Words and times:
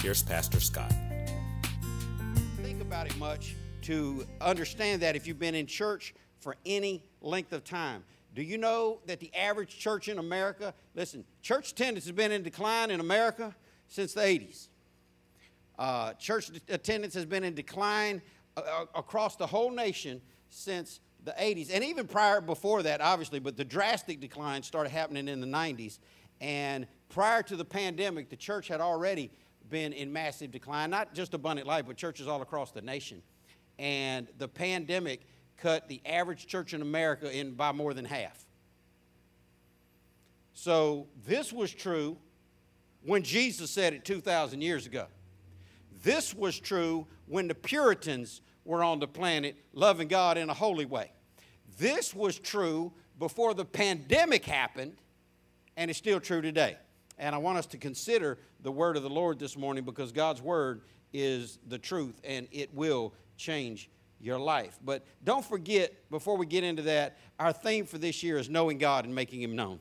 here's 0.00 0.22
Pastor 0.22 0.60
Scott. 0.60 0.92
think 2.62 2.80
about 2.80 3.06
it 3.06 3.16
much 3.18 3.54
to 3.82 4.26
understand 4.40 5.02
that 5.02 5.14
if 5.14 5.26
you've 5.26 5.38
been 5.38 5.54
in 5.54 5.66
church 5.66 6.14
for 6.38 6.56
any 6.64 7.04
length 7.20 7.52
of 7.52 7.64
time. 7.64 8.02
Do 8.34 8.42
you 8.42 8.56
know 8.56 9.00
that 9.06 9.20
the 9.20 9.30
average 9.34 9.78
church 9.78 10.08
in 10.08 10.18
America, 10.18 10.72
listen, 10.94 11.24
church 11.42 11.72
attendance 11.72 12.06
has 12.06 12.12
been 12.12 12.32
in 12.32 12.42
decline 12.42 12.90
in 12.90 13.00
America 13.00 13.54
since 13.88 14.14
the 14.14 14.22
80s. 14.22 14.68
Uh, 15.78 16.14
church 16.14 16.50
attendance 16.68 17.12
has 17.12 17.26
been 17.26 17.44
in 17.44 17.54
decline 17.54 18.22
uh, 18.56 18.60
uh, 18.60 18.84
across 18.94 19.36
the 19.36 19.46
whole 19.46 19.70
nation 19.70 20.22
since 20.48 21.00
the 21.24 21.32
80s, 21.32 21.70
and 21.72 21.84
even 21.84 22.06
prior 22.06 22.40
before 22.40 22.82
that, 22.84 23.02
obviously, 23.02 23.38
but 23.38 23.56
the 23.56 23.64
drastic 23.64 24.20
decline 24.20 24.62
started 24.62 24.90
happening 24.90 25.28
in 25.28 25.40
the 25.40 25.46
90s. 25.46 25.98
And 26.40 26.86
prior 27.10 27.42
to 27.42 27.56
the 27.56 27.64
pandemic, 27.64 28.30
the 28.30 28.36
church 28.36 28.68
had 28.68 28.80
already 28.80 29.30
been 29.70 29.92
in 29.92 30.12
massive 30.12 30.50
decline, 30.50 30.90
not 30.90 31.14
just 31.14 31.34
Abundant 31.34 31.66
Life, 31.66 31.86
but 31.86 31.96
churches 31.96 32.26
all 32.26 32.42
across 32.42 32.72
the 32.72 32.82
nation. 32.82 33.22
And 33.78 34.26
the 34.38 34.48
pandemic 34.48 35.26
cut 35.56 35.88
the 35.88 36.00
average 36.04 36.46
church 36.46 36.74
in 36.74 36.82
America 36.82 37.30
in 37.30 37.52
by 37.52 37.72
more 37.72 37.94
than 37.94 38.04
half. 38.04 38.44
So 40.52 41.06
this 41.26 41.52
was 41.52 41.72
true 41.72 42.18
when 43.04 43.22
Jesus 43.22 43.70
said 43.70 43.94
it 43.94 44.04
2,000 44.04 44.60
years 44.60 44.86
ago. 44.86 45.06
This 46.02 46.34
was 46.34 46.58
true 46.58 47.06
when 47.26 47.48
the 47.48 47.54
Puritans 47.54 48.42
were 48.64 48.82
on 48.82 48.98
the 48.98 49.08
planet 49.08 49.56
loving 49.72 50.08
God 50.08 50.36
in 50.36 50.50
a 50.50 50.54
holy 50.54 50.84
way. 50.84 51.12
This 51.78 52.14
was 52.14 52.38
true 52.38 52.92
before 53.18 53.54
the 53.54 53.64
pandemic 53.64 54.44
happened, 54.44 54.96
and 55.76 55.90
it's 55.90 55.98
still 55.98 56.20
true 56.20 56.42
today. 56.42 56.76
And 57.20 57.34
I 57.34 57.38
want 57.38 57.58
us 57.58 57.66
to 57.66 57.76
consider 57.76 58.38
the 58.62 58.72
word 58.72 58.96
of 58.96 59.02
the 59.02 59.10
Lord 59.10 59.38
this 59.38 59.56
morning 59.56 59.84
because 59.84 60.10
God's 60.10 60.40
word 60.40 60.80
is 61.12 61.58
the 61.68 61.78
truth 61.78 62.18
and 62.24 62.48
it 62.50 62.74
will 62.74 63.12
change 63.36 63.90
your 64.20 64.38
life. 64.38 64.78
But 64.82 65.04
don't 65.22 65.44
forget, 65.44 65.92
before 66.10 66.38
we 66.38 66.46
get 66.46 66.64
into 66.64 66.82
that, 66.82 67.18
our 67.38 67.52
theme 67.52 67.84
for 67.84 67.98
this 67.98 68.22
year 68.22 68.38
is 68.38 68.48
knowing 68.48 68.78
God 68.78 69.04
and 69.04 69.14
making 69.14 69.42
Him 69.42 69.54
known. 69.54 69.80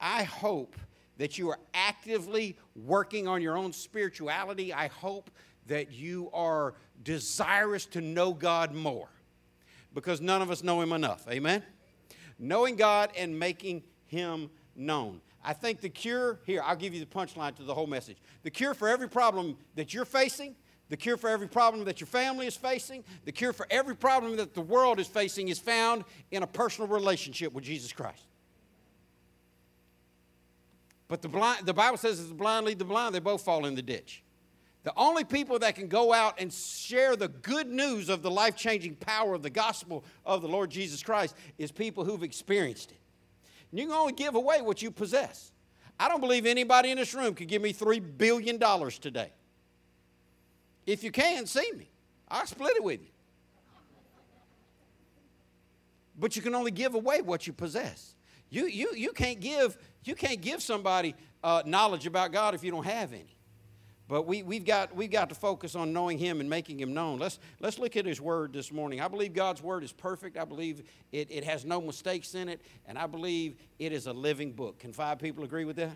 I 0.00 0.22
hope 0.22 0.74
that 1.18 1.36
you 1.36 1.50
are 1.50 1.58
actively 1.74 2.56
working 2.74 3.28
on 3.28 3.42
your 3.42 3.58
own 3.58 3.74
spirituality. 3.74 4.72
I 4.72 4.88
hope 4.88 5.30
that 5.66 5.92
you 5.92 6.30
are 6.32 6.74
desirous 7.02 7.84
to 7.86 8.00
know 8.00 8.32
God 8.32 8.74
more 8.74 9.08
because 9.92 10.22
none 10.22 10.40
of 10.40 10.50
us 10.50 10.62
know 10.62 10.80
Him 10.80 10.92
enough. 10.92 11.28
Amen? 11.28 11.62
Knowing 12.38 12.76
God 12.76 13.10
and 13.18 13.38
making 13.38 13.82
Him 14.06 14.48
known. 14.74 15.20
I 15.42 15.52
think 15.52 15.80
the 15.80 15.88
cure, 15.88 16.38
here, 16.44 16.62
I'll 16.64 16.76
give 16.76 16.92
you 16.92 17.00
the 17.00 17.06
punchline 17.06 17.54
to 17.56 17.62
the 17.62 17.74
whole 17.74 17.86
message. 17.86 18.18
The 18.42 18.50
cure 18.50 18.74
for 18.74 18.88
every 18.88 19.08
problem 19.08 19.56
that 19.74 19.94
you're 19.94 20.04
facing, 20.04 20.54
the 20.90 20.96
cure 20.96 21.16
for 21.16 21.30
every 21.30 21.48
problem 21.48 21.84
that 21.84 22.00
your 22.00 22.08
family 22.08 22.46
is 22.46 22.56
facing, 22.56 23.04
the 23.24 23.32
cure 23.32 23.52
for 23.52 23.66
every 23.70 23.96
problem 23.96 24.36
that 24.36 24.54
the 24.54 24.60
world 24.60 25.00
is 25.00 25.06
facing 25.06 25.48
is 25.48 25.58
found 25.58 26.04
in 26.30 26.42
a 26.42 26.46
personal 26.46 26.88
relationship 26.88 27.52
with 27.52 27.64
Jesus 27.64 27.92
Christ. 27.92 28.24
But 31.08 31.22
the, 31.22 31.28
blind, 31.28 31.66
the 31.66 31.74
Bible 31.74 31.96
says, 31.96 32.20
as 32.20 32.28
the 32.28 32.34
blind 32.34 32.66
lead 32.66 32.78
the 32.78 32.84
blind, 32.84 33.14
they 33.14 33.18
both 33.18 33.42
fall 33.42 33.66
in 33.66 33.74
the 33.74 33.82
ditch. 33.82 34.22
The 34.82 34.92
only 34.96 35.24
people 35.24 35.58
that 35.58 35.74
can 35.74 35.88
go 35.88 36.12
out 36.12 36.40
and 36.40 36.52
share 36.52 37.16
the 37.16 37.28
good 37.28 37.66
news 37.66 38.08
of 38.08 38.22
the 38.22 38.30
life 38.30 38.56
changing 38.56 38.94
power 38.96 39.34
of 39.34 39.42
the 39.42 39.50
gospel 39.50 40.04
of 40.24 40.40
the 40.40 40.48
Lord 40.48 40.70
Jesus 40.70 41.02
Christ 41.02 41.34
is 41.58 41.72
people 41.72 42.04
who've 42.04 42.22
experienced 42.22 42.92
it. 42.92 42.99
And 43.70 43.80
you 43.80 43.86
can 43.86 43.94
only 43.94 44.12
give 44.12 44.34
away 44.34 44.62
what 44.62 44.82
you 44.82 44.90
possess. 44.90 45.52
I 45.98 46.08
don't 46.08 46.20
believe 46.20 46.46
anybody 46.46 46.90
in 46.90 46.98
this 46.98 47.14
room 47.14 47.34
could 47.34 47.48
give 47.48 47.60
me 47.60 47.72
$3 47.72 48.02
billion 48.16 48.58
today. 49.00 49.32
If 50.86 51.04
you 51.04 51.10
can, 51.10 51.46
see 51.46 51.70
me. 51.76 51.90
I'll 52.28 52.46
split 52.46 52.76
it 52.76 52.82
with 52.82 53.02
you. 53.02 53.08
But 56.18 56.36
you 56.36 56.42
can 56.42 56.54
only 56.54 56.70
give 56.70 56.94
away 56.94 57.22
what 57.22 57.46
you 57.46 57.52
possess. 57.52 58.14
You, 58.50 58.66
you, 58.66 58.94
you, 58.94 59.12
can't, 59.12 59.40
give, 59.40 59.78
you 60.04 60.14
can't 60.14 60.40
give 60.40 60.62
somebody 60.62 61.14
uh, 61.42 61.62
knowledge 61.64 62.06
about 62.06 62.32
God 62.32 62.54
if 62.54 62.64
you 62.64 62.70
don't 62.70 62.84
have 62.84 63.12
any. 63.12 63.36
But 64.10 64.26
we, 64.26 64.42
we've, 64.42 64.64
got, 64.64 64.96
we've 64.96 65.10
got 65.10 65.28
to 65.28 65.36
focus 65.36 65.76
on 65.76 65.92
knowing 65.92 66.18
Him 66.18 66.40
and 66.40 66.50
making 66.50 66.80
Him 66.80 66.92
known. 66.92 67.20
Let's, 67.20 67.38
let's 67.60 67.78
look 67.78 67.96
at 67.96 68.04
His 68.04 68.20
Word 68.20 68.52
this 68.52 68.72
morning. 68.72 69.00
I 69.00 69.06
believe 69.06 69.34
God's 69.34 69.62
Word 69.62 69.84
is 69.84 69.92
perfect. 69.92 70.36
I 70.36 70.44
believe 70.44 70.82
it, 71.12 71.30
it 71.30 71.44
has 71.44 71.64
no 71.64 71.80
mistakes 71.80 72.34
in 72.34 72.48
it. 72.48 72.60
And 72.86 72.98
I 72.98 73.06
believe 73.06 73.54
it 73.78 73.92
is 73.92 74.08
a 74.08 74.12
living 74.12 74.50
book. 74.50 74.80
Can 74.80 74.92
five 74.92 75.20
people 75.20 75.44
agree 75.44 75.64
with 75.64 75.76
that? 75.76 75.92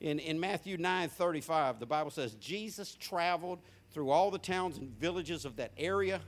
In, 0.00 0.18
in 0.18 0.40
Matthew 0.40 0.78
9 0.78 1.10
35, 1.10 1.78
the 1.78 1.84
Bible 1.84 2.10
says, 2.10 2.36
Jesus 2.36 2.94
traveled 2.94 3.58
through 3.90 4.08
all 4.08 4.30
the 4.30 4.38
towns 4.38 4.78
and 4.78 4.88
villages 4.88 5.44
of 5.44 5.56
that 5.56 5.72
area, 5.76 6.22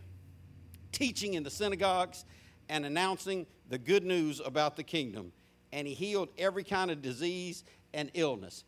teaching 0.92 1.32
in 1.32 1.42
the 1.42 1.50
synagogues 1.50 2.26
and 2.68 2.84
announcing 2.84 3.46
the 3.70 3.78
good 3.78 4.04
news 4.04 4.42
about 4.44 4.76
the 4.76 4.82
kingdom. 4.82 5.32
And 5.72 5.88
he 5.88 5.94
healed 5.94 6.28
every 6.36 6.64
kind 6.64 6.90
of 6.90 7.00
disease 7.00 7.64
and 7.94 8.10
illness. 8.12 8.64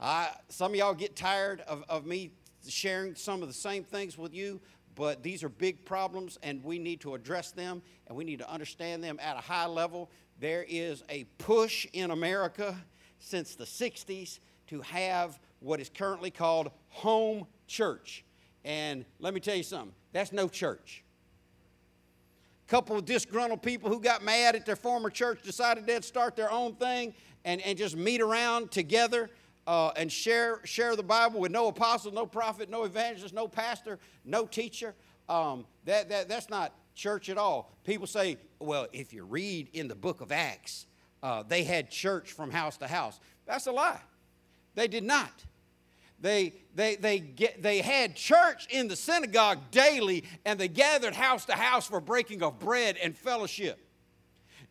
I, 0.00 0.30
some 0.48 0.72
of 0.72 0.76
y'all 0.76 0.94
get 0.94 1.16
tired 1.16 1.62
of, 1.62 1.84
of 1.88 2.04
me 2.06 2.32
sharing 2.68 3.14
some 3.14 3.42
of 3.42 3.48
the 3.48 3.54
same 3.54 3.84
things 3.84 4.18
with 4.18 4.34
you, 4.34 4.60
but 4.94 5.22
these 5.22 5.42
are 5.42 5.48
big 5.48 5.84
problems 5.84 6.38
and 6.42 6.62
we 6.64 6.78
need 6.78 7.00
to 7.02 7.14
address 7.14 7.52
them 7.52 7.82
and 8.06 8.16
we 8.16 8.24
need 8.24 8.38
to 8.38 8.50
understand 8.50 9.02
them 9.02 9.18
at 9.22 9.36
a 9.36 9.40
high 9.40 9.66
level. 9.66 10.10
There 10.40 10.64
is 10.68 11.02
a 11.08 11.24
push 11.38 11.86
in 11.92 12.10
America 12.10 12.76
since 13.18 13.54
the 13.54 13.64
60s 13.64 14.40
to 14.68 14.80
have 14.82 15.38
what 15.60 15.80
is 15.80 15.88
currently 15.88 16.30
called 16.30 16.70
home 16.88 17.46
church. 17.66 18.24
And 18.64 19.04
let 19.18 19.32
me 19.32 19.40
tell 19.40 19.56
you 19.56 19.62
something 19.62 19.94
that's 20.12 20.32
no 20.32 20.48
church. 20.48 21.04
A 22.66 22.70
couple 22.70 22.96
of 22.96 23.04
disgruntled 23.04 23.62
people 23.62 23.88
who 23.88 24.00
got 24.00 24.24
mad 24.24 24.56
at 24.56 24.66
their 24.66 24.76
former 24.76 25.08
church 25.08 25.42
decided 25.42 25.86
they'd 25.86 26.04
start 26.04 26.36
their 26.36 26.50
own 26.50 26.74
thing 26.74 27.14
and, 27.44 27.60
and 27.62 27.78
just 27.78 27.96
meet 27.96 28.20
around 28.20 28.70
together 28.72 29.30
uh, 29.66 29.90
and 29.96 30.10
share, 30.10 30.60
share 30.64 30.96
the 30.96 31.02
Bible 31.02 31.40
with 31.40 31.50
no 31.50 31.68
apostle, 31.68 32.12
no 32.12 32.26
prophet, 32.26 32.70
no 32.70 32.84
evangelist, 32.84 33.34
no 33.34 33.48
pastor, 33.48 33.98
no 34.24 34.46
teacher. 34.46 34.94
Um, 35.28 35.66
that, 35.84 36.08
that, 36.08 36.28
that's 36.28 36.48
not 36.48 36.72
church 36.94 37.28
at 37.28 37.38
all. 37.38 37.72
People 37.84 38.06
say, 38.06 38.38
well, 38.58 38.86
if 38.92 39.12
you 39.12 39.24
read 39.24 39.68
in 39.72 39.88
the 39.88 39.94
book 39.94 40.20
of 40.20 40.32
Acts, 40.32 40.86
uh, 41.22 41.42
they 41.46 41.64
had 41.64 41.90
church 41.90 42.32
from 42.32 42.50
house 42.50 42.76
to 42.78 42.86
house. 42.86 43.18
That's 43.46 43.66
a 43.66 43.72
lie. 43.72 44.00
They 44.74 44.88
did 44.88 45.04
not. 45.04 45.44
They, 46.20 46.54
they, 46.74 46.96
they, 46.96 47.18
get, 47.18 47.62
they 47.62 47.78
had 47.78 48.16
church 48.16 48.66
in 48.70 48.88
the 48.88 48.96
synagogue 48.96 49.58
daily, 49.70 50.24
and 50.44 50.58
they 50.58 50.68
gathered 50.68 51.14
house 51.14 51.44
to 51.46 51.52
house 51.52 51.86
for 51.86 52.00
breaking 52.00 52.42
of 52.42 52.58
bread 52.58 52.96
and 53.02 53.16
fellowship. 53.16 53.85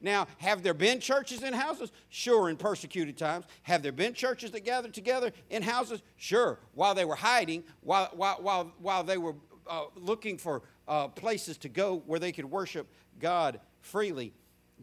Now, 0.06 0.28
have 0.38 0.62
there 0.62 0.76
been 0.76 1.00
churches 1.00 1.42
in 1.42 1.52
houses? 1.52 1.92
Sure, 2.10 2.48
in 2.48 2.58
persecuted 2.58 3.18
times. 3.18 3.46
Have 3.64 3.82
there 3.82 3.92
been 3.92 4.14
churches 4.14 4.52
that 4.52 4.64
gathered 4.64 4.94
together 4.94 5.32
in 5.50 5.64
houses? 5.64 6.04
Sure, 6.16 6.60
while 6.76 6.94
they 6.94 7.06
were 7.06 7.16
hiding, 7.16 7.64
while, 7.82 8.12
while, 8.14 8.38
while, 8.40 8.72
while 8.78 9.04
they 9.04 9.18
were 9.18 9.34
uh, 9.68 9.86
looking 9.96 10.38
for 10.38 10.62
uh, 10.88 11.08
places 11.08 11.58
to 11.58 11.70
go 11.70 12.04
where 12.06 12.20
they 12.20 12.32
could 12.32 12.46
worship 12.46 12.86
God 13.20 13.60
freely. 13.82 14.32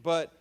But 0.02 0.32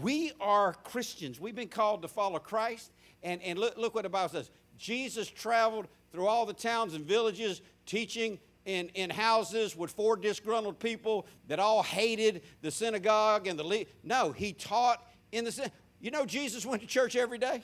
we 0.00 0.32
are 0.40 0.72
Christians. 0.82 1.38
We've 1.38 1.54
been 1.54 1.68
called 1.68 2.00
to 2.00 2.08
follow 2.08 2.38
Christ. 2.38 2.90
And, 3.22 3.42
and 3.42 3.58
look, 3.58 3.76
look 3.76 3.94
what 3.94 4.04
the 4.04 4.08
Bible 4.08 4.30
says 4.30 4.50
Jesus 4.78 5.28
traveled 5.28 5.88
through 6.10 6.26
all 6.26 6.46
the 6.46 6.54
towns 6.54 6.94
and 6.94 7.04
villages 7.04 7.60
teaching 7.84 8.38
in, 8.64 8.88
in 8.90 9.10
houses 9.10 9.76
with 9.76 9.90
four 9.90 10.16
disgruntled 10.16 10.78
people 10.78 11.26
that 11.48 11.58
all 11.58 11.82
hated 11.82 12.42
the 12.60 12.70
synagogue 12.70 13.46
and 13.46 13.58
the 13.58 13.64
le- 13.64 13.84
no 14.02 14.32
he 14.32 14.52
taught 14.52 15.04
in 15.32 15.44
the 15.44 15.70
you 16.00 16.10
know 16.10 16.24
jesus 16.24 16.64
went 16.64 16.80
to 16.82 16.88
church 16.88 17.16
every 17.16 17.38
day? 17.38 17.62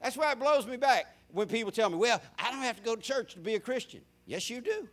That's 0.00 0.16
why 0.16 0.32
it 0.32 0.38
blows 0.38 0.66
me 0.66 0.76
back 0.76 1.06
when 1.32 1.48
people 1.48 1.72
tell 1.72 1.90
me 1.90 1.96
well 1.96 2.20
i 2.38 2.50
don't 2.50 2.62
have 2.62 2.76
to 2.76 2.82
go 2.82 2.96
to 2.96 3.02
church 3.02 3.34
to 3.34 3.40
be 3.40 3.54
a 3.54 3.60
christian. 3.60 4.00
Yes 4.26 4.48
you 4.50 4.60
do. 4.60 4.88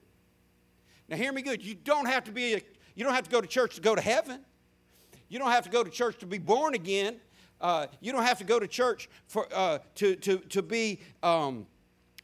Now 1.08 1.18
hear 1.18 1.34
me 1.34 1.42
good. 1.42 1.64
You 1.64 1.76
don't 1.76 2.06
have 2.06 2.24
to 2.26 2.32
be 2.32 2.54
a, 2.54 2.62
you 2.96 3.04
don't 3.04 3.14
have 3.14 3.26
to 3.26 3.30
go 3.30 3.42
to 3.42 3.48
church 3.48 3.76
to 3.76 3.82
go 3.82 3.96
to 3.96 4.02
heaven. 4.02 4.40
You 5.28 5.40
don't 5.40 5.52
have 5.52 5.66
to 5.66 5.70
go 5.70 5.84
to 5.84 5.90
church 5.90 6.18
to 6.20 6.26
be 6.26 6.38
born 6.38 6.74
again. 6.74 7.18
Uh, 7.60 7.88
you 8.00 8.12
don't 8.12 8.24
have 8.24 8.38
to 8.40 8.44
go 8.44 8.60
to 8.60 8.68
church 8.68 9.10
for, 9.28 9.48
uh, 9.54 9.80
to, 9.96 10.16
to, 10.16 10.38
to 10.38 10.62
be 10.62 11.00
um, 11.22 11.68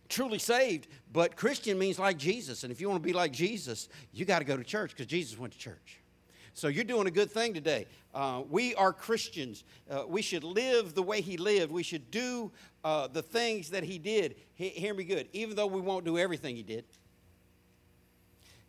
truly 0.09 0.39
saved, 0.39 0.87
but 1.17 1.35
Christian 1.35 1.79
means 1.79 1.97
like 1.97 2.19
Jesus. 2.19 2.61
And 2.61 2.71
if 2.71 2.79
you 2.79 2.87
want 2.87 3.01
to 3.01 3.07
be 3.07 3.11
like 3.11 3.31
Jesus, 3.31 3.89
you 4.13 4.23
got 4.23 4.37
to 4.37 4.45
go 4.45 4.55
to 4.55 4.63
church 4.63 4.91
because 4.91 5.07
Jesus 5.07 5.35
went 5.35 5.51
to 5.51 5.57
church. 5.57 5.99
So 6.53 6.67
you're 6.67 6.83
doing 6.83 7.07
a 7.07 7.11
good 7.11 7.31
thing 7.31 7.55
today. 7.55 7.87
Uh, 8.13 8.43
we 8.47 8.75
are 8.75 8.93
Christians. 8.93 9.63
Uh, 9.89 10.03
we 10.07 10.21
should 10.21 10.43
live 10.43 10.93
the 10.93 11.01
way 11.01 11.21
he 11.21 11.37
lived. 11.37 11.71
We 11.71 11.81
should 11.81 12.11
do 12.11 12.51
uh, 12.83 13.07
the 13.07 13.23
things 13.23 13.71
that 13.71 13.83
he 13.83 13.97
did. 13.97 14.35
He, 14.53 14.69
hear 14.69 14.93
me 14.93 15.05
good. 15.05 15.27
Even 15.33 15.55
though 15.55 15.65
we 15.65 15.81
won't 15.81 16.05
do 16.05 16.19
everything 16.19 16.55
he 16.55 16.61
did. 16.61 16.85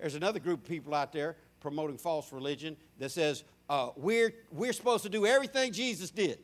There's 0.01 0.15
another 0.15 0.39
group 0.39 0.63
of 0.63 0.69
people 0.71 0.95
out 0.95 1.13
there 1.13 1.37
promoting 1.61 1.99
false 1.99 2.33
religion 2.33 2.79
that 2.99 3.11
says 3.11 3.45
uh, 3.69 3.91
we're, 3.95 4.33
we're 4.53 4.73
supposed 4.73 5.03
to 5.03 5.11
do 5.11 5.27
everything 5.27 5.71
Jesus 5.71 6.11
did. 6.11 6.39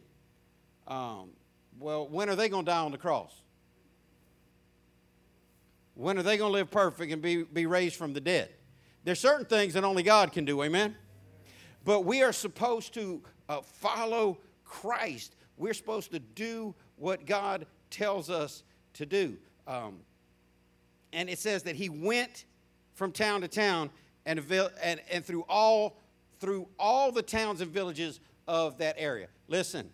Um, 0.86 1.30
well, 1.80 2.06
when 2.06 2.28
are 2.28 2.36
they 2.36 2.50
going 2.50 2.66
to 2.66 2.70
die 2.70 2.80
on 2.80 2.92
the 2.92 2.98
cross? 2.98 3.40
When 5.94 6.18
are 6.18 6.22
they 6.22 6.36
going 6.36 6.50
to 6.50 6.52
live 6.52 6.70
perfect 6.70 7.12
and 7.12 7.22
be, 7.22 7.42
be 7.42 7.66
raised 7.66 7.96
from 7.96 8.12
the 8.12 8.20
dead? 8.20 8.50
There's 9.04 9.20
certain 9.20 9.46
things 9.46 9.74
that 9.74 9.84
only 9.84 10.02
God 10.02 10.32
can 10.32 10.44
do, 10.44 10.62
amen? 10.62 10.96
But 11.84 12.04
we 12.04 12.22
are 12.22 12.32
supposed 12.32 12.94
to 12.94 13.22
uh, 13.48 13.60
follow 13.60 14.38
Christ. 14.64 15.36
We're 15.56 15.74
supposed 15.74 16.10
to 16.12 16.18
do 16.18 16.74
what 16.96 17.26
God 17.26 17.66
tells 17.90 18.30
us 18.30 18.62
to 18.94 19.06
do. 19.06 19.36
Um, 19.66 20.00
and 21.12 21.28
it 21.28 21.38
says 21.38 21.62
that 21.64 21.76
he 21.76 21.88
went 21.88 22.44
from 22.94 23.12
town 23.12 23.42
to 23.42 23.48
town 23.48 23.90
and, 24.26 24.38
and, 24.82 25.00
and 25.10 25.24
through 25.24 25.44
all 25.48 25.98
through 26.40 26.68
all 26.78 27.10
the 27.10 27.22
towns 27.22 27.60
and 27.62 27.70
villages 27.70 28.20
of 28.46 28.76
that 28.78 28.96
area. 28.98 29.28
Listen, 29.48 29.88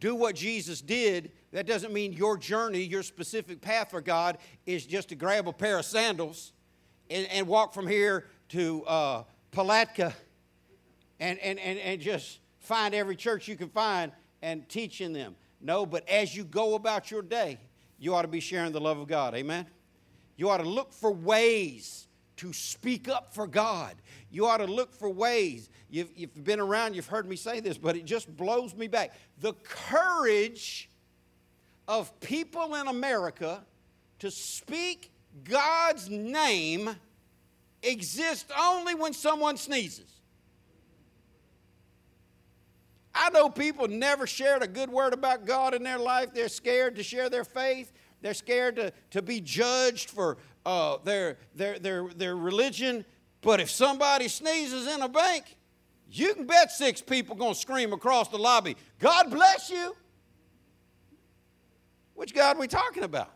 do 0.00 0.14
what 0.14 0.34
Jesus 0.34 0.80
did. 0.80 1.30
That 1.52 1.66
doesn't 1.66 1.92
mean 1.92 2.12
your 2.12 2.36
journey, 2.36 2.82
your 2.82 3.02
specific 3.02 3.60
path 3.60 3.90
for 3.90 4.00
God 4.00 4.38
is 4.66 4.84
just 4.84 5.08
to 5.08 5.14
grab 5.14 5.48
a 5.48 5.52
pair 5.52 5.78
of 5.78 5.84
sandals 5.84 6.52
and, 7.08 7.26
and 7.28 7.46
walk 7.46 7.72
from 7.72 7.86
here 7.86 8.26
to 8.50 8.84
uh, 8.86 9.22
Palatka 9.50 10.14
and, 11.20 11.38
and, 11.38 11.58
and, 11.58 11.78
and 11.78 12.00
just 12.00 12.40
find 12.60 12.94
every 12.94 13.16
church 13.16 13.48
you 13.48 13.56
can 13.56 13.70
find 13.70 14.12
and 14.42 14.68
teach 14.68 15.00
in 15.00 15.12
them. 15.12 15.36
No, 15.60 15.86
but 15.86 16.08
as 16.08 16.36
you 16.36 16.44
go 16.44 16.74
about 16.74 17.10
your 17.10 17.22
day, 17.22 17.58
you 17.98 18.14
ought 18.14 18.22
to 18.22 18.28
be 18.28 18.40
sharing 18.40 18.72
the 18.72 18.80
love 18.80 18.98
of 18.98 19.08
God. 19.08 19.34
Amen? 19.34 19.66
You 20.36 20.50
ought 20.50 20.58
to 20.58 20.68
look 20.68 20.92
for 20.92 21.10
ways 21.10 22.06
to 22.36 22.52
speak 22.52 23.08
up 23.08 23.34
for 23.34 23.46
God. 23.46 23.96
You 24.30 24.46
ought 24.46 24.58
to 24.58 24.66
look 24.66 24.92
for 24.92 25.10
ways. 25.10 25.70
You've, 25.90 26.10
you've 26.14 26.44
been 26.44 26.60
around, 26.60 26.94
you've 26.94 27.06
heard 27.06 27.28
me 27.28 27.34
say 27.34 27.58
this, 27.58 27.76
but 27.76 27.96
it 27.96 28.04
just 28.04 28.34
blows 28.36 28.74
me 28.74 28.86
back. 28.86 29.12
The 29.40 29.54
courage 29.64 30.87
of 31.88 32.20
people 32.20 32.74
in 32.74 32.86
America 32.86 33.64
to 34.18 34.30
speak 34.30 35.10
God's 35.44 36.10
name 36.10 36.90
exists 37.82 38.50
only 38.58 38.94
when 38.94 39.14
someone 39.14 39.56
sneezes. 39.56 40.12
I 43.14 43.30
know 43.30 43.48
people 43.48 43.88
never 43.88 44.26
shared 44.26 44.62
a 44.62 44.68
good 44.68 44.90
word 44.90 45.12
about 45.12 45.46
God 45.46 45.74
in 45.74 45.82
their 45.82 45.98
life. 45.98 46.32
They're 46.32 46.48
scared 46.48 46.96
to 46.96 47.02
share 47.02 47.30
their 47.30 47.44
faith. 47.44 47.92
They're 48.20 48.34
scared 48.34 48.76
to, 48.76 48.92
to 49.10 49.22
be 49.22 49.40
judged 49.40 50.10
for 50.10 50.36
uh, 50.66 50.98
their, 51.04 51.38
their, 51.54 51.78
their, 51.78 52.08
their 52.08 52.36
religion. 52.36 53.04
But 53.40 53.60
if 53.60 53.70
somebody 53.70 54.28
sneezes 54.28 54.86
in 54.86 55.00
a 55.00 55.08
bank, 55.08 55.56
you 56.10 56.34
can 56.34 56.46
bet 56.46 56.70
six 56.70 57.00
people 57.00 57.34
going 57.34 57.54
to 57.54 57.58
scream 57.58 57.92
across 57.92 58.28
the 58.28 58.38
lobby, 58.38 58.76
God 58.98 59.30
bless 59.30 59.70
you. 59.70 59.96
Which 62.18 62.34
God 62.34 62.56
are 62.56 62.58
we 62.58 62.66
talking 62.66 63.04
about? 63.04 63.30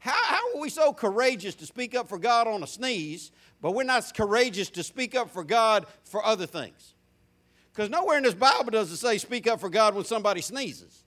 How, 0.00 0.12
how 0.12 0.54
are 0.54 0.60
we 0.60 0.68
so 0.68 0.92
courageous 0.92 1.54
to 1.54 1.66
speak 1.66 1.94
up 1.94 2.10
for 2.10 2.18
God 2.18 2.46
on 2.46 2.62
a 2.62 2.66
sneeze, 2.66 3.32
but 3.62 3.70
we're 3.72 3.84
not 3.84 4.12
courageous 4.14 4.68
to 4.70 4.82
speak 4.82 5.14
up 5.14 5.30
for 5.30 5.42
God 5.42 5.86
for 6.04 6.22
other 6.22 6.44
things? 6.44 6.92
Because 7.72 7.88
nowhere 7.88 8.18
in 8.18 8.22
this 8.22 8.34
Bible 8.34 8.70
does 8.70 8.92
it 8.92 8.98
say 8.98 9.16
speak 9.16 9.46
up 9.46 9.60
for 9.60 9.70
God 9.70 9.94
when 9.94 10.04
somebody 10.04 10.42
sneezes. 10.42 11.04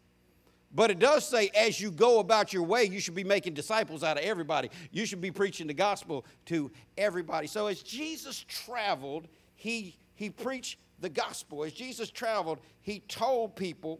But 0.74 0.90
it 0.90 0.98
does 0.98 1.28
say, 1.28 1.52
as 1.56 1.80
you 1.80 1.92
go 1.92 2.18
about 2.18 2.54
your 2.54 2.64
way, 2.64 2.86
you 2.86 3.00
should 3.00 3.14
be 3.14 3.24
making 3.24 3.54
disciples 3.54 4.04
out 4.04 4.18
of 4.18 4.24
everybody. 4.24 4.72
You 4.92 5.06
should 5.06 5.22
be 5.22 5.30
preaching 5.30 5.68
the 5.68 5.76
gospel 5.76 6.26
to 6.48 6.72
everybody. 6.98 7.46
So 7.46 7.68
as 7.68 7.84
Jesus 7.84 8.44
traveled, 8.48 9.28
he, 9.54 9.96
he 10.16 10.32
preached 10.32 10.80
the 11.00 11.10
gospel. 11.10 11.66
As 11.66 11.72
Jesus 11.72 12.10
traveled, 12.10 12.58
he 12.82 13.02
told 13.02 13.56
people 13.56 14.00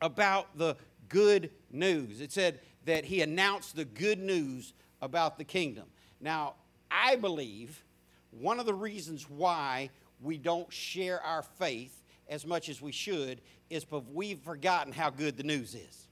about 0.00 0.56
the 0.56 0.76
good 1.08 1.50
news. 1.70 2.20
It 2.20 2.32
said 2.32 2.60
that 2.84 3.04
he 3.04 3.22
announced 3.22 3.76
the 3.76 3.84
good 3.84 4.18
news 4.18 4.72
about 5.00 5.38
the 5.38 5.44
kingdom. 5.44 5.84
Now, 6.20 6.54
I 6.90 7.16
believe 7.16 7.84
one 8.30 8.60
of 8.60 8.66
the 8.66 8.74
reasons 8.74 9.28
why 9.28 9.90
we 10.20 10.38
don't 10.38 10.72
share 10.72 11.20
our 11.22 11.42
faith 11.42 12.02
as 12.28 12.46
much 12.46 12.68
as 12.68 12.80
we 12.80 12.92
should 12.92 13.40
is 13.70 13.84
because 13.84 14.04
we've 14.12 14.40
forgotten 14.40 14.92
how 14.92 15.10
good 15.10 15.36
the 15.36 15.42
news 15.42 15.74
is. 15.74 16.08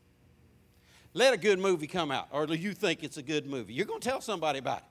Let 1.13 1.33
a 1.33 1.37
good 1.37 1.61
movie 1.61 1.87
come 1.87 2.11
out, 2.11 2.29
or 2.33 2.45
you 2.47 2.73
think 2.75 3.05
it's 3.05 3.17
a 3.17 3.23
good 3.23 3.47
movie. 3.47 3.73
You're 3.73 3.87
going 3.87 4.01
to 4.01 4.09
tell 4.09 4.21
somebody 4.21 4.59
about 4.59 4.79
it. 4.79 4.85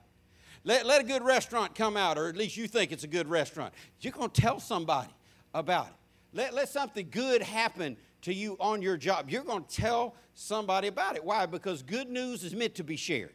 Let, 0.64 0.86
let 0.86 1.02
a 1.02 1.04
good 1.04 1.22
restaurant 1.22 1.74
come 1.74 1.96
out, 1.96 2.16
or 2.16 2.28
at 2.28 2.36
least 2.36 2.56
you 2.56 2.66
think 2.66 2.90
it's 2.90 3.04
a 3.04 3.08
good 3.08 3.28
restaurant. 3.28 3.74
You're 4.00 4.14
going 4.14 4.30
to 4.30 4.40
tell 4.40 4.58
somebody 4.58 5.10
about 5.52 5.88
it. 5.88 5.92
Let, 6.32 6.54
let 6.54 6.70
something 6.70 7.08
good 7.10 7.42
happen 7.42 7.98
to 8.24 8.34
you 8.34 8.56
on 8.58 8.82
your 8.82 8.96
job. 8.96 9.30
You're 9.30 9.44
going 9.44 9.64
to 9.64 9.74
tell 9.74 10.16
somebody 10.34 10.88
about 10.88 11.16
it. 11.16 11.24
Why? 11.24 11.46
Because 11.46 11.82
good 11.82 12.10
news 12.10 12.42
is 12.42 12.54
meant 12.54 12.74
to 12.76 12.84
be 12.84 12.96
shared. 12.96 13.32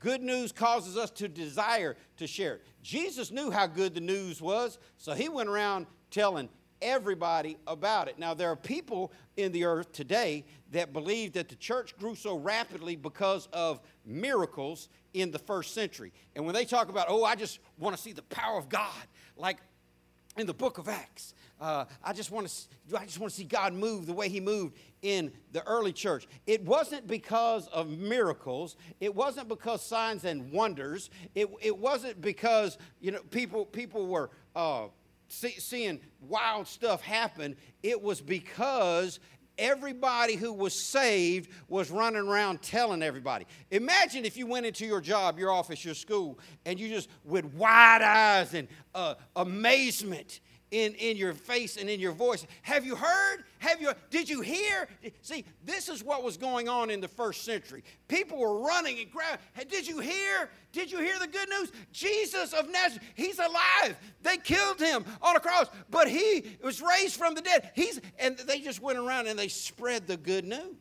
Good 0.00 0.22
news 0.22 0.50
causes 0.50 0.96
us 0.96 1.10
to 1.12 1.28
desire 1.28 1.96
to 2.16 2.26
share 2.26 2.54
it. 2.54 2.62
Jesus 2.82 3.30
knew 3.30 3.50
how 3.50 3.68
good 3.68 3.94
the 3.94 4.00
news 4.00 4.42
was, 4.42 4.78
so 4.96 5.12
he 5.14 5.28
went 5.28 5.48
around 5.48 5.86
telling 6.10 6.48
everybody 6.80 7.56
about 7.68 8.08
it. 8.08 8.18
Now, 8.18 8.34
there 8.34 8.50
are 8.50 8.56
people 8.56 9.12
in 9.36 9.52
the 9.52 9.64
earth 9.64 9.92
today 9.92 10.44
that 10.72 10.92
believe 10.92 11.34
that 11.34 11.48
the 11.48 11.54
church 11.54 11.96
grew 11.96 12.16
so 12.16 12.36
rapidly 12.36 12.96
because 12.96 13.48
of 13.52 13.80
miracles 14.04 14.88
in 15.14 15.30
the 15.30 15.38
first 15.38 15.74
century. 15.74 16.12
And 16.34 16.44
when 16.44 16.54
they 16.56 16.64
talk 16.64 16.88
about, 16.88 17.06
oh, 17.08 17.22
I 17.24 17.36
just 17.36 17.60
want 17.78 17.94
to 17.94 18.02
see 18.02 18.12
the 18.12 18.22
power 18.22 18.58
of 18.58 18.68
God, 18.68 18.90
like 19.36 19.58
in 20.36 20.48
the 20.48 20.54
book 20.54 20.78
of 20.78 20.88
Acts, 20.88 21.34
uh, 21.62 21.84
I 22.02 22.12
just 22.12 22.32
want 22.32 22.48
to 22.48 22.98
I 22.98 23.04
just 23.04 23.20
want 23.20 23.30
to 23.30 23.36
see 23.36 23.44
God 23.44 23.72
move 23.72 24.06
the 24.06 24.12
way 24.12 24.28
He 24.28 24.40
moved 24.40 24.76
in 25.00 25.30
the 25.52 25.64
early 25.64 25.92
church. 25.92 26.26
It 26.44 26.64
wasn't 26.64 27.06
because 27.06 27.68
of 27.68 27.88
miracles. 27.88 28.74
It 29.00 29.14
wasn't 29.14 29.48
because 29.48 29.80
signs 29.80 30.24
and 30.24 30.50
wonders. 30.50 31.08
It, 31.36 31.48
it 31.60 31.78
wasn't 31.78 32.20
because 32.20 32.78
you 33.00 33.12
know 33.12 33.20
people 33.30 33.64
people 33.64 34.08
were 34.08 34.30
uh, 34.56 34.86
see, 35.28 35.52
seeing 35.52 36.00
wild 36.20 36.66
stuff 36.66 37.00
happen. 37.00 37.54
It 37.84 38.02
was 38.02 38.20
because 38.20 39.20
everybody 39.56 40.34
who 40.34 40.52
was 40.52 40.74
saved 40.74 41.48
was 41.68 41.92
running 41.92 42.26
around 42.26 42.60
telling 42.60 43.04
everybody. 43.04 43.46
Imagine 43.70 44.24
if 44.24 44.36
you 44.36 44.48
went 44.48 44.66
into 44.66 44.84
your 44.84 45.00
job, 45.00 45.38
your 45.38 45.52
office, 45.52 45.84
your 45.84 45.94
school, 45.94 46.40
and 46.66 46.80
you 46.80 46.88
just 46.88 47.08
with 47.24 47.44
wide 47.54 48.02
eyes 48.02 48.52
and 48.52 48.66
uh, 48.96 49.14
amazement 49.36 50.40
in, 50.72 50.94
in 50.94 51.16
your 51.16 51.34
face 51.34 51.76
and 51.76 51.88
in 51.88 52.00
your 52.00 52.12
voice. 52.12 52.44
Have 52.62 52.84
you 52.84 52.96
heard? 52.96 53.44
Have 53.58 53.80
you 53.80 53.92
did 54.10 54.28
you 54.28 54.40
hear? 54.40 54.88
See, 55.20 55.44
this 55.64 55.88
is 55.88 56.02
what 56.02 56.24
was 56.24 56.36
going 56.36 56.68
on 56.68 56.90
in 56.90 57.00
the 57.00 57.08
first 57.08 57.44
century. 57.44 57.84
People 58.08 58.38
were 58.38 58.58
running 58.60 58.98
and 58.98 59.10
grabbing. 59.10 59.38
Did 59.68 59.86
you 59.86 60.00
hear? 60.00 60.50
Did 60.72 60.90
you 60.90 60.98
hear 60.98 61.18
the 61.20 61.28
good 61.28 61.48
news? 61.48 61.70
Jesus 61.92 62.54
of 62.54 62.70
Nazareth, 62.70 63.06
he's 63.14 63.38
alive. 63.38 63.96
They 64.22 64.38
killed 64.38 64.80
him 64.80 65.04
on 65.20 65.36
a 65.36 65.40
cross, 65.40 65.66
but 65.90 66.08
he 66.08 66.56
was 66.64 66.82
raised 66.82 67.16
from 67.16 67.34
the 67.34 67.42
dead. 67.42 67.70
He's 67.74 68.00
and 68.18 68.36
they 68.38 68.58
just 68.58 68.80
went 68.80 68.98
around 68.98 69.28
and 69.28 69.38
they 69.38 69.48
spread 69.48 70.06
the 70.06 70.16
good 70.16 70.46
news. 70.46 70.76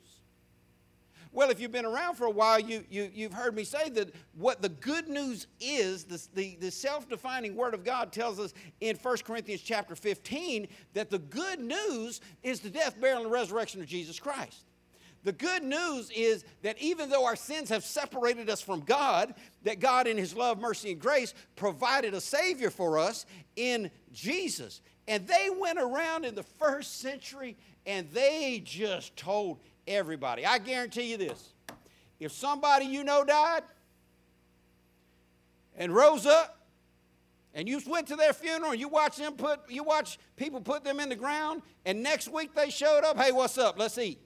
Well, 1.33 1.49
if 1.49 1.61
you've 1.61 1.71
been 1.71 1.85
around 1.85 2.15
for 2.15 2.25
a 2.25 2.31
while, 2.31 2.59
you, 2.59 2.83
you, 2.89 3.09
you've 3.13 3.33
heard 3.33 3.55
me 3.55 3.63
say 3.63 3.89
that 3.91 4.13
what 4.35 4.61
the 4.61 4.67
good 4.67 5.07
news 5.07 5.47
is, 5.61 6.03
the, 6.03 6.21
the, 6.33 6.57
the 6.59 6.71
self 6.71 7.07
defining 7.07 7.55
Word 7.55 7.73
of 7.73 7.85
God 7.85 8.11
tells 8.11 8.37
us 8.39 8.53
in 8.81 8.97
1 8.97 9.17
Corinthians 9.25 9.61
chapter 9.61 9.95
15 9.95 10.67
that 10.93 11.09
the 11.09 11.19
good 11.19 11.59
news 11.59 12.19
is 12.43 12.59
the 12.59 12.69
death, 12.69 12.99
burial, 12.99 13.23
and 13.23 13.31
resurrection 13.31 13.79
of 13.79 13.87
Jesus 13.87 14.19
Christ. 14.19 14.65
The 15.23 15.31
good 15.31 15.63
news 15.63 16.09
is 16.13 16.43
that 16.63 16.81
even 16.81 17.09
though 17.09 17.25
our 17.25 17.35
sins 17.35 17.69
have 17.69 17.85
separated 17.85 18.49
us 18.49 18.59
from 18.59 18.81
God, 18.81 19.35
that 19.63 19.79
God, 19.79 20.07
in 20.07 20.17
His 20.17 20.35
love, 20.35 20.59
mercy, 20.59 20.91
and 20.91 20.99
grace, 20.99 21.33
provided 21.55 22.13
a 22.13 22.21
Savior 22.21 22.71
for 22.71 22.97
us 22.97 23.25
in 23.55 23.89
Jesus. 24.11 24.81
And 25.07 25.27
they 25.27 25.49
went 25.49 25.79
around 25.79 26.25
in 26.25 26.35
the 26.35 26.43
first 26.43 26.99
century 26.99 27.55
and 27.85 28.09
they 28.11 28.61
just 28.63 29.15
told 29.15 29.59
everybody. 29.95 30.45
I 30.45 30.57
guarantee 30.57 31.11
you 31.11 31.17
this 31.17 31.53
if 32.19 32.31
somebody 32.31 32.85
you 32.85 33.03
know 33.03 33.23
died 33.23 33.63
and 35.75 35.93
rose 35.93 36.25
up, 36.25 36.57
and 37.53 37.67
you 37.67 37.81
went 37.87 38.07
to 38.07 38.15
their 38.15 38.33
funeral 38.33 38.71
and 38.71 38.79
you 38.79 38.87
watch 38.87 39.17
them 39.17 39.33
put 39.33 39.59
you 39.69 39.83
watch 39.83 40.19
people 40.37 40.61
put 40.61 40.83
them 40.83 40.99
in 40.99 41.09
the 41.09 41.15
ground 41.15 41.61
and 41.85 42.01
next 42.01 42.31
week 42.31 42.55
they 42.55 42.69
showed 42.69 43.03
up 43.03 43.17
hey 43.17 43.33
what's 43.33 43.57
up 43.57 43.77
let's 43.77 43.97
eat 43.97 44.21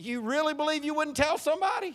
You 0.00 0.22
really 0.22 0.54
believe 0.54 0.82
you 0.82 0.94
wouldn't 0.94 1.16
tell 1.16 1.36
somebody? 1.36 1.94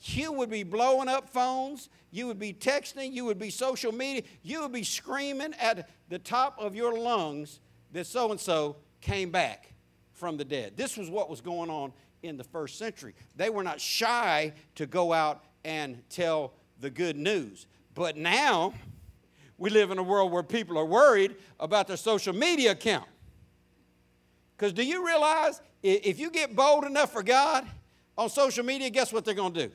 You 0.00 0.32
would 0.32 0.48
be 0.48 0.62
blowing 0.62 1.08
up 1.08 1.28
phones. 1.28 1.90
You 2.10 2.26
would 2.26 2.38
be 2.38 2.54
texting. 2.54 3.12
You 3.12 3.26
would 3.26 3.38
be 3.38 3.50
social 3.50 3.92
media. 3.92 4.22
You 4.42 4.62
would 4.62 4.72
be 4.72 4.82
screaming 4.82 5.52
at 5.60 5.90
the 6.08 6.18
top 6.18 6.56
of 6.58 6.74
your 6.74 6.98
lungs 6.98 7.60
that 7.92 8.06
so 8.06 8.30
and 8.30 8.40
so 8.40 8.76
came 9.02 9.30
back 9.30 9.74
from 10.16 10.36
the 10.36 10.44
dead. 10.44 10.76
This 10.76 10.96
was 10.96 11.08
what 11.08 11.30
was 11.30 11.40
going 11.40 11.70
on 11.70 11.92
in 12.22 12.36
the 12.36 12.44
first 12.44 12.78
century. 12.78 13.14
They 13.36 13.50
were 13.50 13.62
not 13.62 13.80
shy 13.80 14.52
to 14.74 14.86
go 14.86 15.12
out 15.12 15.44
and 15.64 16.02
tell 16.08 16.52
the 16.80 16.90
good 16.90 17.16
news. 17.16 17.66
But 17.94 18.16
now, 18.16 18.74
we 19.58 19.70
live 19.70 19.90
in 19.90 19.98
a 19.98 20.02
world 20.02 20.32
where 20.32 20.42
people 20.42 20.78
are 20.78 20.84
worried 20.84 21.36
about 21.60 21.86
their 21.86 21.96
social 21.96 22.34
media 22.34 22.72
account. 22.72 23.06
Because 24.56 24.72
do 24.72 24.84
you 24.84 25.06
realize 25.06 25.60
if 25.82 26.18
you 26.18 26.30
get 26.30 26.56
bold 26.56 26.84
enough 26.84 27.12
for 27.12 27.22
God 27.22 27.66
on 28.16 28.28
social 28.28 28.64
media, 28.64 28.90
guess 28.90 29.12
what 29.12 29.24
they're 29.24 29.34
going 29.34 29.52
to 29.52 29.68
do? 29.68 29.72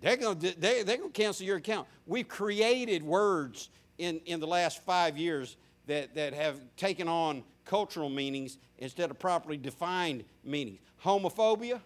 They're 0.00 0.16
going 0.16 0.38
to, 0.38 0.60
they, 0.60 0.82
they're 0.82 0.98
going 0.98 1.12
to 1.12 1.22
cancel 1.22 1.46
your 1.46 1.56
account. 1.56 1.88
We've 2.06 2.28
created 2.28 3.02
words 3.02 3.70
in, 3.98 4.20
in 4.26 4.40
the 4.40 4.46
last 4.46 4.84
five 4.84 5.16
years 5.16 5.56
that, 5.86 6.14
that 6.14 6.34
have 6.34 6.60
taken 6.76 7.08
on 7.08 7.42
cultural 7.66 8.08
meanings 8.08 8.56
instead 8.78 9.10
of 9.10 9.18
properly 9.18 9.58
defined 9.58 10.24
meanings. 10.42 10.80
Homophobia, 11.04 11.80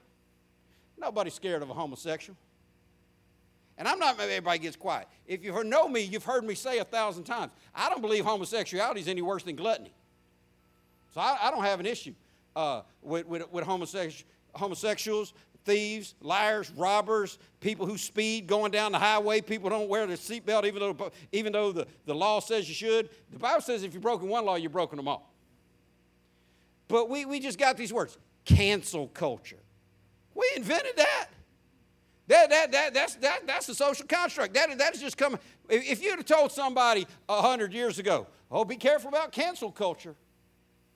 nobody's 0.96 1.34
scared 1.34 1.62
of 1.62 1.70
a 1.70 1.74
homosexual. 1.74 2.36
And 3.76 3.88
I'm 3.88 3.98
not, 3.98 4.20
everybody 4.20 4.58
gets 4.58 4.76
quiet. 4.76 5.08
If 5.26 5.42
you 5.42 5.64
know 5.64 5.88
me, 5.88 6.02
you've 6.02 6.24
heard 6.24 6.44
me 6.44 6.54
say 6.54 6.78
a 6.78 6.84
thousand 6.84 7.24
times, 7.24 7.50
I 7.74 7.88
don't 7.88 8.02
believe 8.02 8.24
homosexuality 8.24 9.00
is 9.00 9.08
any 9.08 9.22
worse 9.22 9.42
than 9.42 9.56
gluttony. 9.56 9.90
So 11.14 11.20
I, 11.20 11.38
I 11.42 11.50
don't 11.50 11.64
have 11.64 11.80
an 11.80 11.86
issue 11.86 12.14
uh, 12.54 12.82
with, 13.02 13.26
with, 13.26 13.50
with 13.50 13.64
homosexuals, 13.64 15.32
thieves, 15.64 16.14
liars, 16.20 16.70
robbers, 16.76 17.38
people 17.60 17.86
who 17.86 17.96
speed 17.96 18.46
going 18.46 18.70
down 18.70 18.92
the 18.92 18.98
highway, 18.98 19.40
people 19.40 19.70
don't 19.70 19.88
wear 19.88 20.06
their 20.06 20.16
seatbelt 20.16 20.66
even 20.66 20.80
though, 20.80 21.10
even 21.32 21.52
though 21.52 21.72
the, 21.72 21.86
the 22.04 22.14
law 22.14 22.40
says 22.40 22.68
you 22.68 22.74
should. 22.74 23.08
The 23.32 23.38
Bible 23.38 23.62
says 23.62 23.82
if 23.82 23.94
you've 23.94 24.02
broken 24.02 24.28
one 24.28 24.44
law, 24.44 24.56
you've 24.56 24.72
broken 24.72 24.96
them 24.96 25.08
all. 25.08 25.29
But 26.90 27.08
we, 27.08 27.24
we 27.24 27.38
just 27.38 27.56
got 27.56 27.76
these 27.76 27.92
words 27.92 28.18
cancel 28.44 29.06
culture. 29.08 29.60
We 30.34 30.44
invented 30.56 30.96
that. 30.96 31.26
That, 32.26 32.50
that, 32.50 32.72
that, 32.72 32.94
that's, 32.94 33.14
that, 33.16 33.46
that's 33.46 33.68
a 33.68 33.74
social 33.74 34.06
construct. 34.06 34.54
That, 34.54 34.76
that 34.76 34.94
is 34.94 35.00
just 35.00 35.16
coming. 35.16 35.38
If 35.68 36.02
you'd 36.02 36.16
have 36.16 36.26
told 36.26 36.50
somebody 36.52 37.06
100 37.26 37.72
years 37.72 37.98
ago, 37.98 38.26
oh, 38.50 38.64
be 38.64 38.76
careful 38.76 39.08
about 39.08 39.30
cancel 39.30 39.70
culture, 39.70 40.16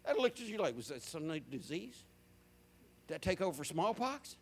they'd 0.04 0.16
look 0.16 0.32
at 0.32 0.40
you 0.40 0.58
like, 0.58 0.76
was 0.76 0.88
that 0.88 1.02
some 1.02 1.28
new 1.28 1.40
disease? 1.40 2.04
Did 3.06 3.14
that 3.14 3.22
take 3.22 3.40
over 3.40 3.62
smallpox? 3.62 4.36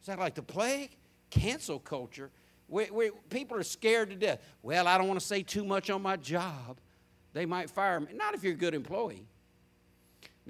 Is 0.00 0.06
that 0.06 0.18
like 0.18 0.34
the 0.34 0.42
plague? 0.42 0.90
Cancel 1.30 1.80
culture. 1.80 2.30
We, 2.68 2.90
we, 2.90 3.10
people 3.28 3.56
are 3.56 3.64
scared 3.64 4.10
to 4.10 4.16
death. 4.16 4.40
Well, 4.62 4.86
I 4.86 4.98
don't 4.98 5.08
want 5.08 5.18
to 5.18 5.26
say 5.26 5.42
too 5.42 5.64
much 5.64 5.90
on 5.90 6.02
my 6.02 6.16
job. 6.16 6.78
They 7.32 7.46
might 7.46 7.70
fire 7.70 7.98
me. 7.98 8.08
Not 8.14 8.34
if 8.34 8.44
you're 8.44 8.54
a 8.54 8.56
good 8.56 8.74
employee. 8.74 9.26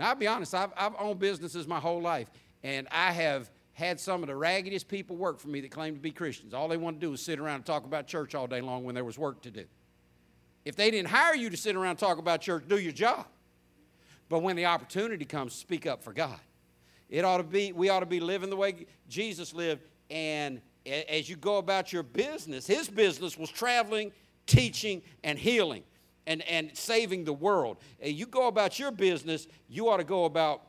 Now, 0.01 0.09
I'll 0.09 0.15
be 0.15 0.27
honest, 0.27 0.55
I've, 0.55 0.71
I've 0.79 0.95
owned 0.99 1.19
businesses 1.19 1.69
my 1.69 1.79
whole 1.79 2.01
life, 2.01 2.31
and 2.63 2.89
I 2.91 3.13
have 3.13 3.51
had 3.75 4.01
some 4.01 4.23
of 4.23 4.29
the 4.29 4.35
raggediest 4.35 4.89
people 4.89 5.15
work 5.15 5.39
for 5.39 5.49
me 5.49 5.61
that 5.61 5.71
claim 5.71 5.95
to 5.95 6.01
be 6.01 6.11
Christians. 6.11 6.55
All 6.55 6.69
they 6.69 6.79
want 6.79 6.99
to 6.99 7.07
do 7.07 7.13
is 7.13 7.21
sit 7.21 7.39
around 7.39 7.57
and 7.57 7.67
talk 7.67 7.85
about 7.85 8.07
church 8.07 8.35
all 8.35 8.47
day 8.47 8.63
long 8.63 8.83
when 8.85 8.95
there 8.95 9.05
was 9.05 9.19
work 9.19 9.43
to 9.43 9.51
do. 9.51 9.67
If 10.65 10.75
they 10.75 10.91
didn't 10.91 11.09
hire 11.09 11.35
you 11.35 11.51
to 11.51 11.57
sit 11.57 11.77
around 11.77 11.91
and 11.91 11.99
talk 11.99 12.17
about 12.17 12.41
church, 12.41 12.65
do 12.67 12.79
your 12.79 12.93
job. 12.93 13.27
But 14.31 14.39
when 14.39 14.57
the 14.57 14.65
opportunity 14.65 15.27
comes, 15.27 15.53
speak 15.53 15.87
up 15.87 16.03
for 16.03 16.15
God. 16.15 16.41
It 17.11 17.23
ought 17.27 17.39
to 17.39 17.43
be, 17.43 17.73
we 17.73 17.91
ought 17.91 18.01
to 18.01 18.07
be 18.07 18.21
living 18.21 18.49
the 18.49 18.57
way 18.57 18.87
Jesus 19.07 19.53
lived. 19.53 19.83
And 20.09 20.63
as 20.87 21.29
you 21.29 21.37
go 21.37 21.59
about 21.59 21.93
your 21.93 22.05
business, 22.05 22.67
his 22.67 22.89
business 22.89 23.37
was 23.37 23.51
traveling, 23.51 24.13
teaching, 24.47 25.03
and 25.23 25.39
healing 25.39 25.83
and, 26.27 26.43
and 26.43 26.77
saving 26.77 27.25
the 27.25 27.33
world. 27.33 27.79
You 28.03 28.27
go 28.27 28.47
about 28.47 28.79
your 28.79 28.91
business, 28.91 29.47
you 29.69 29.89
ought 29.89 29.99
to 29.99 30.05
go 30.05 30.25
about 30.25 30.63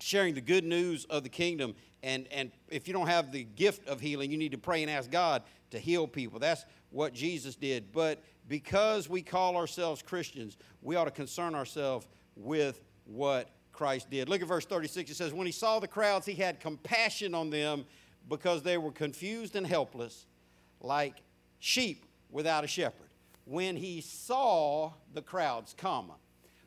sharing 0.00 0.34
the 0.34 0.40
good 0.40 0.64
news 0.64 1.04
of 1.06 1.22
the 1.22 1.28
kingdom. 1.28 1.74
And, 2.02 2.26
and 2.30 2.52
if 2.68 2.86
you 2.86 2.94
don't 2.94 3.06
have 3.06 3.32
the 3.32 3.44
gift 3.44 3.88
of 3.88 4.00
healing, 4.00 4.30
you 4.30 4.36
need 4.36 4.52
to 4.52 4.58
pray 4.58 4.82
and 4.82 4.90
ask 4.90 5.10
God 5.10 5.42
to 5.70 5.78
heal 5.78 6.06
people. 6.06 6.38
That's 6.38 6.64
what 6.90 7.14
Jesus 7.14 7.56
did. 7.56 7.92
But 7.92 8.22
because 8.48 9.08
we 9.08 9.22
call 9.22 9.56
ourselves 9.56 10.02
Christians, 10.02 10.56
we 10.82 10.96
ought 10.96 11.06
to 11.06 11.10
concern 11.10 11.54
ourselves 11.54 12.06
with 12.36 12.82
what 13.04 13.50
Christ 13.72 14.10
did. 14.10 14.28
Look 14.28 14.42
at 14.42 14.48
verse 14.48 14.66
36. 14.66 15.10
It 15.10 15.14
says, 15.14 15.32
When 15.32 15.46
he 15.46 15.52
saw 15.52 15.80
the 15.80 15.88
crowds, 15.88 16.26
he 16.26 16.34
had 16.34 16.60
compassion 16.60 17.34
on 17.34 17.50
them 17.50 17.84
because 18.28 18.62
they 18.62 18.78
were 18.78 18.92
confused 18.92 19.56
and 19.56 19.66
helpless, 19.66 20.26
like 20.80 21.16
sheep 21.58 22.06
without 22.30 22.64
a 22.64 22.66
shepherd. 22.66 23.03
When 23.44 23.76
he 23.76 24.00
saw 24.00 24.92
the 25.12 25.22
crowds, 25.22 25.74
comma. 25.76 26.14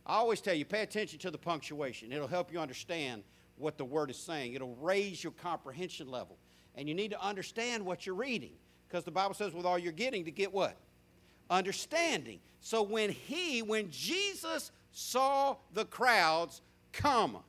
I 0.06 0.16
always 0.16 0.42
tell 0.42 0.54
you, 0.54 0.64
pay 0.64 0.84
attention 0.84 1.20
to 1.20 1.32
the 1.32 1.38
punctuation. 1.38 2.12
It'll 2.12 2.28
help 2.28 2.52
you 2.52 2.60
understand 2.60 3.24
what 3.58 3.78
the 3.78 3.86
word 3.86 4.10
is 4.10 4.18
saying. 4.18 4.54
It'll 4.54 4.76
raise 4.76 5.24
your 5.24 5.34
comprehension 5.34 6.10
level. 6.10 6.38
And 6.76 6.88
you 6.88 6.96
need 6.96 7.12
to 7.12 7.22
understand 7.22 7.86
what 7.86 8.06
you're 8.06 8.16
reading. 8.16 8.54
Because 8.88 9.04
the 9.04 9.12
Bible 9.12 9.34
says, 9.34 9.54
with 9.54 9.66
all 9.66 9.78
you're 9.78 9.92
getting, 9.92 10.24
to 10.26 10.32
get 10.32 10.54
what? 10.54 10.78
Understanding. 11.50 12.40
So 12.62 12.84
when 12.84 13.10
he, 13.10 13.62
when 13.62 13.90
Jesus 13.92 14.72
saw 14.92 15.58
the 15.74 15.86
crowds, 15.86 16.62
comma. 16.94 17.42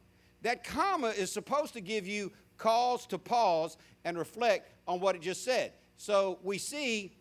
That 0.42 0.64
comma 0.64 1.08
is 1.08 1.30
supposed 1.30 1.74
to 1.74 1.80
give 1.80 2.06
you 2.06 2.32
cause 2.56 3.06
to 3.06 3.18
pause 3.18 3.76
and 4.04 4.18
reflect 4.18 4.70
on 4.86 5.00
what 5.00 5.14
it 5.14 5.22
just 5.22 5.44
said. 5.44 5.72
So 5.96 6.38
we 6.42 6.58
see 6.58 7.12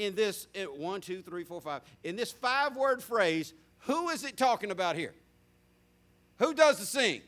in 0.00 0.14
this 0.14 0.46
eh, 0.54 0.64
one, 0.64 1.00
two, 1.00 1.22
three, 1.22 1.44
four, 1.44 1.60
five, 1.60 1.82
in 2.02 2.16
this 2.16 2.32
five 2.32 2.76
word 2.76 3.02
phrase, 3.02 3.52
who 3.80 4.08
is 4.08 4.24
it 4.24 4.36
talking 4.36 4.70
about 4.70 4.96
here? 4.96 5.14
Who 6.38 6.54
does 6.54 6.78
the 6.78 6.86
sing? 6.86 7.20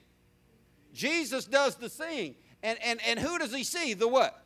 Jesus 0.94 1.44
does 1.44 1.76
the 1.76 1.88
sing. 1.88 2.34
And, 2.62 2.78
and, 2.82 3.00
and 3.06 3.18
who 3.18 3.38
does 3.38 3.54
he 3.54 3.64
see? 3.64 3.94
The 3.94 4.08
what? 4.08 4.44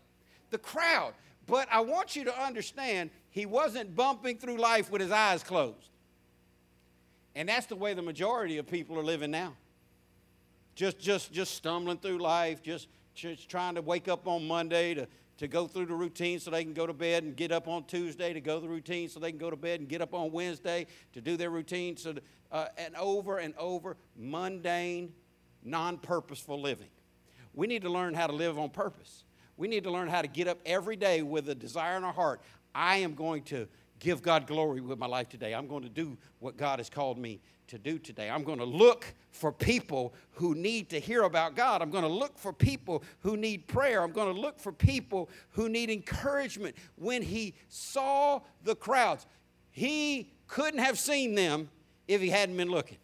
The 0.50 0.58
crowd. 0.58 1.12
But 1.46 1.68
I 1.70 1.80
want 1.80 2.16
you 2.16 2.24
to 2.24 2.42
understand, 2.42 3.10
he 3.30 3.46
wasn't 3.46 3.94
bumping 3.94 4.38
through 4.38 4.56
life 4.56 4.90
with 4.90 5.00
his 5.00 5.12
eyes 5.12 5.42
closed. 5.42 5.90
And 7.34 7.48
that's 7.48 7.66
the 7.66 7.76
way 7.76 7.94
the 7.94 8.02
majority 8.02 8.58
of 8.58 8.66
people 8.66 8.98
are 8.98 9.04
living 9.04 9.30
now 9.30 9.54
just, 10.76 11.00
just, 11.00 11.32
just 11.32 11.54
stumbling 11.54 11.98
through 11.98 12.18
life, 12.18 12.62
just, 12.62 12.88
just 13.14 13.48
trying 13.48 13.74
to 13.74 13.82
wake 13.82 14.06
up 14.08 14.28
on 14.28 14.46
Monday 14.46 14.94
to, 14.94 15.08
to 15.38 15.48
go 15.48 15.66
through 15.66 15.86
the 15.86 15.94
routine 15.94 16.40
so 16.40 16.50
they 16.50 16.64
can 16.64 16.72
go 16.72 16.86
to 16.86 16.92
bed 16.92 17.22
and 17.22 17.36
get 17.36 17.52
up 17.52 17.68
on 17.68 17.84
Tuesday 17.84 18.32
to 18.32 18.40
go 18.40 18.58
the 18.58 18.68
routine 18.68 19.08
so 19.08 19.20
they 19.20 19.30
can 19.30 19.38
go 19.38 19.50
to 19.50 19.56
bed 19.56 19.80
and 19.80 19.88
get 19.88 20.00
up 20.00 20.14
on 20.14 20.32
Wednesday 20.32 20.86
to 21.12 21.20
do 21.20 21.36
their 21.36 21.50
routine. 21.50 21.96
So, 21.96 22.14
uh, 22.50 22.66
and 22.78 22.96
over 22.96 23.38
and 23.38 23.54
over, 23.58 23.96
mundane, 24.16 25.12
non 25.62 25.98
purposeful 25.98 26.60
living. 26.60 26.88
We 27.54 27.66
need 27.66 27.82
to 27.82 27.90
learn 27.90 28.14
how 28.14 28.26
to 28.26 28.32
live 28.32 28.58
on 28.58 28.70
purpose. 28.70 29.24
We 29.56 29.68
need 29.68 29.84
to 29.84 29.90
learn 29.90 30.08
how 30.08 30.22
to 30.22 30.28
get 30.28 30.48
up 30.48 30.58
every 30.66 30.96
day 30.96 31.22
with 31.22 31.48
a 31.48 31.54
desire 31.54 31.96
in 31.96 32.04
our 32.04 32.12
heart. 32.12 32.40
I 32.74 32.96
am 32.96 33.14
going 33.14 33.42
to 33.44 33.66
give 33.98 34.22
God 34.22 34.46
glory 34.46 34.80
with 34.80 34.98
my 34.98 35.06
life 35.06 35.28
today. 35.28 35.54
I'm 35.54 35.66
going 35.66 35.82
to 35.82 35.88
do 35.88 36.18
what 36.38 36.56
God 36.56 36.78
has 36.78 36.90
called 36.90 37.18
me 37.18 37.40
to 37.68 37.78
do 37.78 37.98
today. 37.98 38.30
I'm 38.30 38.44
going 38.44 38.58
to 38.58 38.64
look 38.64 39.06
for 39.30 39.52
people 39.52 40.14
who 40.32 40.54
need 40.54 40.88
to 40.90 41.00
hear 41.00 41.22
about 41.22 41.56
God. 41.56 41.82
I'm 41.82 41.90
going 41.90 42.04
to 42.04 42.10
look 42.10 42.38
for 42.38 42.52
people 42.52 43.02
who 43.20 43.36
need 43.36 43.66
prayer. 43.66 44.02
I'm 44.02 44.12
going 44.12 44.34
to 44.34 44.40
look 44.40 44.58
for 44.58 44.72
people 44.72 45.28
who 45.50 45.68
need 45.68 45.90
encouragement. 45.90 46.76
When 46.96 47.22
he 47.22 47.54
saw 47.68 48.40
the 48.64 48.74
crowds, 48.74 49.26
he 49.70 50.30
couldn't 50.48 50.80
have 50.80 50.98
seen 50.98 51.34
them 51.34 51.68
if 52.08 52.20
he 52.20 52.30
hadn't 52.30 52.56
been 52.56 52.70
looking. 52.70 52.98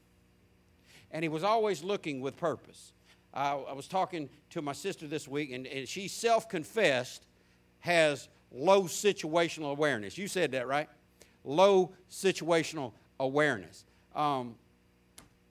And 1.10 1.22
he 1.22 1.28
was 1.28 1.44
always 1.44 1.82
looking 1.84 2.20
with 2.20 2.36
purpose. 2.36 2.92
I, 3.34 3.52
I 3.52 3.72
was 3.72 3.88
talking 3.88 4.28
to 4.50 4.62
my 4.62 4.72
sister 4.72 5.06
this 5.06 5.28
week, 5.28 5.52
and, 5.52 5.66
and 5.66 5.88
she 5.88 6.08
self 6.08 6.48
confessed 6.48 7.26
has 7.80 8.28
low 8.52 8.82
situational 8.84 9.72
awareness. 9.72 10.16
You 10.16 10.28
said 10.28 10.52
that, 10.52 10.66
right? 10.66 10.88
Low 11.44 11.92
situational 12.10 12.92
awareness. 13.18 13.84
Um, 14.14 14.54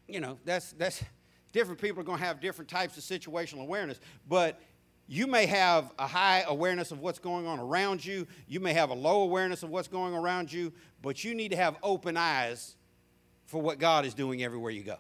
you 0.08 0.20
know, 0.20 0.38
that's, 0.46 0.74
that's 0.74 1.04
different 1.52 1.80
people 1.80 2.02
are 2.02 2.06
going 2.06 2.20
to 2.20 2.26
have 2.26 2.40
different 2.40 2.70
types 2.70 2.98
of 2.98 3.04
situational 3.04 3.62
awareness, 3.62 4.00
but 4.28 4.60
you 5.08 5.28
may 5.28 5.46
have 5.46 5.92
a 6.00 6.08
high 6.08 6.46
awareness 6.48 6.92
of 6.92 7.00
what's 7.00 7.20
going 7.20 7.46
on 7.46 7.60
around 7.60 8.06
you. 8.06 8.26
You 8.48 8.60
may 8.60 8.74
have 8.74 8.92
a 8.92 8.94
low 8.94 9.22
awareness 9.22 9.64
of 9.64 9.70
what's 9.70 9.88
going 9.88 10.14
around 10.14 10.52
you, 10.52 10.72
but 11.02 11.24
you 11.24 11.36
need 11.36 11.50
to 11.50 11.58
have 11.58 11.76
open 11.84 12.16
eyes 12.16 12.76
for 13.46 13.62
what 13.62 13.80
God 13.80 14.06
is 14.06 14.14
doing 14.14 14.44
everywhere 14.44 14.72
you 14.72 14.84
go. 14.84 14.96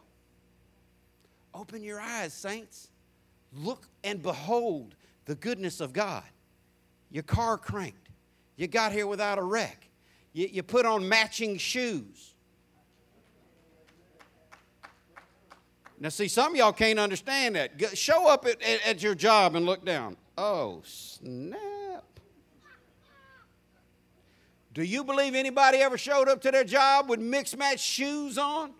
Open 1.53 1.83
your 1.83 1.99
eyes, 1.99 2.33
saints. 2.33 2.89
Look 3.53 3.87
and 4.03 4.21
behold 4.21 4.95
the 5.25 5.35
goodness 5.35 5.79
of 5.79 5.93
God. 5.93 6.23
Your 7.09 7.23
car 7.23 7.57
cranked. 7.57 8.09
You 8.57 8.67
got 8.67 8.91
here 8.91 9.07
without 9.07 9.37
a 9.37 9.43
wreck. 9.43 9.87
You, 10.33 10.49
you 10.51 10.63
put 10.63 10.85
on 10.85 11.07
matching 11.07 11.57
shoes. 11.57 12.30
Now, 16.01 16.09
see, 16.09 16.27
some 16.27 16.55
y'all 16.55 16.73
can't 16.73 16.97
understand 16.97 17.55
that. 17.55 17.77
Go- 17.77 17.89
Show 17.89 18.27
up 18.27 18.47
at, 18.47 18.59
at, 18.63 18.87
at 18.87 19.03
your 19.03 19.13
job 19.13 19.55
and 19.55 19.67
look 19.67 19.85
down. 19.85 20.17
Oh, 20.35 20.81
snap. 20.83 22.03
Do 24.73 24.81
you 24.81 25.03
believe 25.03 25.35
anybody 25.35 25.77
ever 25.77 25.99
showed 25.99 26.27
up 26.27 26.41
to 26.41 26.49
their 26.49 26.63
job 26.63 27.07
with 27.07 27.19
mixed 27.19 27.55
match 27.55 27.79
shoes 27.79 28.39
on? 28.39 28.71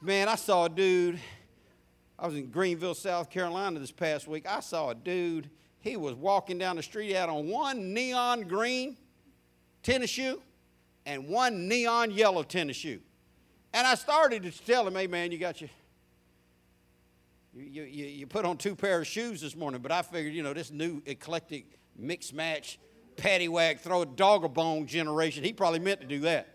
Man, 0.00 0.28
I 0.28 0.36
saw 0.36 0.66
a 0.66 0.68
dude. 0.68 1.18
I 2.16 2.26
was 2.28 2.36
in 2.36 2.46
Greenville, 2.52 2.94
South 2.94 3.28
Carolina 3.28 3.80
this 3.80 3.90
past 3.90 4.28
week. 4.28 4.46
I 4.48 4.60
saw 4.60 4.90
a 4.90 4.94
dude. 4.94 5.50
He 5.80 5.96
was 5.96 6.14
walking 6.14 6.56
down 6.56 6.76
the 6.76 6.84
street. 6.84 7.16
out 7.16 7.28
on 7.28 7.48
one 7.48 7.92
neon 7.92 8.42
green 8.42 8.96
tennis 9.82 10.10
shoe 10.10 10.40
and 11.04 11.26
one 11.26 11.66
neon 11.66 12.12
yellow 12.12 12.44
tennis 12.44 12.76
shoe. 12.76 13.00
And 13.76 13.86
I 13.86 13.94
started 13.94 14.42
to 14.44 14.50
tell 14.64 14.88
him, 14.88 14.94
hey, 14.94 15.06
man, 15.06 15.30
you 15.30 15.36
got 15.36 15.60
your. 15.60 15.68
You, 17.54 17.82
you, 17.82 18.06
you 18.06 18.26
put 18.26 18.46
on 18.46 18.56
two 18.56 18.74
pair 18.74 19.02
of 19.02 19.06
shoes 19.06 19.42
this 19.42 19.54
morning, 19.54 19.82
but 19.82 19.92
I 19.92 20.00
figured, 20.00 20.32
you 20.32 20.42
know, 20.42 20.54
this 20.54 20.70
new 20.70 21.02
eclectic 21.04 21.78
mixed 21.94 22.32
match, 22.32 22.78
paddywhack, 23.16 23.80
throw 23.80 24.00
a 24.00 24.06
dog 24.06 24.44
a 24.44 24.48
bone 24.48 24.86
generation, 24.86 25.44
he 25.44 25.52
probably 25.52 25.78
meant 25.78 26.00
to 26.00 26.06
do 26.06 26.20
that. 26.20 26.48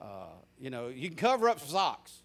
Uh, 0.00 0.24
you 0.58 0.70
know, 0.70 0.88
you 0.88 1.06
can 1.06 1.16
cover 1.16 1.48
up 1.48 1.60
socks. 1.60 2.24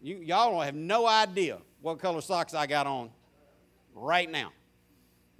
You, 0.00 0.18
y'all 0.18 0.52
don't 0.52 0.64
have 0.64 0.76
no 0.76 1.08
idea 1.08 1.58
what 1.82 1.98
color 1.98 2.20
socks 2.20 2.54
I 2.54 2.68
got 2.68 2.86
on 2.86 3.10
right 3.96 4.30
now. 4.30 4.52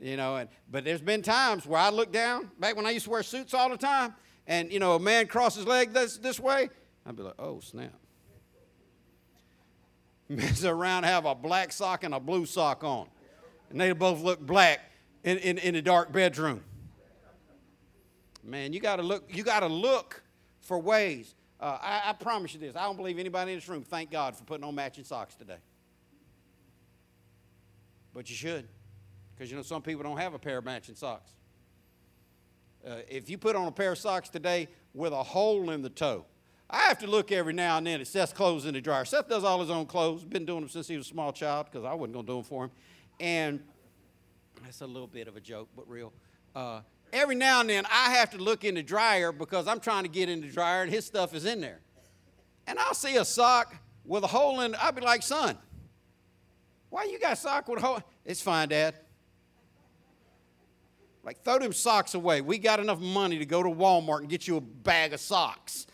You 0.01 0.17
know, 0.17 0.35
and, 0.35 0.49
but 0.69 0.85
there's 0.85 1.01
been 1.01 1.23
times 1.23 1.65
where 1.65 1.81
I 1.81 1.91
look 1.91 2.11
down, 2.11 2.51
back 2.59 2.75
when 2.75 2.87
I 2.87 2.91
used 2.91 3.05
to 3.05 3.11
wear 3.11 3.23
suits 3.23 3.55
all 3.55 3.71
the 3.71 3.77
time, 3.77 4.15
and, 4.49 4.73
you 4.73 4.81
know, 4.81 4.95
a 4.95 4.99
man 4.99 5.27
crosses 5.27 5.59
his 5.59 5.67
leg 5.67 5.93
this, 5.93 6.17
this 6.17 6.41
way, 6.41 6.71
I'd 7.07 7.15
be 7.15 7.23
like, 7.23 7.35
oh, 7.39 7.61
snap. 7.61 7.93
Mess 10.31 10.65
around, 10.65 11.05
have 11.05 11.27
a 11.27 11.35
black 11.35 11.71
sock 11.71 12.03
and 12.03 12.15
a 12.15 12.21
blue 12.21 12.47
sock 12.47 12.83
on. 12.83 13.09
And 13.71 13.79
they 13.79 13.93
both 13.93 14.23
look 14.23 14.41
black 14.41 14.81
in, 15.23 15.37
in, 15.39 15.59
in 15.59 15.75
the 15.75 15.83
dark 15.83 16.13
bedroom. 16.13 16.65
Man, 18.43 18.73
you 18.73 18.81
gotta 18.81 19.03
look, 19.03 19.25
you 19.29 19.43
gotta 19.43 19.67
look 19.67 20.23
for 20.61 20.79
ways. 20.79 21.35
Uh, 21.61 21.77
I, 21.83 22.03
I 22.07 22.13
promise 22.15 22.55
you 22.55 22.61
this. 22.61 22.75
I 22.75 22.85
don't 22.85 22.97
believe 22.97 23.19
anybody 23.19 23.53
in 23.53 23.59
this 23.59 23.69
room 23.69 23.83
thank 23.83 24.11
God 24.11 24.35
for 24.35 24.45
putting 24.45 24.65
on 24.65 24.75
matching 24.75 25.05
socks 25.05 25.35
today. 25.35 25.59
But 28.15 28.31
you 28.31 28.37
should. 28.37 28.67
Because 29.35 29.51
you 29.51 29.57
know 29.57 29.63
some 29.63 29.83
people 29.83 30.03
don't 30.03 30.17
have 30.17 30.33
a 30.33 30.39
pair 30.39 30.59
of 30.59 30.65
matching 30.65 30.95
socks. 30.95 31.33
Uh, 32.87 32.97
if 33.09 33.29
you 33.29 33.39
put 33.39 33.57
on 33.57 33.67
a 33.67 33.73
pair 33.73 33.93
of 33.93 33.99
socks 33.99 34.29
today 34.29 34.69
with 34.95 35.13
a 35.13 35.23
hole 35.23 35.71
in 35.71 35.83
the 35.83 35.91
toe, 35.91 36.25
I 36.71 36.83
have 36.83 36.99
to 36.99 37.07
look 37.07 37.33
every 37.33 37.55
now 37.55 37.79
and 37.79 37.87
then 37.87 38.01
at 38.01 38.07
Seth's 38.07 38.33
clothes 38.33 38.67
in 38.67 38.75
the 38.75 38.81
dryer. 38.81 39.05
Seth 39.05 39.29
does 39.29 39.43
all 39.43 39.61
his 39.61 39.71
own 39.71 39.87
clothes. 39.87 40.25
Been 40.25 40.45
doing 40.45 40.61
them 40.61 40.69
since 40.69 40.87
he 40.87 40.97
was 40.97 41.07
a 41.07 41.09
small 41.09 41.33
child 41.33 41.67
because 41.71 41.85
I 41.85 41.95
wasn't 41.95 42.15
going 42.15 42.27
to 42.27 42.33
do 42.33 42.37
them 42.37 42.45
for 42.45 42.65
him. 42.65 42.71
And 43.21 43.61
that's 44.63 44.83
a 44.83 44.87
little 44.87 45.07
bit 45.07 45.29
of 45.29 45.37
a 45.37 45.41
joke, 45.41 45.69
but 45.75 45.89
real. 45.89 46.13
Uh, 46.55 46.81
every 47.13 47.35
now 47.35 47.61
and 47.61 47.71
then 47.71 47.87
I 47.87 48.11
have 48.11 48.31
to 48.31 48.39
look 48.39 48.65
in 48.65 48.75
the 48.75 48.83
dryer 48.83 49.33
because 49.33 49.67
I'm 49.67 49.81
trying 49.81 50.03
to 50.03 50.11
get 50.11 50.29
in 50.29 50.43
the 50.43 50.49
dryer 50.49 50.83
and 50.83 50.93
his 50.93 51.07
stuff 51.07 51.35
is 51.35 51.47
in 51.47 51.61
there. 51.61 51.81
And 52.67 52.79
I'll 52.79 52.95
see 52.95 53.17
a 53.17 53.25
sock 53.25 53.75
with 54.05 54.25
a 54.25 54.27
hole 54.27 54.61
in 54.61 54.75
it. 54.75 54.85
I'll 54.85 54.93
be 54.93 55.01
like, 55.01 55.23
son, 55.23 55.57
why 56.91 57.05
you 57.05 57.19
got 57.19 57.33
a 57.33 57.37
sock 57.37 57.67
with 57.69 57.83
a 57.83 57.87
hole? 57.87 58.03
It's 58.27 58.43
fine, 58.43 58.69
Dad. 58.69 58.95
Like, 61.29 61.45
throw 61.45 61.59
them 61.59 61.75
socks 61.75 62.15
away. 62.15 62.41
We 62.41 62.57
got 62.57 62.81
enough 62.81 63.01
money 63.01 63.37
to 63.37 63.45
go 63.45 63.63
to 63.63 63.69
Walmart 63.69 64.21
and 64.21 64.31
get 64.31 64.49
you 64.49 64.57
a 64.57 64.63
bag 64.63 65.13
of 65.13 65.21
socks. 65.21 65.87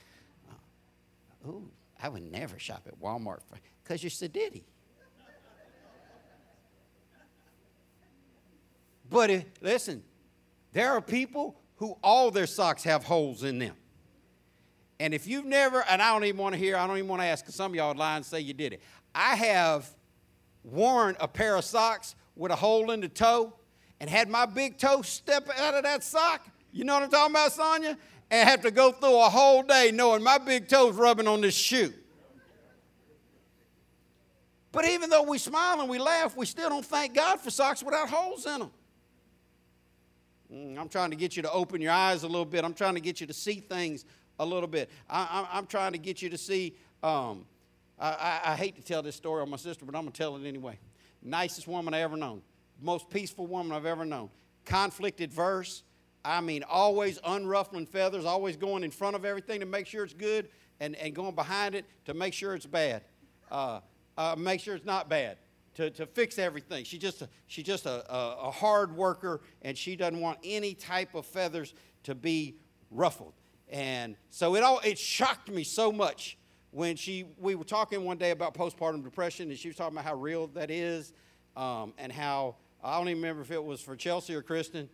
Uh, 0.49 1.49
ooh, 1.49 1.71
I 2.01 2.09
would 2.09 2.31
never 2.31 2.57
shop 2.57 2.85
at 2.87 3.01
Walmart 3.01 3.41
because 3.83 4.01
you're 4.01 4.11
sedity. 4.11 4.63
But 9.11 9.31
if, 9.31 9.45
listen, 9.61 10.05
there 10.71 10.93
are 10.93 11.01
people 11.01 11.61
who 11.79 11.97
all 12.01 12.31
their 12.31 12.47
socks 12.47 12.85
have 12.85 13.03
holes 13.03 13.43
in 13.43 13.59
them. 13.59 13.75
And 15.01 15.13
if 15.13 15.27
you've 15.27 15.47
never, 15.47 15.85
and 15.91 16.01
I 16.01 16.13
don't 16.13 16.23
even 16.27 16.41
want 16.41 16.53
to 16.53 16.61
hear, 16.61 16.77
I 16.77 16.87
don't 16.87 16.99
even 16.99 17.09
want 17.09 17.23
to 17.23 17.27
ask, 17.27 17.45
because 17.45 17.57
some 17.57 17.73
of 17.73 17.75
y'all 17.75 17.89
would 17.89 17.97
lie 17.97 18.15
and 18.15 18.25
say 18.25 18.39
you 18.39 18.55
did 18.55 18.73
it. 18.73 18.83
I 19.13 19.35
have 19.35 19.91
worn 20.63 21.17
a 21.19 21.27
pair 21.27 21.57
of 21.57 21.65
socks 21.65 22.15
with 22.37 22.53
a 22.53 22.57
hole 22.57 22.93
in 22.93 23.01
the 23.01 23.09
toe 23.09 23.53
and 24.05 24.11
had 24.11 24.29
my 24.29 24.45
big 24.45 24.77
toe 24.77 25.01
step 25.01 25.49
out 25.59 25.73
of 25.73 25.83
that 25.85 26.05
sock. 26.05 26.47
You 26.73 26.85
know 26.85 26.93
what 26.93 27.05
I'm 27.05 27.09
talking 27.09 27.33
about, 27.33 27.53
Sonia? 27.53 27.97
And 28.31 28.47
have 28.47 28.61
to 28.61 28.71
go 28.71 28.93
through 28.93 29.19
a 29.19 29.31
whole 29.31 29.63
day 29.63 29.93
knowing 29.95 30.23
my 30.23 30.37
big 30.37 30.69
toe's 30.69 30.95
rubbing 30.95 31.27
on 31.27 31.41
this 31.41 31.55
shoe. 31.55 31.91
But 34.73 34.85
even 34.85 35.09
though 35.09 35.23
we 35.23 35.39
smile 35.39 35.81
and 35.81 35.89
we 35.89 35.99
laugh, 35.99 36.37
we 36.37 36.45
still 36.45 36.69
don't 36.69 36.85
thank 36.85 37.15
God 37.15 37.41
for 37.41 37.49
socks 37.51 37.83
without 37.83 38.11
holes 38.11 38.45
in 38.45 38.59
them. 38.59 38.71
Mm, 40.53 40.79
I'm 40.79 40.91
trying 40.91 41.09
to 41.09 41.17
get 41.17 41.35
you 41.35 41.43
to 41.43 41.51
open 41.51 41.81
your 41.81 41.93
eyes 41.93 42.25
a 42.25 42.29
little 42.29 42.45
bit. 42.45 42.63
I'm 42.63 42.75
trying 42.75 42.97
to 42.97 43.01
get 43.01 43.23
you 43.23 43.27
to 43.27 43.33
see 43.33 43.55
things 43.55 44.05
a 44.39 44.45
little 44.45 44.69
bit. 44.69 44.91
I, 45.09 45.49
am 45.55 45.65
trying 45.65 45.93
to 45.93 45.99
get 45.99 46.21
you 46.21 46.29
to 46.29 46.37
see. 46.37 46.77
Um, 47.03 47.47
I, 47.99 48.11
I, 48.11 48.41
I, 48.53 48.57
hate 48.57 48.77
to 48.77 48.83
tell 48.83 49.03
this 49.03 49.17
story 49.17 49.41
on 49.41 49.49
my 49.49 49.57
sister, 49.57 49.87
but 49.87 49.95
I'm 49.95 50.03
going 50.03 50.13
to 50.13 50.19
tell 50.19 50.37
it 50.37 50.47
anyway. 50.47 50.79
Nicest 51.23 51.67
woman 51.67 51.95
I 51.95 52.01
ever 52.01 52.19
known, 52.19 52.43
most 52.81 53.11
peaceful 53.11 53.47
woman 53.47 53.73
I've 53.73 53.87
ever 53.87 54.05
known. 54.05 54.31
Conflict 54.65 55.21
adverse. 55.21 55.83
I 56.25 56.41
mean, 56.41 56.63
always 56.63 57.19
unruffling 57.19 57.87
feathers, 57.87 58.25
always 58.25 58.57
going 58.57 58.83
in 58.83 58.91
front 58.91 59.15
of 59.15 59.25
everything 59.25 59.61
to 59.61 59.67
make 59.67 59.87
sure 59.87 60.05
it's 60.05 60.15
good 60.15 60.49
and, 60.81 60.97
and 60.97 61.15
going 61.15 61.35
behind 61.35 61.75
it 61.75 61.85
to 62.07 62.15
make 62.15 62.33
sure 62.33 62.55
it's 62.55 62.67
bad. 62.67 63.03
Uh, 63.51 63.81
uh, 64.17 64.35
make 64.39 64.61
sure 64.61 64.75
it's 64.75 64.87
not 64.87 65.09
bad. 65.09 65.39
To, 65.75 65.91
to 65.91 66.07
fix 66.07 66.39
everything. 66.39 66.85
She 66.85 66.99
just, 66.99 67.25
she's 67.49 67.65
just 67.65 67.85
a, 67.85 68.09
a, 68.09 68.47
a 68.47 68.51
hard 68.53 68.95
worker 68.97 69.41
and 69.63 69.77
she 69.77 69.97
doesn't 69.97 70.21
want 70.21 70.39
any 70.45 70.73
type 70.73 71.17
of 71.17 71.27
feathers 71.27 71.75
to 72.05 72.15
be 72.15 72.55
ruffled. 72.93 73.33
And 73.69 74.17
so 74.31 74.55
it 74.55 74.63
all 74.63 74.81
it 74.85 74.99
shocked 74.99 75.51
me 75.51 75.65
so 75.65 75.91
much 75.91 76.39
when 76.71 76.97
she 76.97 77.25
we 77.39 77.55
were 77.55 77.65
talking 77.65 78.05
one 78.05 78.19
day 78.19 78.31
about 78.31 78.55
postpartum 78.55 79.03
depression 79.03 79.51
and 79.51 79.59
she 79.59 79.69
was 79.69 79.77
talking 79.77 79.97
about 79.97 80.05
how 80.05 80.15
real 80.15 80.47
that 80.49 80.71
is 80.71 81.13
um, 81.57 81.93
and 81.99 82.13
how 82.13 82.57
I 82.85 82.99
don't 82.99 83.09
even 83.09 83.23
remember 83.23 83.41
if 83.41 83.51
it 83.51 83.65
was 83.65 83.81
for 83.81 83.97
Chelsea 83.97 84.35
or 84.35 84.43
Kristen. 84.43 84.91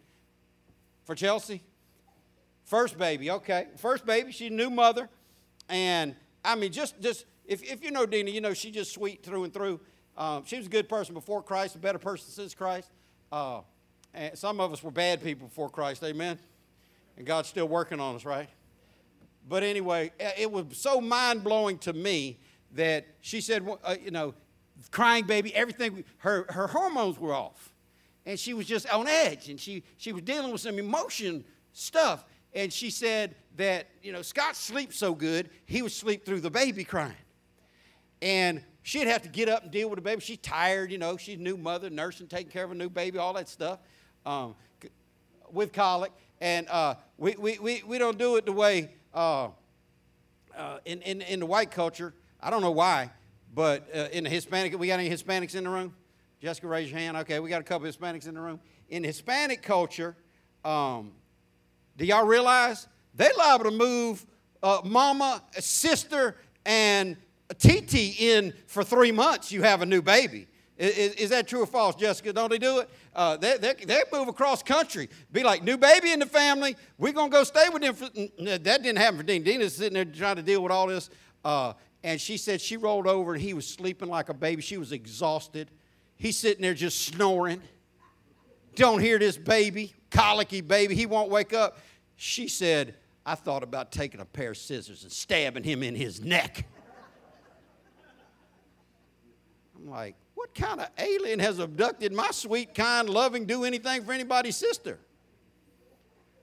For 1.04 1.16
Chelsea, 1.16 1.60
first 2.64 2.96
baby, 2.96 3.32
okay, 3.32 3.66
first 3.78 4.06
baby. 4.06 4.30
She's 4.30 4.52
a 4.52 4.54
new 4.54 4.70
mother, 4.70 5.08
and 5.68 6.14
I 6.44 6.54
mean 6.54 6.70
just 6.70 7.00
just 7.00 7.24
if 7.46 7.64
if 7.64 7.82
you 7.82 7.90
know 7.90 8.06
Dina, 8.06 8.30
you 8.30 8.40
know 8.40 8.54
she's 8.54 8.74
just 8.74 8.94
sweet 8.94 9.24
through 9.24 9.42
and 9.42 9.52
through. 9.52 9.80
Um, 10.16 10.44
she 10.46 10.56
was 10.56 10.66
a 10.66 10.70
good 10.70 10.88
person 10.88 11.14
before 11.14 11.42
Christ, 11.42 11.74
a 11.74 11.78
better 11.78 11.98
person 11.98 12.30
since 12.30 12.54
Christ. 12.54 12.90
Uh, 13.32 13.62
and 14.14 14.38
some 14.38 14.60
of 14.60 14.72
us 14.72 14.82
were 14.82 14.90
bad 14.90 15.22
people 15.22 15.48
before 15.48 15.68
Christ, 15.68 16.04
amen. 16.04 16.38
And 17.16 17.26
God's 17.26 17.48
still 17.48 17.66
working 17.66 17.98
on 17.98 18.14
us, 18.16 18.24
right? 18.24 18.48
But 19.48 19.62
anyway, 19.62 20.12
it 20.38 20.50
was 20.50 20.66
so 20.72 21.00
mind 21.00 21.42
blowing 21.42 21.78
to 21.78 21.92
me 21.92 22.38
that 22.74 23.06
she 23.20 23.40
said, 23.40 23.66
uh, 23.82 23.96
you 24.02 24.10
know, 24.10 24.34
crying 24.90 25.26
baby, 25.26 25.54
everything, 25.54 26.04
her, 26.18 26.46
her 26.50 26.66
hormones 26.68 27.18
were 27.18 27.34
off. 27.34 27.69
And 28.30 28.38
she 28.38 28.54
was 28.54 28.64
just 28.64 28.88
on 28.92 29.08
edge 29.08 29.48
and 29.48 29.58
she, 29.58 29.82
she 29.96 30.12
was 30.12 30.22
dealing 30.22 30.52
with 30.52 30.60
some 30.60 30.78
emotion 30.78 31.42
stuff. 31.72 32.24
And 32.54 32.72
she 32.72 32.88
said 32.88 33.34
that, 33.56 33.88
you 34.04 34.12
know, 34.12 34.22
Scott 34.22 34.54
sleeps 34.54 34.96
so 34.96 35.16
good, 35.16 35.50
he 35.66 35.82
would 35.82 35.90
sleep 35.90 36.24
through 36.24 36.40
the 36.40 36.50
baby 36.50 36.84
crying. 36.84 37.16
And 38.22 38.62
she'd 38.84 39.08
have 39.08 39.22
to 39.22 39.28
get 39.28 39.48
up 39.48 39.64
and 39.64 39.72
deal 39.72 39.90
with 39.90 39.96
the 39.96 40.02
baby. 40.02 40.20
She's 40.20 40.38
tired, 40.38 40.92
you 40.92 40.98
know, 40.98 41.16
she's 41.16 41.40
a 41.40 41.42
new 41.42 41.56
mother, 41.56 41.90
nursing, 41.90 42.28
taking 42.28 42.52
care 42.52 42.62
of 42.62 42.70
a 42.70 42.74
new 42.76 42.88
baby, 42.88 43.18
all 43.18 43.32
that 43.32 43.48
stuff 43.48 43.80
um, 44.24 44.54
with 45.50 45.72
colic. 45.72 46.12
And 46.40 46.68
uh, 46.68 46.94
we, 47.18 47.34
we, 47.36 47.58
we, 47.58 47.82
we 47.84 47.98
don't 47.98 48.16
do 48.16 48.36
it 48.36 48.46
the 48.46 48.52
way 48.52 48.92
uh, 49.12 49.48
uh, 50.56 50.78
in, 50.84 51.02
in, 51.02 51.22
in 51.22 51.40
the 51.40 51.46
white 51.46 51.72
culture. 51.72 52.14
I 52.40 52.50
don't 52.50 52.62
know 52.62 52.70
why, 52.70 53.10
but 53.52 53.88
uh, 53.92 54.06
in 54.12 54.22
the 54.22 54.30
Hispanic, 54.30 54.78
we 54.78 54.86
got 54.86 55.00
any 55.00 55.10
Hispanics 55.10 55.56
in 55.56 55.64
the 55.64 55.70
room? 55.70 55.96
Jessica, 56.40 56.68
raise 56.68 56.90
your 56.90 56.98
hand. 56.98 57.18
Okay, 57.18 57.38
we 57.38 57.50
got 57.50 57.60
a 57.60 57.64
couple 57.64 57.86
of 57.86 57.94
Hispanics 57.94 58.26
in 58.26 58.34
the 58.34 58.40
room. 58.40 58.60
In 58.88 59.04
Hispanic 59.04 59.62
culture, 59.62 60.16
um, 60.64 61.12
do 61.98 62.06
y'all 62.06 62.24
realize 62.24 62.88
they 63.14 63.28
liable 63.36 63.64
to 63.64 63.70
move 63.70 64.24
uh, 64.62 64.80
mama, 64.82 65.42
sister, 65.58 66.36
and 66.64 67.18
TT 67.58 68.20
in 68.20 68.54
for 68.66 68.82
three 68.82 69.12
months? 69.12 69.52
You 69.52 69.60
have 69.62 69.82
a 69.82 69.86
new 69.86 70.00
baby. 70.00 70.46
Is, 70.78 71.12
is, 71.16 71.30
that 71.30 71.46
true 71.46 71.62
or 71.62 71.66
false, 71.66 71.94
Jessica? 71.94 72.32
Don't 72.32 72.48
they 72.48 72.56
do 72.56 72.78
it? 72.78 72.88
Uh, 73.14 73.36
they, 73.36 73.58
they, 73.58 73.74
they, 73.84 74.02
move 74.10 74.28
across 74.28 74.62
country. 74.62 75.10
Be 75.30 75.42
like, 75.42 75.62
new 75.62 75.76
baby 75.76 76.10
in 76.10 76.20
the 76.20 76.26
family. 76.26 76.74
We're 76.96 77.12
going 77.12 77.30
to 77.30 77.36
go 77.36 77.44
stay 77.44 77.68
with 77.68 77.82
them. 77.82 77.94
For, 77.94 78.08
that 78.08 78.82
didn't 78.82 78.96
happen 78.96 79.18
for 79.18 79.24
Dean. 79.24 79.42
Dean 79.42 79.60
is 79.60 79.76
sitting 79.76 79.92
there 79.92 80.06
trying 80.06 80.36
to 80.36 80.42
deal 80.42 80.62
with 80.62 80.72
all 80.72 80.86
this. 80.86 81.10
Uh, 81.44 81.74
and 82.02 82.18
she 82.18 82.38
said 82.38 82.62
she 82.62 82.78
rolled 82.78 83.06
over 83.06 83.34
and 83.34 83.42
he 83.42 83.52
was 83.52 83.66
sleeping 83.66 84.08
like 84.08 84.30
a 84.30 84.34
baby. 84.34 84.62
She 84.62 84.78
was 84.78 84.92
exhausted. 84.92 85.70
He's 86.20 86.36
sitting 86.36 86.60
there 86.60 86.74
just 86.74 87.00
snoring. 87.00 87.62
Don't 88.74 89.00
hear 89.00 89.18
this 89.18 89.38
baby, 89.38 89.94
colicky 90.10 90.60
baby. 90.60 90.94
He 90.94 91.06
won't 91.06 91.30
wake 91.30 91.54
up. 91.54 91.78
She 92.14 92.46
said, 92.46 92.94
I 93.24 93.34
thought 93.34 93.62
about 93.62 93.90
taking 93.90 94.20
a 94.20 94.26
pair 94.26 94.50
of 94.50 94.58
scissors 94.58 95.02
and 95.02 95.10
stabbing 95.10 95.64
him 95.64 95.82
in 95.82 95.94
his 95.94 96.22
neck. 96.22 96.66
I'm 99.74 99.88
like, 99.88 100.14
what 100.34 100.54
kind 100.54 100.82
of 100.82 100.90
alien 100.98 101.38
has 101.38 101.58
abducted 101.58 102.12
my 102.12 102.30
sweet, 102.32 102.74
kind, 102.74 103.08
loving, 103.08 103.46
do 103.46 103.64
anything 103.64 104.04
for 104.04 104.12
anybody's 104.12 104.56
sister? 104.56 104.98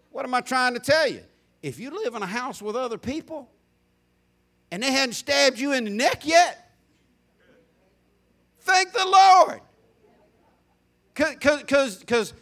What 0.09 0.25
am 0.25 0.33
I 0.33 0.41
trying 0.41 0.73
to 0.73 0.79
tell 0.79 1.07
you? 1.07 1.21
If 1.61 1.79
you 1.79 1.91
live 1.91 2.15
in 2.15 2.23
a 2.23 2.27
house 2.27 2.63
with 2.63 2.75
other 2.75 2.97
people 2.97 3.47
and 4.71 4.81
they 4.81 4.91
hadn't 4.91 5.13
stabbed 5.13 5.59
you 5.59 5.73
in 5.73 5.83
the 5.83 5.91
neck 5.91 6.25
yet, 6.25 6.71
thank 8.61 8.91
the 8.91 9.05
Lord. 9.05 9.61
Because 11.17 12.33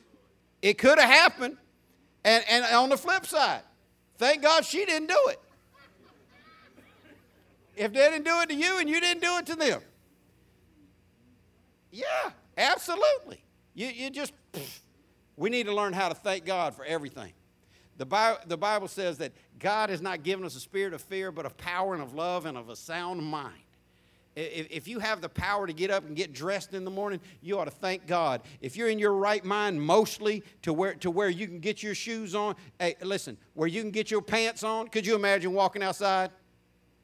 it 0.62 0.78
could 0.78 1.00
have 1.00 1.10
happened. 1.10 1.58
And, 2.24 2.44
and 2.50 2.66
on 2.66 2.90
the 2.90 2.98
flip 2.98 3.26
side, 3.26 3.62
thank 4.18 4.42
God 4.42 4.66
she 4.66 4.84
didn't 4.86 5.08
do 5.08 5.20
it. 5.30 5.40
If 7.76 7.94
they 7.94 8.10
didn't 8.10 8.26
do 8.26 8.42
it 8.42 8.50
to 8.50 8.56
you 8.56 8.80
and 8.80 8.90
you 8.90 9.00
didn't 9.00 9.22
do 9.22 9.38
it 9.38 9.46
to 9.48 9.56
them. 9.56 9.82
Yeah, 11.92 12.32
absolutely. 12.58 13.44
You, 13.74 13.88
you 13.88 14.10
just, 14.10 14.34
we 15.38 15.50
need 15.50 15.68
to 15.68 15.74
learn 15.74 15.94
how 15.94 16.10
to 16.10 16.16
thank 16.16 16.46
God 16.46 16.74
for 16.74 16.84
everything. 16.84 17.34
The 17.98 18.06
Bible, 18.06 18.40
the 18.48 18.58
Bible 18.58 18.88
says 18.88 19.20
that 19.20 19.34
God 19.60 19.90
has 19.90 20.02
not 20.02 20.24
given 20.24 20.46
us 20.46 20.56
a 20.56 20.60
spirit 20.60 20.94
of 20.94 21.02
fear, 21.02 21.32
but 21.32 21.46
of 21.46 21.58
power 21.58 21.94
and 21.94 22.04
of 22.04 22.14
love 22.14 22.46
and 22.46 22.58
of 22.58 22.70
a 22.70 22.76
sound 22.76 23.24
mind. 23.24 23.54
If, 24.36 24.88
you 24.88 25.00
have 25.00 25.22
the 25.22 25.30
power 25.30 25.66
to 25.66 25.72
get 25.72 25.90
up 25.92 26.06
and 26.06 26.14
get 26.14 26.34
dressed 26.34 26.74
in 26.74 26.84
the 26.84 26.92
morning, 26.92 27.22
you 27.42 27.58
ought 27.58 27.66
to 27.66 27.72
thank 27.72 28.06
God. 28.06 28.42
If 28.60 28.76
you're 28.76 28.90
in 28.90 29.00
your 29.00 29.14
right 29.14 29.44
mind 29.46 29.82
mostly 29.82 30.44
to 30.64 30.74
where, 30.74 30.94
to 30.96 31.10
where 31.10 31.30
you 31.30 31.48
can 31.48 31.60
get 31.60 31.82
your 31.82 31.96
shoes 31.96 32.36
on, 32.36 32.56
hey, 32.78 32.96
listen, 33.02 33.38
where 33.54 33.68
you 33.68 33.82
can 33.82 33.92
get 33.92 34.12
your 34.12 34.22
pants 34.22 34.64
on, 34.64 34.90
could 34.90 35.06
you 35.06 35.16
imagine 35.16 35.54
walking 35.54 35.82
outside, 35.82 36.32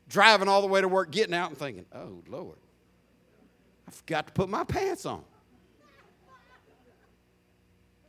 driving 0.10 0.50
all 0.50 0.62
the 0.62 0.68
way 0.68 0.82
to 0.82 0.90
work, 0.90 1.10
getting 1.10 1.34
out 1.34 1.50
and 1.50 1.58
thinking, 1.58 1.86
oh, 1.96 2.22
Lord, 2.28 2.58
I 3.88 3.92
forgot 3.92 4.28
to 4.28 4.34
put 4.34 4.50
my 4.50 4.66
pants 4.66 5.06
on. 5.06 5.24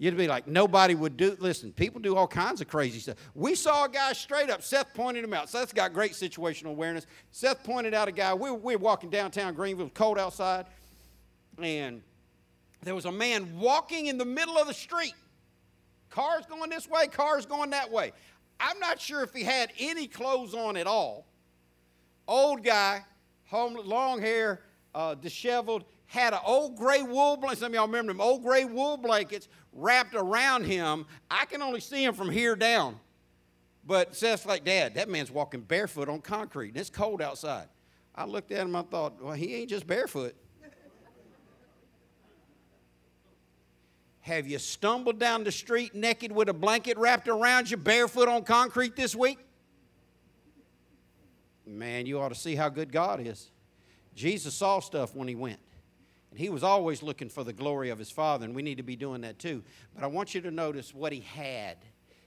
You'd 0.03 0.17
be 0.17 0.27
like, 0.27 0.49
nobody 0.49 0.97
would 0.97 1.17
do. 1.17 1.37
Listen, 1.39 1.73
people 1.73 2.01
do 2.01 2.17
all 2.17 2.27
kinds 2.27 2.61
of 2.61 2.67
crazy 2.67 2.99
stuff. 2.99 3.15
We 3.37 3.55
saw 3.55 3.85
a 3.85 3.89
guy 3.89 4.13
straight 4.15 4.51
up. 4.51 4.61
Seth 4.61 4.93
pointed 4.95 5.23
him 5.23 5.33
out. 5.33 5.49
Seth's 5.49 5.73
got 5.73 5.93
great 5.93 6.11
situational 6.11 6.71
awareness. 6.71 7.07
Seth 7.31 7.63
pointed 7.63 7.95
out 7.95 8.09
a 8.09 8.11
guy. 8.11 8.35
We, 8.35 8.51
we 8.51 8.75
were 8.75 8.83
walking 8.83 9.11
downtown 9.11 9.55
Greenville. 9.55 9.91
Cold 9.91 10.19
outside. 10.19 10.67
And 11.63 12.03
there 12.83 12.97
was 12.97 13.05
a 13.05 13.13
man 13.13 13.57
walking 13.61 14.07
in 14.07 14.19
the 14.19 14.25
middle 14.25 14.59
of 14.59 14.67
the 14.67 14.75
street. 14.75 15.15
Cars 16.11 16.47
going 16.47 16.69
this 16.69 16.89
way, 16.89 17.07
cars 17.07 17.47
going 17.47 17.71
that 17.71 17.89
way. 17.93 18.11
I'm 18.59 18.81
not 18.81 19.01
sure 19.01 19.23
if 19.23 19.33
he 19.33 19.45
had 19.45 19.71
any 19.79 20.09
clothes 20.09 20.53
on 20.53 20.77
at 20.77 20.89
all. 20.89 21.29
Old 22.27 22.65
guy, 22.65 23.05
home, 23.47 23.79
long 23.85 24.21
hair, 24.21 24.63
uh, 24.95 25.15
disheveled, 25.15 25.85
had 26.07 26.35
an 26.35 26.41
old 26.45 26.77
gray 26.77 27.03
wool 27.03 27.37
blanket. 27.37 27.61
Some 27.61 27.73
of 27.73 27.75
y'all 27.75 27.87
remember 27.87 28.13
them 28.13 28.21
old 28.21 28.43
gray 28.43 28.65
wool 28.65 28.97
blankets 28.97 29.49
wrapped 29.73 30.15
around 30.15 30.65
him. 30.65 31.07
I 31.31 31.47
can 31.47 31.63
only 31.63 31.81
see 31.81 32.05
him 32.05 32.15
from 32.15 32.31
here 32.31 32.55
down. 32.55 33.01
But 33.85 34.15
Seth's 34.15 34.47
like, 34.47 34.65
Dad, 34.65 34.95
that 34.95 35.09
man's 35.09 35.31
walking 35.31 35.61
barefoot 35.61 36.09
on 36.09 36.21
concrete, 36.21 36.69
and 36.69 36.77
it's 36.77 36.91
cold 36.91 37.21
outside. 37.21 37.69
I 38.15 38.27
looked 38.27 38.53
at 38.53 38.61
him, 38.61 38.77
I 38.77 38.83
thought, 38.83 39.21
well, 39.23 39.33
he 39.33 39.55
ain't 39.55 39.71
just 39.71 39.87
barefoot. 39.87 40.37
Have 44.21 44.47
you 44.47 44.59
stumbled 44.59 45.19
down 45.19 45.43
the 45.45 45.51
street 45.51 45.95
naked 45.95 46.31
with 46.31 46.49
a 46.49 46.53
blanket 46.53 46.97
wrapped 46.99 47.27
around 47.27 47.71
you, 47.71 47.77
barefoot 47.77 48.29
on 48.29 48.45
concrete 48.45 48.95
this 48.95 49.17
week? 49.17 49.39
Man, 51.67 52.07
you 52.07 52.21
ought 52.21 52.29
to 52.29 52.35
see 52.35 52.55
how 52.55 52.69
good 52.69 52.93
God 52.93 53.27
is. 53.27 53.51
Jesus 54.15 54.55
saw 54.55 54.81
stuff 54.81 55.15
when 55.15 55.29
he 55.29 55.35
went. 55.35 55.61
And 56.31 56.39
he 56.39 56.49
was 56.49 56.63
always 56.63 57.03
looking 57.03 57.29
for 57.29 57.45
the 57.45 57.53
glory 57.53 57.91
of 57.91 57.99
his 57.99 58.11
Father, 58.11 58.47
and 58.47 58.55
we 58.55 58.63
need 58.63 58.79
to 58.79 58.83
be 58.83 58.97
doing 58.97 59.21
that 59.21 59.39
too. 59.39 59.63
But 59.95 60.03
I 60.03 60.07
want 60.07 60.35
you 60.35 60.41
to 60.43 60.51
notice 60.51 60.95
what 60.95 61.13
he 61.13 61.21
had. 61.21 61.77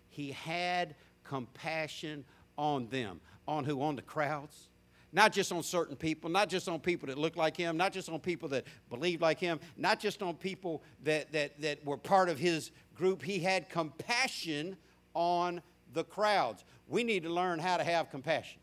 He 0.09 0.31
had 0.31 0.95
compassion 1.23 2.23
on 2.57 2.87
them. 2.89 3.19
On 3.47 3.63
who? 3.63 3.81
On 3.81 3.95
the 3.95 4.01
crowds. 4.01 4.69
Not 5.11 5.31
just 5.31 5.51
on 5.51 5.63
certain 5.63 5.95
people, 5.95 6.29
not 6.29 6.49
just 6.49 6.67
on 6.67 6.79
people 6.79 7.07
that 7.07 7.17
looked 7.17 7.37
like 7.37 7.55
him, 7.55 7.77
not 7.77 7.93
just 7.93 8.09
on 8.09 8.19
people 8.19 8.49
that 8.49 8.65
believed 8.89 9.21
like 9.21 9.39
him, 9.39 9.59
not 9.77 9.99
just 9.99 10.21
on 10.21 10.35
people 10.35 10.83
that, 11.03 11.31
that, 11.31 11.59
that 11.61 11.85
were 11.85 11.97
part 11.97 12.27
of 12.29 12.37
his 12.37 12.71
group. 12.95 13.23
He 13.23 13.39
had 13.39 13.69
compassion 13.69 14.75
on 15.13 15.61
the 15.93 16.03
crowds. 16.03 16.65
We 16.87 17.03
need 17.03 17.23
to 17.23 17.29
learn 17.29 17.59
how 17.59 17.77
to 17.77 17.83
have 17.83 18.11
compassion 18.11 18.59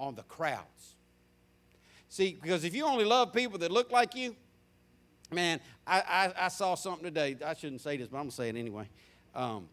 on 0.00 0.16
the 0.16 0.24
crowds. 0.24 0.95
See, 2.08 2.38
because 2.40 2.64
if 2.64 2.74
you 2.74 2.84
only 2.84 3.04
love 3.04 3.32
people 3.32 3.58
that 3.58 3.70
look 3.70 3.90
like 3.90 4.14
you, 4.14 4.36
man, 5.30 5.60
I, 5.86 6.00
I, 6.00 6.46
I 6.46 6.48
saw 6.48 6.74
something 6.74 7.04
today. 7.04 7.36
I 7.44 7.54
shouldn't 7.54 7.80
say 7.80 7.96
this, 7.96 8.08
but 8.08 8.16
I'm 8.16 8.24
going 8.24 8.30
to 8.30 8.36
say 8.36 8.48
it 8.48 8.56
anyway. 8.56 8.88
Um, 9.34 9.68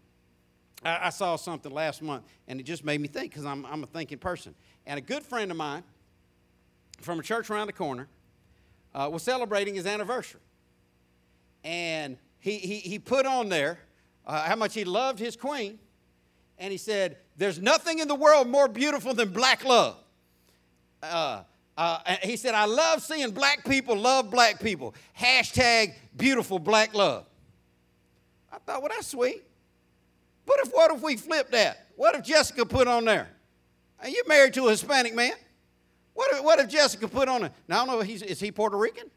I, 0.84 1.08
I, 1.08 1.10
saw 1.10 1.36
something 1.36 1.72
last 1.72 2.02
month, 2.02 2.24
and 2.48 2.60
it 2.60 2.64
just 2.64 2.84
made 2.84 3.00
me 3.00 3.08
think 3.08 3.32
because 3.32 3.46
I'm, 3.46 3.66
I'm 3.66 3.84
a 3.84 3.88
thinking 3.88 4.18
person. 4.18 4.56
And 4.86 4.98
a 4.98 5.02
good 5.02 5.24
friend 5.24 5.52
of 5.52 5.58
mine 5.58 5.84
from 7.00 7.20
a 7.20 7.24
church 7.24 7.50
around 7.50 7.68
the 7.68 7.74
corner 7.74 8.08
uh, 8.94 9.10
was 9.12 9.24
celebrating 9.24 9.76
his 9.76 9.86
anniversary. 9.86 10.42
And 11.64 12.18
he, 12.40 12.58
he, 12.58 12.80
he 12.80 13.00
put 13.00 13.26
on 13.26 13.48
there 13.48 13.80
uh, 14.26 14.44
how 14.44 14.56
much 14.56 14.74
he 14.74 14.84
loved 14.84 15.20
his 15.20 15.36
queen. 15.36 15.80
And 16.58 16.72
he 16.72 16.78
said, 16.78 17.18
There's 17.38 17.60
nothing 17.60 18.00
in 18.00 18.08
the 18.08 18.16
world 18.16 18.48
more 18.48 18.68
beautiful 18.68 19.14
than 19.14 19.30
black 19.30 19.64
love. 19.64 19.98
Uh, 21.02 21.44
uh, 21.76 22.00
he 22.22 22.38
said, 22.38 22.54
I 22.54 22.66
love 22.66 23.02
seeing 23.02 23.32
black 23.32 23.66
people 23.66 23.98
love 23.98 24.30
black 24.30 24.60
people. 24.60 24.94
Hashtag 25.20 25.94
beautiful 26.16 26.60
black 26.60 26.94
love. 26.94 27.26
I 28.52 28.58
thought, 28.60 28.82
well, 28.82 28.92
that's 28.94 29.08
sweet. 29.08 29.44
But 30.46 30.58
if 30.64 30.72
what 30.72 30.92
if 30.92 31.02
we 31.02 31.18
flip 31.18 31.52
that? 31.52 31.88
What 31.96 32.16
if 32.16 32.24
Jessica 32.24 32.66
put 32.66 32.88
on 32.88 33.06
there? 33.06 33.28
Are 34.00 34.10
you 34.10 34.24
married 34.28 34.54
to 34.56 34.68
a 34.68 34.72
Hispanic 34.72 35.16
man? 35.16 35.34
What 36.14 36.32
if, 36.34 36.44
what 36.44 36.60
if 36.60 36.70
Jessica 36.70 37.08
put 37.08 37.28
on 37.28 37.46
it? 37.46 37.52
Now 37.68 37.84
I 37.84 37.86
don't 37.86 37.96
know, 37.96 38.02
he's, 38.02 38.22
is 38.22 38.40
he 38.40 38.52
Puerto 38.52 38.78
Rican? 38.78 39.10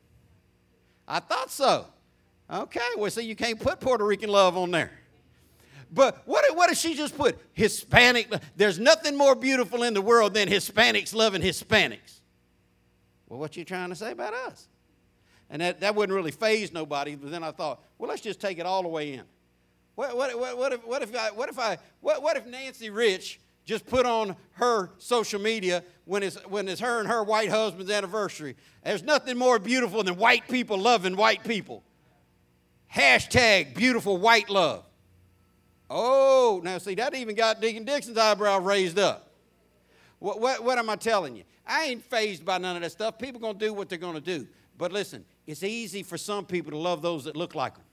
I 1.07 1.21
thought 1.21 1.51
so. 1.51 1.87
Okay, 2.51 2.81
well, 2.97 3.11
see, 3.11 3.23
you 3.23 3.37
can't 3.37 3.59
put 3.59 3.81
Puerto 3.81 4.05
Rican 4.05 4.31
love 4.31 4.57
on 4.57 4.71
there. 4.71 4.93
But 5.93 6.23
what 6.25 6.45
what 6.57 6.71
if 6.71 6.79
she 6.79 6.95
just 6.95 7.17
put 7.17 7.39
Hispanic? 7.53 8.33
There's 8.57 8.79
nothing 8.79 9.17
more 9.17 9.35
beautiful 9.35 9.83
in 9.83 9.95
the 9.95 10.03
world 10.03 10.35
than 10.35 10.49
Hispanics 10.49 11.15
loving 11.15 11.43
Hispanics. 11.43 12.16
Well, 13.29 13.39
what 13.39 13.57
you 13.57 13.65
trying 13.65 13.89
to 13.91 13.97
say 13.97 14.13
about 14.13 14.35
us? 14.35 14.69
And 15.51 15.63
that, 15.63 15.81
that 15.81 15.95
wouldn't 15.95 16.15
really 16.15 16.31
faze 16.31 16.73
nobody, 16.73 17.15
but 17.15 17.31
then 17.31 17.45
I 17.45 17.53
thought, 17.53 17.83
well, 17.99 18.09
let's 18.09 18.23
just 18.23 18.41
take 18.41 18.59
it 18.59 18.67
all 18.67 18.83
the 18.83 18.89
way 18.89 19.15
in. 19.15 19.23
What, 19.95 20.17
what, 20.17 20.39
what, 20.39 20.59
what, 20.59 20.73
if, 20.73 20.87
what, 20.87 21.03
if, 21.03 21.17
I, 21.17 21.31
what, 21.31 21.49
if, 21.49 21.59
I, 21.59 21.79
what, 22.01 22.23
what 22.23 22.37
if 22.37 22.47
Nancy 22.47 22.91
Rich 22.91 23.41
just 23.65 23.87
put 23.87 24.07
on 24.07 24.37
her 24.53 24.91
social 24.99 25.41
media 25.41 25.83
when 26.05 26.23
it's, 26.23 26.37
when 26.47 26.69
it's 26.69 26.81
her 26.81 27.01
and 27.01 27.09
her 27.09 27.23
white 27.23 27.49
husband's 27.49 27.91
anniversary? 27.91 28.57
There's 28.85 29.03
nothing 29.03 29.39
more 29.39 29.59
beautiful 29.59 30.03
than 30.03 30.17
white 30.17 30.47
people 30.49 30.79
loving 30.79 31.17
white 31.17 31.45
people. 31.45 31.83
Hashtag 32.95 33.75
beautiful 33.75 34.19
white 34.19 34.51
love. 34.51 34.85
Oh, 35.89 36.61
now 36.65 36.79
see, 36.79 36.95
that 36.97 37.15
even 37.15 37.35
got 37.35 37.61
Deacon 37.61 37.85
Dixon's 37.85 38.19
eyebrow 38.19 38.59
raised 38.59 38.99
up. 38.99 39.31
What, 40.19 40.41
what, 40.41 40.65
what 40.65 40.79
am 40.79 40.91
I 40.91 40.97
telling 40.97 41.37
you? 41.37 41.45
I 41.67 41.85
ain't 41.87 42.03
fazed 42.03 42.45
by 42.45 42.59
none 42.59 42.77
of 42.77 42.83
that 42.83 42.93
stuff. 42.93 43.19
People 43.19 43.41
going 43.41 43.59
to 43.59 43.67
do 43.67 43.73
what 43.73 43.89
they're 43.89 43.99
going 43.99 44.15
to 44.15 44.21
do. 44.21 44.47
But 44.79 44.93
listen, 44.93 45.25
it's 45.47 45.63
easy 45.63 46.03
for 46.03 46.19
some 46.19 46.45
people 46.45 46.71
to 46.71 46.79
love 46.79 47.03
those 47.03 47.25
that 47.25 47.37
look 47.37 47.55
like 47.55 47.75
them. 47.75 47.85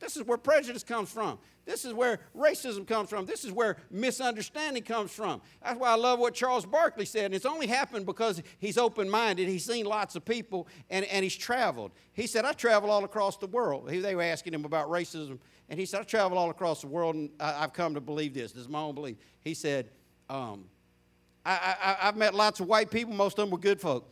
This 0.00 0.16
is 0.16 0.24
where 0.24 0.36
prejudice 0.36 0.82
comes 0.82 1.10
from. 1.10 1.38
This 1.64 1.86
is 1.86 1.94
where 1.94 2.20
racism 2.36 2.86
comes 2.86 3.08
from. 3.08 3.24
This 3.24 3.42
is 3.42 3.52
where 3.52 3.78
misunderstanding 3.90 4.82
comes 4.82 5.10
from. 5.10 5.40
That's 5.62 5.78
why 5.78 5.88
I 5.88 5.94
love 5.94 6.18
what 6.18 6.34
Charles 6.34 6.66
Barkley 6.66 7.06
said. 7.06 7.26
And 7.26 7.34
it's 7.34 7.46
only 7.46 7.66
happened 7.66 8.04
because 8.04 8.42
he's 8.58 8.76
open 8.76 9.08
minded. 9.08 9.48
He's 9.48 9.64
seen 9.64 9.86
lots 9.86 10.14
of 10.14 10.24
people 10.24 10.68
and, 10.90 11.06
and 11.06 11.22
he's 11.22 11.36
traveled. 11.36 11.92
He 12.12 12.26
said, 12.26 12.44
I 12.44 12.52
travel 12.52 12.90
all 12.90 13.04
across 13.04 13.38
the 13.38 13.46
world. 13.46 13.88
They 13.88 14.14
were 14.14 14.22
asking 14.22 14.52
him 14.52 14.66
about 14.66 14.90
racism. 14.90 15.38
And 15.70 15.80
he 15.80 15.86
said, 15.86 16.00
I 16.00 16.04
travel 16.04 16.36
all 16.36 16.50
across 16.50 16.82
the 16.82 16.88
world 16.88 17.14
and 17.14 17.30
I, 17.40 17.60
have 17.60 17.72
come 17.72 17.94
to 17.94 18.00
believe 18.00 18.34
this. 18.34 18.52
This 18.52 18.62
is 18.62 18.68
my 18.68 18.80
own 18.80 18.94
belief. 18.94 19.16
He 19.40 19.54
said, 19.54 19.88
um, 20.28 20.66
I, 21.44 21.96
I've 22.02 22.16
met 22.16 22.34
lots 22.34 22.60
of 22.60 22.66
white 22.66 22.90
people, 22.90 23.12
most 23.12 23.38
of 23.38 23.44
them 23.44 23.50
were 23.50 23.58
good 23.58 23.80
folk. 23.80 24.10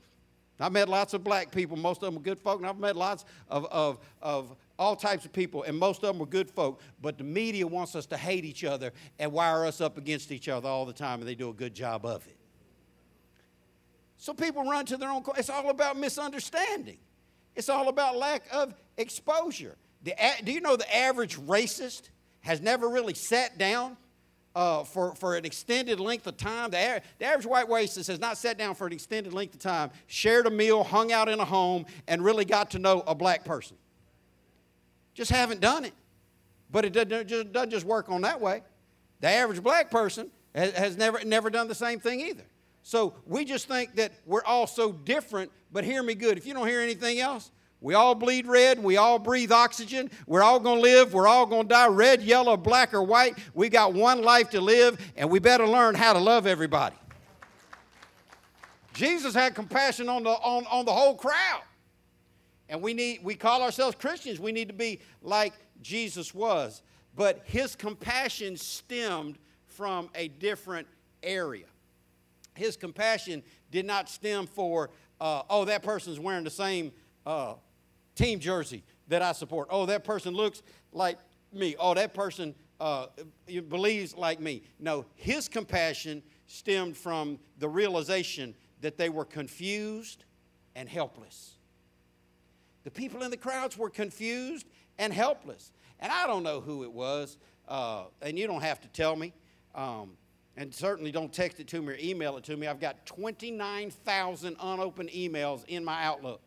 I've 0.60 0.72
met 0.72 0.88
lots 0.88 1.12
of 1.12 1.24
black 1.24 1.50
people, 1.50 1.76
most 1.76 2.02
of 2.02 2.06
them 2.06 2.14
were 2.14 2.20
good 2.20 2.38
folk, 2.38 2.58
and 2.58 2.66
I've 2.68 2.78
met 2.78 2.94
lots 2.94 3.24
of, 3.48 3.66
of, 3.66 3.98
of 4.20 4.54
all 4.78 4.94
types 4.94 5.24
of 5.24 5.32
people, 5.32 5.64
and 5.64 5.76
most 5.76 6.02
of 6.04 6.08
them 6.08 6.18
were 6.18 6.26
good 6.26 6.48
folk. 6.48 6.80
But 7.00 7.18
the 7.18 7.24
media 7.24 7.66
wants 7.66 7.96
us 7.96 8.06
to 8.06 8.16
hate 8.16 8.44
each 8.44 8.62
other 8.64 8.92
and 9.18 9.32
wire 9.32 9.64
us 9.66 9.80
up 9.80 9.98
against 9.98 10.30
each 10.30 10.48
other 10.48 10.68
all 10.68 10.86
the 10.86 10.92
time, 10.92 11.20
and 11.20 11.28
they 11.28 11.34
do 11.34 11.48
a 11.48 11.54
good 11.54 11.74
job 11.74 12.06
of 12.06 12.26
it. 12.26 12.36
So 14.18 14.32
people 14.32 14.62
run 14.64 14.86
to 14.86 14.96
their 14.96 15.10
own. 15.10 15.24
It's 15.36 15.50
all 15.50 15.68
about 15.70 15.96
misunderstanding. 15.96 16.98
It's 17.56 17.68
all 17.68 17.88
about 17.88 18.16
lack 18.16 18.46
of 18.52 18.72
exposure. 18.96 19.76
The, 20.04 20.14
do 20.44 20.52
you 20.52 20.60
know 20.60 20.76
the 20.76 20.96
average 20.96 21.38
racist 21.38 22.10
has 22.40 22.60
never 22.60 22.88
really 22.88 23.14
sat 23.14 23.58
down 23.58 23.96
uh, 24.54 24.84
for, 24.84 25.14
for 25.14 25.36
an 25.36 25.44
extended 25.44 26.00
length 26.00 26.26
of 26.26 26.36
time. 26.36 26.70
The, 26.70 27.02
the 27.18 27.24
average 27.24 27.46
white 27.46 27.68
racist 27.68 28.08
has 28.08 28.20
not 28.20 28.36
sat 28.38 28.58
down 28.58 28.74
for 28.74 28.86
an 28.86 28.92
extended 28.92 29.32
length 29.32 29.54
of 29.54 29.60
time, 29.60 29.90
shared 30.06 30.46
a 30.46 30.50
meal, 30.50 30.84
hung 30.84 31.12
out 31.12 31.28
in 31.28 31.40
a 31.40 31.44
home, 31.44 31.86
and 32.06 32.24
really 32.24 32.44
got 32.44 32.70
to 32.72 32.78
know 32.78 33.02
a 33.06 33.14
black 33.14 33.44
person. 33.44 33.76
Just 35.14 35.30
haven't 35.30 35.60
done 35.60 35.84
it. 35.84 35.94
But 36.70 36.84
it 36.86 36.92
doesn't 36.92 37.28
just, 37.28 37.52
doesn't 37.52 37.70
just 37.70 37.84
work 37.84 38.08
on 38.08 38.22
that 38.22 38.40
way. 38.40 38.62
The 39.20 39.28
average 39.28 39.62
black 39.62 39.90
person 39.90 40.30
has, 40.54 40.72
has 40.72 40.96
never, 40.96 41.22
never 41.24 41.50
done 41.50 41.68
the 41.68 41.74
same 41.74 42.00
thing 42.00 42.20
either. 42.20 42.44
So 42.82 43.14
we 43.26 43.44
just 43.44 43.68
think 43.68 43.94
that 43.96 44.12
we're 44.26 44.44
all 44.44 44.66
so 44.66 44.90
different, 44.90 45.52
but 45.70 45.84
hear 45.84 46.02
me 46.02 46.14
good. 46.14 46.38
If 46.38 46.46
you 46.46 46.54
don't 46.54 46.66
hear 46.66 46.80
anything 46.80 47.20
else, 47.20 47.50
we 47.82 47.94
all 47.94 48.14
bleed 48.14 48.46
red, 48.46 48.82
we 48.82 48.96
all 48.96 49.18
breathe 49.18 49.52
oxygen, 49.52 50.10
we're 50.26 50.42
all 50.42 50.60
gonna 50.60 50.80
live, 50.80 51.12
we're 51.12 51.26
all 51.26 51.44
gonna 51.44 51.68
die, 51.68 51.88
red, 51.88 52.22
yellow, 52.22 52.56
black, 52.56 52.94
or 52.94 53.02
white. 53.02 53.36
We 53.52 53.68
got 53.68 53.92
one 53.92 54.22
life 54.22 54.50
to 54.50 54.60
live, 54.60 54.98
and 55.16 55.28
we 55.28 55.40
better 55.40 55.66
learn 55.66 55.96
how 55.96 56.12
to 56.12 56.20
love 56.20 56.46
everybody. 56.46 56.94
Jesus 58.94 59.34
had 59.34 59.54
compassion 59.54 60.08
on 60.08 60.22
the, 60.22 60.30
on, 60.30 60.64
on 60.66 60.84
the 60.84 60.92
whole 60.92 61.16
crowd. 61.16 61.62
And 62.68 62.80
we 62.80 62.94
need 62.94 63.20
we 63.22 63.34
call 63.34 63.62
ourselves 63.62 63.96
Christians. 63.96 64.40
We 64.40 64.52
need 64.52 64.68
to 64.68 64.74
be 64.74 65.00
like 65.20 65.52
Jesus 65.82 66.32
was. 66.32 66.82
But 67.14 67.42
his 67.44 67.76
compassion 67.76 68.56
stemmed 68.56 69.38
from 69.66 70.08
a 70.14 70.28
different 70.28 70.86
area. 71.22 71.66
His 72.54 72.76
compassion 72.76 73.42
did 73.70 73.86
not 73.86 74.08
stem 74.08 74.46
for, 74.46 74.90
uh, 75.20 75.42
oh, 75.50 75.64
that 75.64 75.82
person's 75.82 76.20
wearing 76.20 76.44
the 76.44 76.50
same 76.50 76.92
uh, 77.26 77.54
team 78.14 78.38
jersey 78.38 78.84
that 79.08 79.22
I 79.22 79.32
support. 79.32 79.68
Oh, 79.70 79.86
that 79.86 80.04
person 80.04 80.34
looks 80.34 80.62
like 80.92 81.18
me. 81.52 81.76
Oh, 81.78 81.94
that 81.94 82.14
person 82.14 82.54
uh, 82.80 83.06
believes 83.68 84.16
like 84.16 84.40
me. 84.40 84.62
No, 84.78 85.06
his 85.14 85.48
compassion 85.48 86.22
stemmed 86.46 86.96
from 86.96 87.38
the 87.58 87.68
realization 87.68 88.54
that 88.80 88.96
they 88.96 89.08
were 89.08 89.24
confused 89.24 90.24
and 90.74 90.88
helpless. 90.88 91.52
The 92.84 92.90
people 92.90 93.22
in 93.22 93.30
the 93.30 93.36
crowds 93.36 93.78
were 93.78 93.90
confused 93.90 94.66
and 94.98 95.12
helpless. 95.12 95.72
And 96.00 96.10
I 96.10 96.26
don't 96.26 96.42
know 96.42 96.60
who 96.60 96.82
it 96.82 96.92
was, 96.92 97.38
uh, 97.68 98.04
and 98.20 98.38
you 98.38 98.46
don't 98.46 98.62
have 98.62 98.80
to 98.80 98.88
tell 98.88 99.14
me. 99.14 99.32
Um, 99.74 100.16
and 100.56 100.74
certainly 100.74 101.12
don't 101.12 101.32
text 101.32 101.60
it 101.60 101.68
to 101.68 101.80
me 101.80 101.94
or 101.94 101.96
email 102.00 102.36
it 102.36 102.44
to 102.44 102.56
me. 102.56 102.66
I've 102.66 102.80
got 102.80 103.06
29,000 103.06 104.56
unopened 104.60 105.10
emails 105.10 105.64
in 105.66 105.84
my 105.84 106.04
Outlook. 106.04 106.42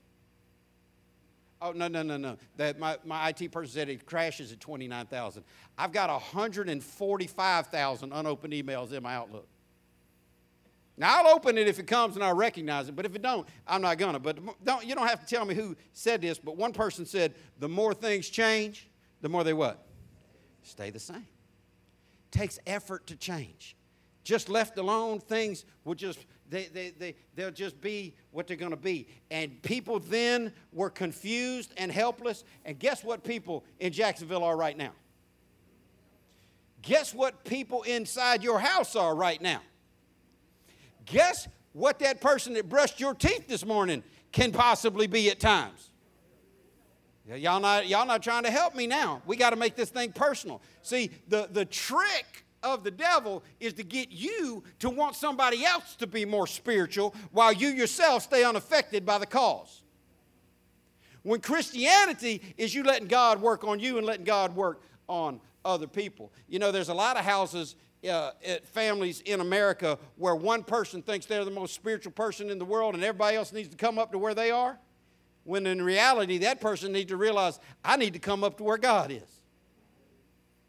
Oh, 1.62 1.72
no, 1.72 1.88
no, 1.88 2.04
no, 2.04 2.18
no. 2.18 2.38
That 2.58 2.80
my, 2.80 2.98
my 3.06 3.30
IT 3.30 3.52
person 3.52 3.74
said 3.74 3.90
it 3.90 4.06
crashes 4.06 4.52
at 4.52 4.60
29,000. 4.60 5.44
I've 5.78 5.92
got 5.92 6.10
145,000 6.10 8.14
unopened 8.14 8.54
emails 8.54 8.92
in 8.92 9.02
my 9.02 9.16
Outlook. 9.16 9.48
Now 10.98 11.20
I'll 11.20 11.36
open 11.36 11.58
it 11.58 11.68
if 11.68 11.78
it 11.78 11.88
comes 11.88 12.16
and 12.16 12.24
I 12.24 12.32
recognize 12.32 12.88
it, 12.88 12.96
but 12.96 13.06
if 13.06 13.16
it 13.16 13.22
don't, 13.22 13.48
I'm 13.68 13.82
not 13.82 13.98
gonna. 13.98 14.20
But 14.20 14.40
don't, 14.64 14.86
you 14.86 14.96
don't 14.96 15.08
have 15.08 15.20
to 15.20 15.26
tell 15.26 15.46
me 15.46 15.54
who 15.54 15.76
said 15.92 16.22
this, 16.22 16.40
but 16.40 16.56
one 16.56 16.72
person 16.72 17.06
said, 17.06 17.34
the 17.60 17.68
more 17.68 17.94
things 17.94 18.30
change, 18.30 18.90
the 19.22 19.28
more 19.28 19.44
they 19.44 19.54
what? 19.54 19.86
Stay 20.64 20.90
the 20.90 21.00
same. 21.00 21.28
Takes 22.32 22.60
effort 22.66 23.08
to 23.08 23.16
change. 23.16 23.76
Just 24.24 24.50
left 24.50 24.78
alone, 24.78 25.20
things 25.20 25.66
will 25.84 25.96
just, 25.96 26.26
they, 26.50 26.66
they, 26.66 26.92
they, 26.92 27.16
they'll 27.36 27.52
just 27.52 27.80
be 27.82 28.16
what 28.32 28.48
they're 28.48 28.58
gonna 28.58 28.76
be. 28.76 29.08
And 29.32 29.62
people 29.62 30.00
then 30.00 30.54
were 30.72 30.90
confused 30.90 31.74
and 31.78 31.92
helpless. 31.92 32.44
And 32.66 32.78
guess 32.78 33.04
what 33.04 33.24
people 33.24 33.64
in 33.80 33.92
Jacksonville 33.92 34.44
are 34.44 34.56
right 34.56 34.78
now? 34.78 34.92
Guess 36.82 37.14
what 37.16 37.44
people 37.44 37.82
inside 37.84 38.44
your 38.44 38.60
house 38.60 38.96
are 38.96 39.16
right 39.16 39.42
now? 39.42 39.62
Guess 41.06 41.48
what 41.74 42.00
that 42.00 42.22
person 42.22 42.54
that 42.54 42.70
brushed 42.70 43.00
your 43.00 43.14
teeth 43.14 43.48
this 43.48 43.66
morning 43.66 44.04
can 44.32 44.52
possibly 44.52 45.08
be 45.08 45.30
at 45.32 45.40
times? 45.40 45.90
Y'all 47.28 47.60
not, 47.60 47.88
y'all 47.88 48.06
not 48.06 48.22
trying 48.22 48.44
to 48.44 48.52
help 48.52 48.76
me 48.76 48.86
now. 48.86 49.22
We 49.26 49.36
got 49.36 49.50
to 49.50 49.56
make 49.56 49.76
this 49.76 49.90
thing 49.90 50.12
personal. 50.12 50.62
See, 50.84 51.10
the, 51.28 51.50
the 51.52 51.66
trick 51.66 52.45
of 52.66 52.84
the 52.84 52.92
devil 52.92 53.44
is 53.60 53.74
to 53.74 53.84
get 53.84 54.12
you 54.12 54.64
to 54.80 54.90
want 54.90 55.16
somebody 55.16 55.64
else 55.64 55.96
to 55.98 56.08
be 56.08 56.26
more 56.26 56.48
spiritual 56.48 57.14
while 57.32 57.54
you 57.54 57.70
yourself 57.70 58.24
stay 58.24 58.44
unaffected 58.44 59.06
by 59.06 59.18
the 59.18 59.26
cause. 59.26 59.84
When 61.24 61.40
Christianity 61.40 62.42
is 62.58 62.76
you 62.76 62.84
letting 62.84 63.08
God 63.08 63.42
work 63.42 63.64
on 63.64 63.80
you 63.80 63.98
and 63.98 64.06
letting 64.06 64.26
God 64.26 64.56
work 64.56 64.82
on 65.08 65.40
other 65.64 65.88
people. 65.88 66.32
You 66.48 66.60
know, 66.60 66.72
there's 66.72 66.90
a 66.90 66.94
lot 66.94 67.18
of 67.18 67.26
houses, 67.26 67.76
uh, 68.08 68.32
at 68.46 68.66
families 68.68 69.22
in 69.22 69.42
America 69.42 69.98
where 70.18 70.36
one 70.36 70.64
person 70.64 71.02
thinks 71.02 71.26
they're 71.26 71.46
the 71.46 71.52
most 71.52 71.74
spiritual 71.74 72.12
person 72.12 72.50
in 72.50 72.60
the 72.60 72.66
world 72.66 72.94
and 72.94 73.04
everybody 73.04 73.36
else 73.36 73.52
needs 73.52 73.70
to 73.70 73.78
come 73.78 73.98
up 73.98 74.12
to 74.12 74.18
where 74.20 74.34
they 74.34 74.52
are. 74.52 74.78
When 75.44 75.66
in 75.68 75.82
reality, 75.82 76.40
that 76.40 76.60
person 76.60 76.92
needs 76.92 77.10
to 77.10 77.18
realize, 77.18 77.60
I 77.84 77.98
need 77.98 78.14
to 78.14 78.20
come 78.20 78.44
up 78.44 78.58
to 78.58 78.64
where 78.64 78.78
God 78.78 79.12
is. 79.12 79.35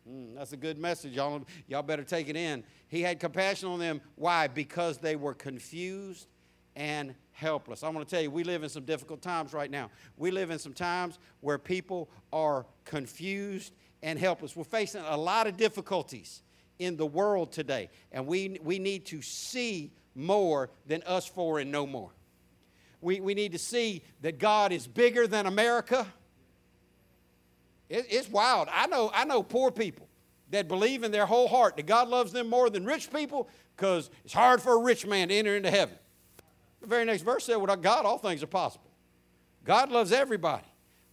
Mm, 0.09 0.37
that's 0.37 0.53
a 0.53 0.57
good 0.57 0.79
message. 0.79 1.15
Y'all, 1.15 1.45
y'all 1.67 1.83
better 1.83 2.05
take 2.05 2.29
it 2.29 2.37
in. 2.37 2.63
He 2.89 3.03
had 3.03 3.19
compassion 3.19 3.69
on 3.69 3.79
them. 3.79 4.01
Why? 4.15 4.47
Because 4.47 4.99
they 4.99 5.17
were 5.17 5.35
confused 5.35 6.29
and 6.77 7.15
helpless. 7.33 7.83
I'm 7.83 7.93
going 7.93 8.05
to 8.05 8.11
tell 8.11 8.23
you, 8.23 8.31
we 8.31 8.45
live 8.45 8.63
in 8.63 8.69
some 8.69 8.85
difficult 8.85 9.21
times 9.21 9.53
right 9.53 9.71
now. 9.71 9.91
We 10.17 10.31
live 10.31 10.51
in 10.51 10.59
some 10.59 10.73
times 10.73 11.19
where 11.41 11.59
people 11.59 12.09
are 12.33 12.67
confused 12.85 13.73
and 14.03 14.19
helpless. 14.19 14.55
We're 14.55 14.65
facing 14.65 15.03
a 15.03 15.17
lot 15.17 15.47
of 15.47 15.57
difficulties 15.57 16.43
in 16.79 16.97
the 16.97 17.07
world 17.07 17.53
today, 17.53 17.89
and 18.13 18.27
we, 18.27 18.59
we 18.63 18.79
need 18.79 19.07
to 19.07 19.23
see 19.23 19.93
more 20.15 20.71
than 20.87 21.03
us 21.05 21.27
four 21.27 21.59
and 21.59 21.73
no 21.73 21.87
more. 21.87 22.11
We, 23.01 23.21
we 23.21 23.35
need 23.35 23.53
to 23.53 23.59
see 23.59 24.03
that 24.21 24.39
God 24.39 24.73
is 24.73 24.87
bigger 24.87 25.27
than 25.27 25.47
America. 25.47 26.07
It, 27.89 28.07
it's 28.11 28.29
wild. 28.29 28.69
I 28.73 28.87
know, 28.87 29.11
I 29.15 29.25
know 29.25 29.43
poor 29.43 29.71
people 29.71 30.09
that 30.51 30.69
believe 30.69 31.03
in 31.03 31.11
their 31.11 31.27
whole 31.27 31.49
heart 31.49 31.77
that 31.77 31.87
God 31.87 32.09
loves 32.09 32.33
them 32.33 32.49
more 32.49 32.71
than 32.71 32.85
rich 32.85 33.13
people 33.13 33.49
because 33.77 34.11
it's 34.25 34.35
hard 34.35 34.63
for 34.63 34.75
a 34.75 34.83
rich 34.83 35.07
man 35.07 35.29
to 35.29 35.35
enter 35.35 35.57
into 35.57 35.71
heaven. 35.71 35.97
The 36.81 36.87
very 36.87 37.05
next 37.05 37.23
verse 37.23 37.45
said, 37.45 37.57
With 37.57 37.83
God, 37.83 38.05
all 38.05 38.19
things 38.19 38.43
are 38.43 38.49
possible. 38.49 38.91
God 39.65 39.91
loves 39.91 40.13
everybody. 40.13 40.65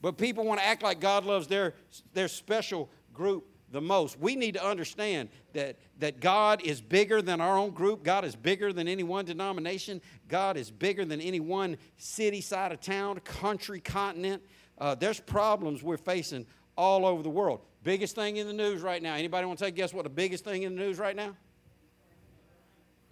But 0.02 0.18
people 0.18 0.44
want 0.44 0.60
to 0.60 0.66
act 0.66 0.84
like 0.84 1.00
God 1.00 1.26
loves 1.26 1.48
their, 1.48 1.74
their 2.14 2.28
special 2.28 2.90
group 3.14 3.48
the 3.72 3.82
most. 3.82 4.20
We 4.20 4.36
need 4.36 4.54
to 4.54 4.64
understand 4.64 5.30
that, 5.54 5.78
that 6.00 6.20
God 6.20 6.62
is 6.64 6.82
bigger 6.82 7.22
than 7.22 7.42
our 7.42 7.58
own 7.58 7.72
group. 7.72 8.04
God 8.04 8.26
is 8.26 8.36
bigger 8.36 8.74
than 8.74 8.88
any 8.88 9.04
one 9.04 9.26
denomination. 9.26 10.02
God 10.28 10.58
is 10.58 10.70
bigger 10.70 11.06
than 11.06 11.22
any 11.22 11.40
one 11.40 11.78
city, 11.98 12.42
side 12.42 12.72
of 12.72 12.82
town, 12.82 13.20
country, 13.22 13.80
continent. 13.80 14.44
Uh, 14.78 14.94
there's 14.94 15.20
problems 15.20 15.82
we're 15.82 15.98
facing 15.98 16.46
all 16.76 17.06
over 17.06 17.24
the 17.24 17.30
world. 17.30 17.62
Biggest 17.84 18.16
thing 18.16 18.38
in 18.38 18.48
the 18.48 18.54
news 18.54 18.82
right 18.82 19.02
now. 19.02 19.16
Anybody 19.16 19.46
want 19.46 19.60
to 19.60 19.66
take 19.66 19.76
guess 19.76 19.94
what 19.94 20.04
the 20.04 20.10
biggest 20.10 20.44
thing 20.44 20.64
in 20.64 20.76
the 20.76 20.82
news 20.82 20.98
right 20.98 21.16
now? 21.16 21.36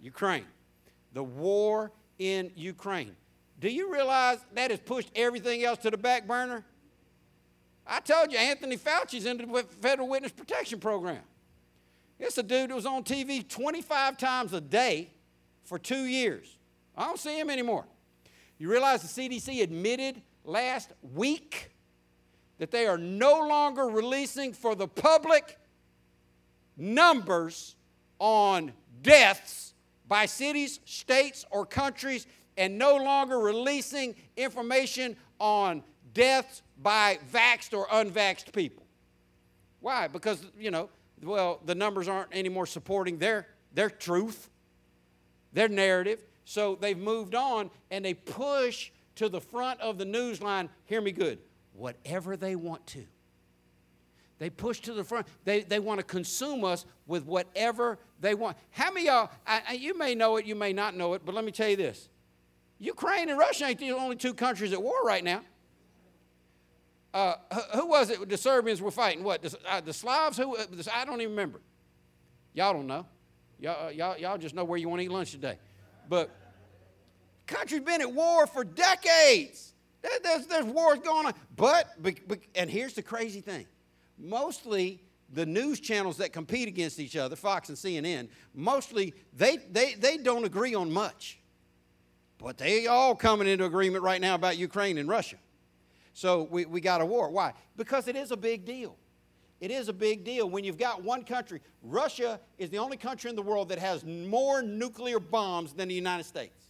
Ukraine. 0.00 0.46
The 1.12 1.22
war 1.22 1.92
in 2.18 2.50
Ukraine. 2.56 3.14
Do 3.60 3.68
you 3.68 3.92
realize 3.92 4.38
that 4.54 4.70
has 4.70 4.80
pushed 4.80 5.10
everything 5.14 5.62
else 5.62 5.78
to 5.80 5.90
the 5.90 5.96
back 5.96 6.26
burner? 6.26 6.64
I 7.86 8.00
told 8.00 8.32
you, 8.32 8.38
Anthony 8.38 8.76
Fauci's 8.76 9.26
in 9.26 9.38
the 9.38 9.66
Federal 9.80 10.08
Witness 10.08 10.32
Protection 10.32 10.80
Program. 10.80 11.22
It's 12.18 12.38
a 12.38 12.42
dude 12.42 12.70
that 12.70 12.74
was 12.74 12.86
on 12.86 13.02
TV 13.02 13.46
25 13.46 14.16
times 14.16 14.52
a 14.52 14.60
day 14.60 15.10
for 15.64 15.78
two 15.78 16.04
years. 16.04 16.56
I 16.96 17.04
don't 17.06 17.18
see 17.18 17.38
him 17.38 17.50
anymore. 17.50 17.84
You 18.58 18.70
realize 18.70 19.02
the 19.02 19.28
CDC 19.28 19.62
admitted 19.62 20.22
last 20.44 20.92
week 21.14 21.71
that 22.62 22.70
they 22.70 22.86
are 22.86 22.96
no 22.96 23.40
longer 23.40 23.86
releasing 23.86 24.52
for 24.52 24.76
the 24.76 24.86
public 24.86 25.58
numbers 26.76 27.74
on 28.20 28.72
deaths 29.02 29.74
by 30.06 30.26
cities, 30.26 30.78
states, 30.84 31.44
or 31.50 31.66
countries, 31.66 32.24
and 32.56 32.78
no 32.78 32.98
longer 32.98 33.40
releasing 33.40 34.14
information 34.36 35.16
on 35.40 35.82
deaths 36.14 36.62
by 36.80 37.18
vaxxed 37.32 37.76
or 37.76 37.88
unvaxxed 37.88 38.52
people. 38.52 38.84
Why? 39.80 40.06
Because, 40.06 40.46
you 40.56 40.70
know, 40.70 40.88
well, 41.20 41.58
the 41.64 41.74
numbers 41.74 42.06
aren't 42.06 42.32
anymore 42.32 42.66
supporting 42.66 43.18
their, 43.18 43.48
their 43.74 43.90
truth, 43.90 44.50
their 45.52 45.68
narrative. 45.68 46.22
So 46.44 46.78
they've 46.80 46.96
moved 46.96 47.34
on 47.34 47.72
and 47.90 48.04
they 48.04 48.14
push 48.14 48.92
to 49.16 49.28
the 49.28 49.40
front 49.40 49.80
of 49.80 49.98
the 49.98 50.04
news 50.04 50.40
line, 50.40 50.68
hear 50.84 51.00
me 51.00 51.10
good, 51.10 51.40
whatever 51.74 52.36
they 52.36 52.56
want 52.56 52.86
to. 52.88 53.04
They 54.38 54.50
push 54.50 54.80
to 54.80 54.92
the 54.92 55.04
front. 55.04 55.28
They, 55.44 55.62
they 55.62 55.78
want 55.78 56.00
to 56.00 56.04
consume 56.04 56.64
us 56.64 56.84
with 57.06 57.24
whatever 57.24 57.98
they 58.20 58.34
want. 58.34 58.56
How 58.70 58.90
many 58.90 59.06
y'all, 59.06 59.30
I, 59.46 59.74
you 59.74 59.96
may 59.96 60.16
know 60.16 60.36
it, 60.36 60.46
you 60.46 60.56
may 60.56 60.72
not 60.72 60.96
know 60.96 61.14
it, 61.14 61.22
but 61.24 61.34
let 61.34 61.44
me 61.44 61.52
tell 61.52 61.68
you 61.68 61.76
this 61.76 62.08
Ukraine 62.80 63.28
and 63.28 63.38
Russia 63.38 63.66
ain't 63.66 63.78
the 63.78 63.92
only 63.92 64.16
two 64.16 64.34
countries 64.34 64.72
at 64.72 64.82
war 64.82 65.04
right 65.04 65.22
now. 65.22 65.42
Uh, 67.14 67.34
who 67.74 67.86
was 67.86 68.10
it? 68.10 68.28
The 68.28 68.36
Serbians 68.36 68.82
were 68.82 68.90
fighting 68.90 69.22
what? 69.22 69.42
The, 69.42 69.56
uh, 69.68 69.80
the 69.80 69.92
Slavs? 69.92 70.38
Who? 70.38 70.56
Uh, 70.56 70.64
I 70.92 71.04
don't 71.04 71.20
even 71.20 71.30
remember. 71.32 71.60
Y'all 72.52 72.72
don't 72.72 72.86
know. 72.86 73.06
Y'all, 73.60 73.86
uh, 73.86 73.90
y'all, 73.90 74.18
y'all 74.18 74.38
just 74.38 74.56
know 74.56 74.64
where 74.64 74.78
you 74.78 74.88
want 74.88 75.00
to 75.00 75.04
eat 75.04 75.10
lunch 75.12 75.30
today. 75.30 75.58
But 76.08 76.30
country's 77.46 77.82
been 77.82 78.00
at 78.00 78.12
war 78.12 78.46
for 78.48 78.64
decades. 78.64 79.71
There- 80.02 80.10
There's, 80.22 80.46
there's 80.46 80.64
wars 80.66 80.98
going 81.00 81.26
on. 81.26 81.34
But, 81.56 81.88
and 82.54 82.68
here's 82.70 82.94
the 82.94 83.02
crazy 83.02 83.40
thing 83.40 83.66
mostly 84.18 85.02
the 85.32 85.46
news 85.46 85.80
channels 85.80 86.18
that 86.18 86.32
compete 86.32 86.68
against 86.68 87.00
each 87.00 87.16
other, 87.16 87.36
Fox 87.36 87.70
and 87.70 87.78
CNN, 87.78 88.28
mostly 88.54 89.14
they, 89.32 89.56
they, 89.70 89.94
they 89.94 90.18
don't 90.18 90.44
agree 90.44 90.74
on 90.74 90.92
much. 90.92 91.38
But 92.38 92.58
they 92.58 92.86
all 92.86 93.14
coming 93.14 93.48
into 93.48 93.64
agreement 93.64 94.04
right 94.04 94.20
now 94.20 94.34
about 94.34 94.58
Ukraine 94.58 94.98
and 94.98 95.08
Russia. 95.08 95.36
So 96.12 96.42
we, 96.50 96.66
we 96.66 96.80
got 96.80 97.00
a 97.00 97.06
war. 97.06 97.30
Why? 97.30 97.54
Because 97.76 98.08
it 98.08 98.16
is 98.16 98.30
a 98.30 98.36
big 98.36 98.64
deal. 98.66 98.96
It 99.60 99.70
is 99.70 99.88
a 99.88 99.92
big 99.92 100.24
deal 100.24 100.50
when 100.50 100.64
you've 100.64 100.76
got 100.76 101.02
one 101.02 101.24
country. 101.24 101.60
Russia 101.82 102.40
is 102.58 102.68
the 102.68 102.78
only 102.78 102.96
country 102.96 103.30
in 103.30 103.36
the 103.36 103.42
world 103.42 103.68
that 103.68 103.78
has 103.78 104.04
more 104.04 104.60
nuclear 104.60 105.20
bombs 105.20 105.72
than 105.72 105.88
the 105.88 105.94
United 105.94 106.24
States. 106.24 106.68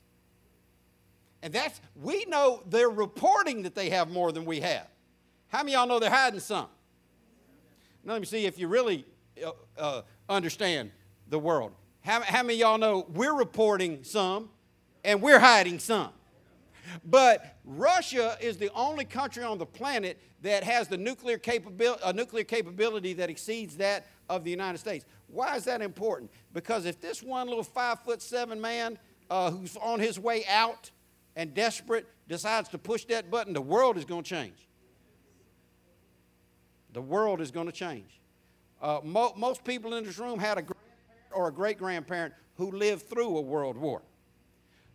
And 1.43 1.53
that's, 1.53 1.81
we 1.97 2.25
know 2.27 2.63
they're 2.69 2.89
reporting 2.89 3.63
that 3.63 3.75
they 3.75 3.91
have 3.91 4.11
more 4.11 4.31
than 4.33 4.45
we 4.45 4.61
have. 4.61 4.87
How 5.49 5.59
many 5.59 5.75
of 5.75 5.81
y'all 5.81 5.89
know 5.89 5.99
they're 5.99 6.11
hiding 6.11 6.41
some? 6.41 6.69
Now, 8.05 8.13
let 8.13 8.21
me 8.21 8.27
see 8.27 8.47
if 8.47 8.59
you 8.59 8.69
really 8.69 9.05
uh, 9.45 9.51
uh, 9.77 10.03
understand 10.29 10.91
the 11.29 11.39
world. 11.39 11.73
How, 12.01 12.21
how 12.23 12.43
many 12.43 12.55
of 12.55 12.61
y'all 12.61 12.79
know 12.79 13.07
we're 13.13 13.35
reporting 13.35 14.03
some 14.03 14.51
and 15.05 15.21
we're 15.21 15.39
hiding 15.39 15.79
some? 15.79 16.11
But 17.05 17.59
Russia 17.65 18.37
is 18.41 18.57
the 18.57 18.71
only 18.75 19.05
country 19.05 19.45
on 19.45 19.59
the 19.59 19.67
planet 19.67 20.21
that 20.43 20.65
has 20.65 20.89
the 20.89 20.97
nuclear, 20.97 21.39
capabil- 21.39 22.01
a 22.05 22.13
nuclear 22.13 22.45
capability 22.45 23.13
that 23.15 23.31
exceeds 23.31 23.77
that 23.77 24.07
of 24.29 24.45
the 24.45 24.51
United 24.51 24.79
States. 24.79 25.05
Why 25.29 25.57
is 25.57 25.65
that 25.65 25.81
important? 25.81 26.31
Because 26.53 26.85
if 26.85 27.01
this 27.01 27.23
one 27.23 27.47
little 27.49 27.63
five 27.63 28.01
foot 28.01 28.21
seven 28.21 28.61
man 28.61 28.99
uh, 29.31 29.51
who's 29.51 29.77
on 29.77 30.01
his 30.01 30.19
way 30.19 30.45
out 30.49 30.91
and 31.37 31.55
desperate 31.55 32.07
decides 32.29 32.69
to 32.71 32.79
push 32.79 33.05
that 33.07 33.31
button, 33.31 33.53
the 33.53 33.61
world 33.63 33.97
is 33.97 34.05
going 34.05 34.23
to 34.23 34.29
change. 34.29 34.69
The 36.93 37.03
world 37.03 37.41
is 37.41 37.51
going 37.51 37.67
to 37.67 37.73
change. 37.73 38.21
Uh, 38.81 39.01
mo- 39.03 39.33
most 39.37 39.65
people 39.65 39.95
in 39.95 40.05
this 40.05 40.19
room 40.19 40.39
had 40.39 40.59
a 40.59 40.63
grandparent 40.63 41.33
or 41.33 41.49
a 41.49 41.53
great 41.53 41.79
grandparent 41.79 42.35
who 42.57 42.71
lived 42.71 43.09
through 43.09 43.39
a 43.39 43.41
world 43.41 43.77
war 43.77 44.03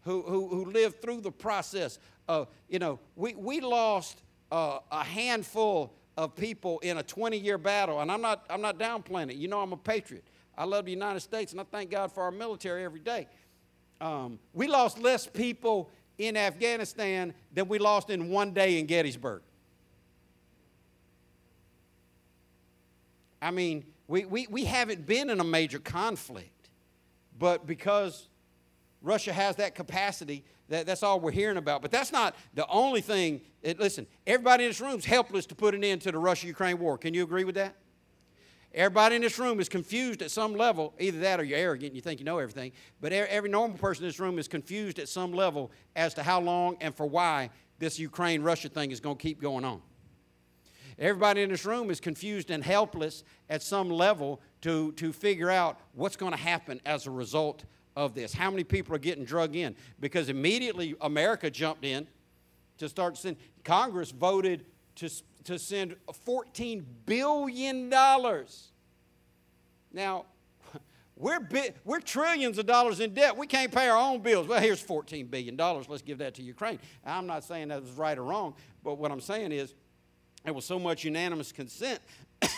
who, 0.07 0.21
who, 0.21 0.47
who 0.47 0.71
lived 0.71 1.01
through 1.01 1.19
the 1.19 1.31
process 1.31 1.99
of, 2.29 2.47
you 2.69 2.79
know, 2.79 2.97
we, 3.17 3.35
we 3.35 3.59
lost 3.59 4.23
uh, 4.51 4.79
a 4.89 5.03
handful 5.03 5.93
of 6.15 6.33
people 6.33 6.79
in 6.79 6.97
a 6.97 7.03
20 7.03 7.37
year 7.37 7.57
battle. 7.57 7.99
And 7.99 8.09
I'm 8.09 8.21
not, 8.21 8.45
I'm 8.49 8.61
not 8.61 8.79
downplaying 8.79 9.31
it. 9.31 9.35
You 9.35 9.49
know, 9.49 9.59
I'm 9.59 9.73
a 9.73 9.77
patriot. 9.77 10.23
I 10.57 10.63
love 10.63 10.85
the 10.85 10.91
United 10.91 11.19
States 11.19 11.51
and 11.51 11.59
I 11.59 11.65
thank 11.65 11.91
God 11.91 12.11
for 12.11 12.23
our 12.23 12.31
military 12.31 12.85
every 12.85 13.01
day. 13.01 13.27
Um, 13.99 14.39
we 14.53 14.67
lost 14.67 14.97
less 14.97 15.27
people 15.27 15.89
in 16.17 16.35
Afghanistan 16.35 17.33
than 17.53 17.67
we 17.67 17.79
lost 17.79 18.09
in 18.09 18.29
one 18.29 18.53
day 18.53 18.79
in 18.79 18.85
Gettysburg. 18.85 19.41
I 23.41 23.51
mean, 23.51 23.85
we, 24.07 24.25
we, 24.25 24.47
we 24.49 24.65
haven't 24.65 25.05
been 25.05 25.29
in 25.29 25.39
a 25.39 25.43
major 25.43 25.79
conflict, 25.79 26.69
but 27.37 27.67
because 27.67 28.27
Russia 29.01 29.31
has 29.31 29.55
that 29.57 29.75
capacity. 29.75 30.43
That, 30.69 30.85
that's 30.85 31.03
all 31.03 31.19
we're 31.19 31.31
hearing 31.31 31.57
about. 31.57 31.81
But 31.81 31.91
that's 31.91 32.11
not 32.11 32.35
the 32.53 32.67
only 32.67 33.01
thing. 33.01 33.41
It, 33.61 33.79
listen, 33.79 34.07
everybody 34.25 34.65
in 34.65 34.69
this 34.69 34.81
room 34.81 34.97
is 34.97 35.05
helpless 35.05 35.45
to 35.47 35.55
put 35.55 35.75
an 35.75 35.83
end 35.83 36.01
to 36.01 36.11
the 36.11 36.17
Russia 36.17 36.47
Ukraine 36.47 36.79
war. 36.79 36.97
Can 36.97 37.13
you 37.13 37.23
agree 37.23 37.43
with 37.43 37.55
that? 37.55 37.75
Everybody 38.73 39.15
in 39.15 39.21
this 39.21 39.39
room 39.39 39.59
is 39.59 39.69
confused 39.69 40.21
at 40.21 40.29
some 40.29 40.53
level. 40.53 40.93
Either 40.99 41.19
that 41.19 41.39
or 41.39 41.43
you're 41.43 41.57
arrogant 41.57 41.89
and 41.89 41.95
you 41.95 42.01
think 42.01 42.19
you 42.19 42.25
know 42.25 42.37
everything. 42.37 42.71
But 43.01 43.11
every 43.11 43.49
normal 43.49 43.77
person 43.77 44.03
in 44.03 44.09
this 44.09 44.19
room 44.19 44.37
is 44.37 44.47
confused 44.47 44.99
at 44.99 45.09
some 45.09 45.31
level 45.31 45.71
as 45.95 46.13
to 46.15 46.23
how 46.23 46.39
long 46.39 46.77
and 46.81 46.95
for 46.95 47.05
why 47.05 47.49
this 47.79 47.97
Ukraine 47.97 48.41
Russia 48.41 48.69
thing 48.69 48.91
is 48.91 48.99
going 48.99 49.17
to 49.17 49.21
keep 49.21 49.41
going 49.41 49.65
on. 49.65 49.81
Everybody 50.99 51.43
in 51.43 51.49
this 51.49 51.63
room 51.63 51.91
is 51.91 51.99
confused 51.99 52.49
and 52.49 52.63
helpless 52.63 53.23
at 53.49 53.61
some 53.61 53.89
level 53.89 54.41
to, 54.61 54.91
to 54.93 55.13
figure 55.13 55.49
out 55.51 55.79
what's 55.93 56.15
going 56.15 56.31
to 56.31 56.37
happen 56.37 56.81
as 56.85 57.05
a 57.05 57.11
result 57.11 57.65
of 57.95 58.15
this. 58.15 58.33
How 58.33 58.49
many 58.49 58.63
people 58.63 58.95
are 58.95 58.99
getting 58.99 59.23
drug 59.23 59.55
in? 59.55 59.75
Because 59.99 60.29
immediately 60.29 60.95
America 61.01 61.51
jumped 61.51 61.85
in 61.85 62.07
to 62.79 62.89
start 62.89 63.15
to 63.15 63.21
send. 63.21 63.37
Congress 63.63 64.11
voted 64.11 64.65
to, 64.97 65.09
to 65.45 65.57
send 65.57 65.95
$14 66.27 66.83
billion. 67.05 67.89
Now, 67.89 70.25
we're, 71.15 71.39
bi- 71.39 71.73
we're 71.85 71.99
trillions 71.99 72.57
of 72.57 72.65
dollars 72.65 72.99
in 72.99 73.13
debt. 73.13 73.37
We 73.37 73.47
can't 73.47 73.71
pay 73.71 73.87
our 73.87 73.97
own 73.97 74.21
bills. 74.21 74.47
Well, 74.47 74.59
here's 74.59 74.83
$14 74.83 75.29
billion. 75.29 75.55
Let's 75.55 76.01
give 76.01 76.17
that 76.17 76.35
to 76.35 76.43
Ukraine. 76.43 76.79
I'm 77.05 77.27
not 77.27 77.43
saying 77.43 77.69
that 77.69 77.81
was 77.81 77.91
right 77.91 78.17
or 78.17 78.23
wrong, 78.23 78.55
but 78.83 78.97
what 78.97 79.11
I'm 79.11 79.21
saying 79.21 79.51
is 79.51 79.73
there 80.43 80.53
was 80.53 80.65
so 80.65 80.79
much 80.79 81.03
unanimous 81.03 81.51
consent 81.51 81.99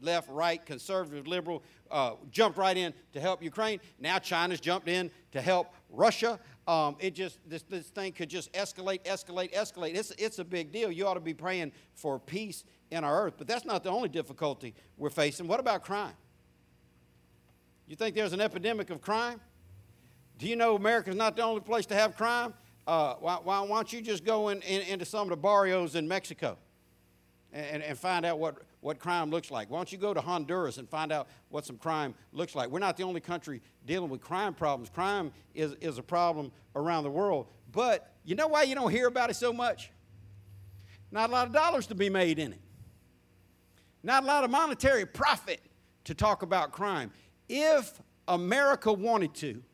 left, 0.00 0.28
right, 0.28 0.64
conservative, 0.64 1.26
liberal, 1.26 1.62
uh, 1.90 2.12
jumped 2.30 2.58
right 2.58 2.76
in 2.76 2.92
to 3.12 3.20
help 3.20 3.42
Ukraine. 3.42 3.80
Now 3.98 4.18
China's 4.18 4.60
jumped 4.60 4.88
in 4.88 5.10
to 5.32 5.40
help 5.40 5.72
Russia. 5.90 6.38
Um, 6.66 6.96
it 6.98 7.14
just 7.14 7.38
this, 7.48 7.62
this 7.62 7.86
thing 7.88 8.12
could 8.12 8.28
just 8.28 8.52
escalate, 8.52 9.04
escalate, 9.04 9.54
escalate. 9.54 9.94
It's, 9.94 10.10
it's 10.18 10.40
a 10.40 10.44
big 10.44 10.72
deal. 10.72 10.90
You 10.90 11.06
ought 11.06 11.14
to 11.14 11.20
be 11.20 11.34
praying 11.34 11.72
for 11.94 12.18
peace 12.18 12.64
in 12.90 13.04
our 13.04 13.24
earth. 13.24 13.34
But 13.38 13.46
that's 13.46 13.64
not 13.64 13.84
the 13.84 13.90
only 13.90 14.08
difficulty 14.08 14.74
we're 14.96 15.10
facing. 15.10 15.46
What 15.46 15.60
about 15.60 15.84
crime? 15.84 16.14
You 17.86 17.94
think 17.94 18.16
there's 18.16 18.32
an 18.32 18.40
epidemic 18.40 18.90
of 18.90 19.00
crime? 19.00 19.40
Do 20.38 20.48
you 20.48 20.56
know 20.56 20.74
America's 20.74 21.14
not 21.14 21.36
the 21.36 21.42
only 21.42 21.60
place 21.60 21.86
to 21.86 21.94
have 21.94 22.16
crime? 22.16 22.52
Uh, 22.86 23.14
why, 23.14 23.36
why, 23.42 23.66
don't 23.66 23.92
you 23.92 24.00
just 24.00 24.24
go 24.24 24.48
in, 24.48 24.60
in, 24.62 24.82
into 24.82 25.04
some 25.04 25.22
of 25.22 25.30
the 25.30 25.36
barrios 25.36 25.94
in 25.94 26.06
Mexico 26.06 26.56
and, 27.52 27.82
and 27.82 27.98
find 27.98 28.24
out 28.24 28.38
what, 28.38 28.56
what 28.86 29.00
crime 29.00 29.30
looks 29.30 29.50
like? 29.50 29.68
Why 29.68 29.78
don't 29.78 29.90
you 29.90 29.98
go 29.98 30.14
to 30.14 30.20
Honduras 30.20 30.78
and 30.78 30.88
find 30.88 31.10
out 31.10 31.26
what 31.48 31.66
some 31.66 31.76
crime 31.76 32.14
looks 32.30 32.54
like? 32.54 32.68
We're 32.68 32.78
not 32.78 32.96
the 32.96 33.02
only 33.02 33.20
country 33.20 33.60
dealing 33.84 34.08
with 34.08 34.20
crime 34.20 34.54
problems. 34.54 34.90
Crime 34.90 35.32
is, 35.56 35.72
is 35.80 35.98
a 35.98 36.04
problem 36.04 36.52
around 36.76 37.02
the 37.02 37.10
world. 37.10 37.48
But 37.72 38.14
you 38.24 38.36
know 38.36 38.46
why 38.46 38.62
you 38.62 38.76
don't 38.76 38.92
hear 38.92 39.08
about 39.08 39.28
it 39.28 39.34
so 39.34 39.52
much? 39.52 39.90
Not 41.10 41.30
a 41.30 41.32
lot 41.32 41.48
of 41.48 41.52
dollars 41.52 41.88
to 41.88 41.96
be 41.96 42.08
made 42.08 42.38
in 42.38 42.52
it. 42.52 42.60
Not 44.04 44.22
a 44.22 44.26
lot 44.26 44.44
of 44.44 44.50
monetary 44.50 45.04
profit 45.04 45.60
to 46.04 46.14
talk 46.14 46.42
about 46.42 46.70
crime. 46.70 47.10
If 47.48 48.00
America 48.28 48.92
wanted 48.92 49.34
to, 49.34 49.64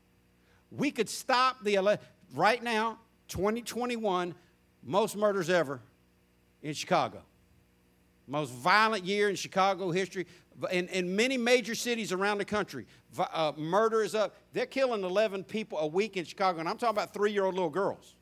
we 0.70 0.90
could 0.90 1.10
stop 1.10 1.62
the 1.62 1.76
ele- 1.76 1.98
right 2.34 2.62
now, 2.62 2.98
2021, 3.28 4.34
most 4.82 5.16
murders 5.18 5.50
ever 5.50 5.82
in 6.62 6.72
Chicago. 6.72 7.24
Most 8.26 8.52
violent 8.52 9.04
year 9.04 9.28
in 9.28 9.36
Chicago 9.36 9.90
history. 9.90 10.26
In, 10.70 10.88
in 10.88 11.16
many 11.16 11.36
major 11.36 11.74
cities 11.74 12.12
around 12.12 12.38
the 12.38 12.44
country, 12.44 12.86
uh, 13.18 13.52
murder 13.56 14.02
is 14.02 14.14
up. 14.14 14.36
They're 14.52 14.66
killing 14.66 15.02
11 15.02 15.44
people 15.44 15.78
a 15.78 15.86
week 15.86 16.16
in 16.16 16.24
Chicago, 16.24 16.60
and 16.60 16.68
I'm 16.68 16.76
talking 16.76 16.96
about 16.96 17.14
three 17.14 17.32
year 17.32 17.44
old 17.44 17.54
little 17.54 17.70
girls. 17.70 18.14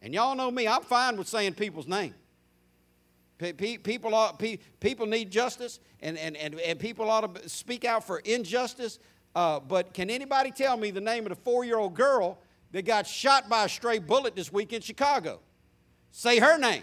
And 0.00 0.14
y'all 0.14 0.34
know 0.34 0.50
me, 0.50 0.66
I'm 0.66 0.82
fine 0.82 1.16
with 1.16 1.28
saying 1.28 1.54
people's 1.54 1.86
name. 1.86 2.14
Pe- 3.38 3.52
pe- 3.52 3.78
People, 3.78 4.14
ought, 4.14 4.42
people 4.80 5.06
need 5.06 5.30
justice, 5.30 5.80
and, 6.00 6.18
and, 6.18 6.36
and, 6.36 6.58
and 6.60 6.78
people 6.78 7.08
ought 7.10 7.34
to 7.34 7.48
speak 7.48 7.84
out 7.84 8.04
for 8.04 8.18
injustice. 8.20 8.98
Uh, 9.34 9.60
but 9.60 9.94
can 9.94 10.10
anybody 10.10 10.50
tell 10.50 10.76
me 10.76 10.90
the 10.90 11.00
name 11.00 11.24
of 11.24 11.30
the 11.30 11.36
four 11.36 11.64
year 11.64 11.78
old 11.78 11.94
girl 11.94 12.38
that 12.72 12.84
got 12.84 13.06
shot 13.06 13.48
by 13.48 13.64
a 13.64 13.68
stray 13.68 13.98
bullet 13.98 14.34
this 14.34 14.52
week 14.52 14.72
in 14.72 14.80
Chicago? 14.80 15.40
Say 16.10 16.38
her 16.38 16.58
name. 16.58 16.82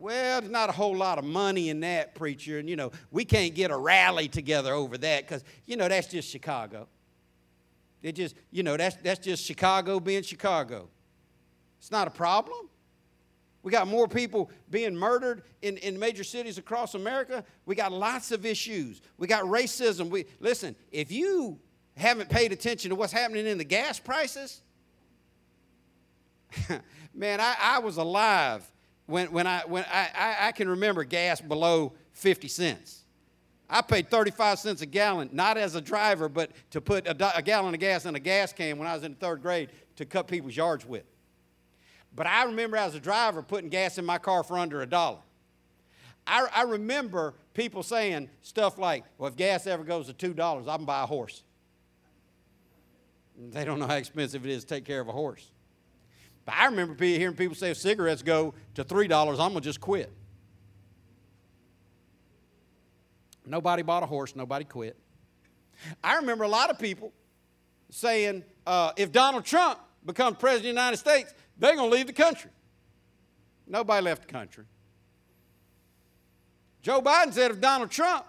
Well, 0.00 0.40
there's 0.40 0.50
not 0.50 0.70
a 0.70 0.72
whole 0.72 0.96
lot 0.96 1.18
of 1.18 1.24
money 1.24 1.68
in 1.68 1.80
that, 1.80 2.14
preacher. 2.14 2.58
And, 2.58 2.70
you 2.70 2.74
know, 2.74 2.90
we 3.10 3.26
can't 3.26 3.54
get 3.54 3.70
a 3.70 3.76
rally 3.76 4.28
together 4.28 4.72
over 4.72 4.96
that 4.96 5.28
because, 5.28 5.44
you 5.66 5.76
know, 5.76 5.88
that's 5.88 6.06
just 6.06 6.30
Chicago. 6.30 6.88
It 8.02 8.12
just, 8.12 8.34
you 8.50 8.62
know, 8.62 8.78
that's, 8.78 8.96
that's 8.96 9.20
just 9.20 9.44
Chicago 9.44 10.00
being 10.00 10.22
Chicago. 10.22 10.88
It's 11.78 11.90
not 11.90 12.08
a 12.08 12.10
problem. 12.10 12.70
We 13.62 13.70
got 13.70 13.88
more 13.88 14.08
people 14.08 14.50
being 14.70 14.96
murdered 14.96 15.42
in, 15.60 15.76
in 15.76 15.98
major 15.98 16.24
cities 16.24 16.56
across 16.56 16.94
America. 16.94 17.44
We 17.66 17.74
got 17.74 17.92
lots 17.92 18.32
of 18.32 18.46
issues. 18.46 19.02
We 19.18 19.26
got 19.26 19.44
racism. 19.44 20.08
We, 20.08 20.24
listen, 20.40 20.76
if 20.90 21.12
you 21.12 21.58
haven't 21.94 22.30
paid 22.30 22.52
attention 22.52 22.88
to 22.88 22.96
what's 22.96 23.12
happening 23.12 23.46
in 23.46 23.58
the 23.58 23.64
gas 23.64 24.00
prices, 24.00 24.62
man, 27.14 27.38
I, 27.38 27.54
I 27.60 27.78
was 27.80 27.98
alive 27.98 28.66
when, 29.10 29.32
when, 29.32 29.46
I, 29.46 29.62
when 29.66 29.84
I, 29.92 30.08
I, 30.14 30.36
I 30.48 30.52
can 30.52 30.68
remember 30.68 31.04
gas 31.04 31.40
below 31.40 31.92
50 32.12 32.48
cents. 32.48 33.04
I 33.68 33.82
paid 33.82 34.10
35 34.10 34.58
cents 34.58 34.82
a 34.82 34.86
gallon, 34.86 35.30
not 35.32 35.56
as 35.56 35.74
a 35.74 35.80
driver, 35.80 36.28
but 36.28 36.50
to 36.70 36.80
put 36.80 37.06
a, 37.06 37.36
a 37.36 37.42
gallon 37.42 37.74
of 37.74 37.80
gas 37.80 38.04
in 38.04 38.14
a 38.14 38.20
gas 38.20 38.52
can 38.52 38.78
when 38.78 38.88
I 38.88 38.94
was 38.94 39.04
in 39.04 39.14
third 39.14 39.42
grade 39.42 39.70
to 39.96 40.04
cut 40.04 40.26
people's 40.26 40.56
yards 40.56 40.84
with. 40.86 41.04
But 42.14 42.26
I 42.26 42.44
remember 42.44 42.76
as 42.76 42.94
a 42.94 43.00
driver 43.00 43.42
putting 43.42 43.70
gas 43.70 43.98
in 43.98 44.04
my 44.04 44.18
car 44.18 44.42
for 44.42 44.58
under 44.58 44.82
a 44.82 44.86
dollar. 44.86 45.18
I, 46.26 46.46
I 46.54 46.62
remember 46.62 47.34
people 47.54 47.82
saying 47.82 48.28
stuff 48.42 48.78
like, 48.78 49.04
well, 49.18 49.28
if 49.28 49.36
gas 49.36 49.66
ever 49.66 49.84
goes 49.84 50.12
to 50.12 50.34
$2, 50.34 50.68
I 50.68 50.76
can 50.76 50.84
buy 50.84 51.02
a 51.02 51.06
horse. 51.06 51.42
They 53.38 53.64
don't 53.64 53.78
know 53.78 53.86
how 53.86 53.94
expensive 53.94 54.44
it 54.44 54.50
is 54.50 54.64
to 54.64 54.74
take 54.74 54.84
care 54.84 55.00
of 55.00 55.08
a 55.08 55.12
horse. 55.12 55.50
I 56.52 56.66
remember 56.66 57.02
hearing 57.04 57.36
people 57.36 57.54
say 57.54 57.70
if 57.70 57.76
cigarettes 57.76 58.22
go 58.22 58.54
to 58.74 58.84
$3, 58.84 59.30
I'm 59.32 59.36
going 59.36 59.54
to 59.54 59.60
just 59.60 59.80
quit. 59.80 60.12
Nobody 63.46 63.82
bought 63.82 64.02
a 64.02 64.06
horse, 64.06 64.36
nobody 64.36 64.64
quit. 64.64 64.96
I 66.04 66.16
remember 66.16 66.44
a 66.44 66.48
lot 66.48 66.70
of 66.70 66.78
people 66.78 67.12
saying 67.90 68.44
uh, 68.66 68.92
if 68.96 69.12
Donald 69.12 69.44
Trump 69.44 69.78
becomes 70.04 70.36
president 70.36 70.70
of 70.70 70.74
the 70.74 70.80
United 70.80 70.96
States, 70.98 71.34
they're 71.58 71.74
going 71.74 71.90
to 71.90 71.96
leave 71.96 72.06
the 72.06 72.12
country. 72.12 72.50
Nobody 73.66 74.04
left 74.04 74.26
the 74.26 74.32
country. 74.32 74.64
Joe 76.82 77.02
Biden 77.02 77.32
said 77.32 77.50
if 77.50 77.60
Donald 77.60 77.90
Trump 77.90 78.24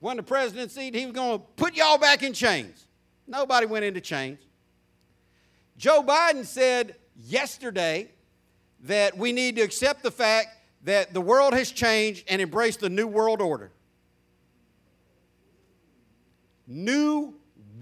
won 0.00 0.16
the 0.16 0.22
presidency, 0.22 0.90
he 0.92 1.06
was 1.06 1.14
going 1.14 1.38
to 1.38 1.44
put 1.56 1.74
y'all 1.74 1.98
back 1.98 2.22
in 2.22 2.32
chains. 2.32 2.86
Nobody 3.26 3.66
went 3.66 3.84
into 3.84 4.00
chains. 4.00 4.38
Joe 5.78 6.02
Biden 6.02 6.44
said 6.44 6.96
yesterday 7.16 8.10
that 8.84 9.16
we 9.16 9.32
need 9.32 9.56
to 9.56 9.62
accept 9.62 10.02
the 10.02 10.10
fact 10.10 10.48
that 10.84 11.12
the 11.12 11.20
world 11.20 11.52
has 11.54 11.70
changed 11.70 12.24
and 12.28 12.40
embrace 12.40 12.76
the 12.76 12.88
new 12.88 13.06
world 13.06 13.40
order. 13.40 13.70
New 16.66 17.34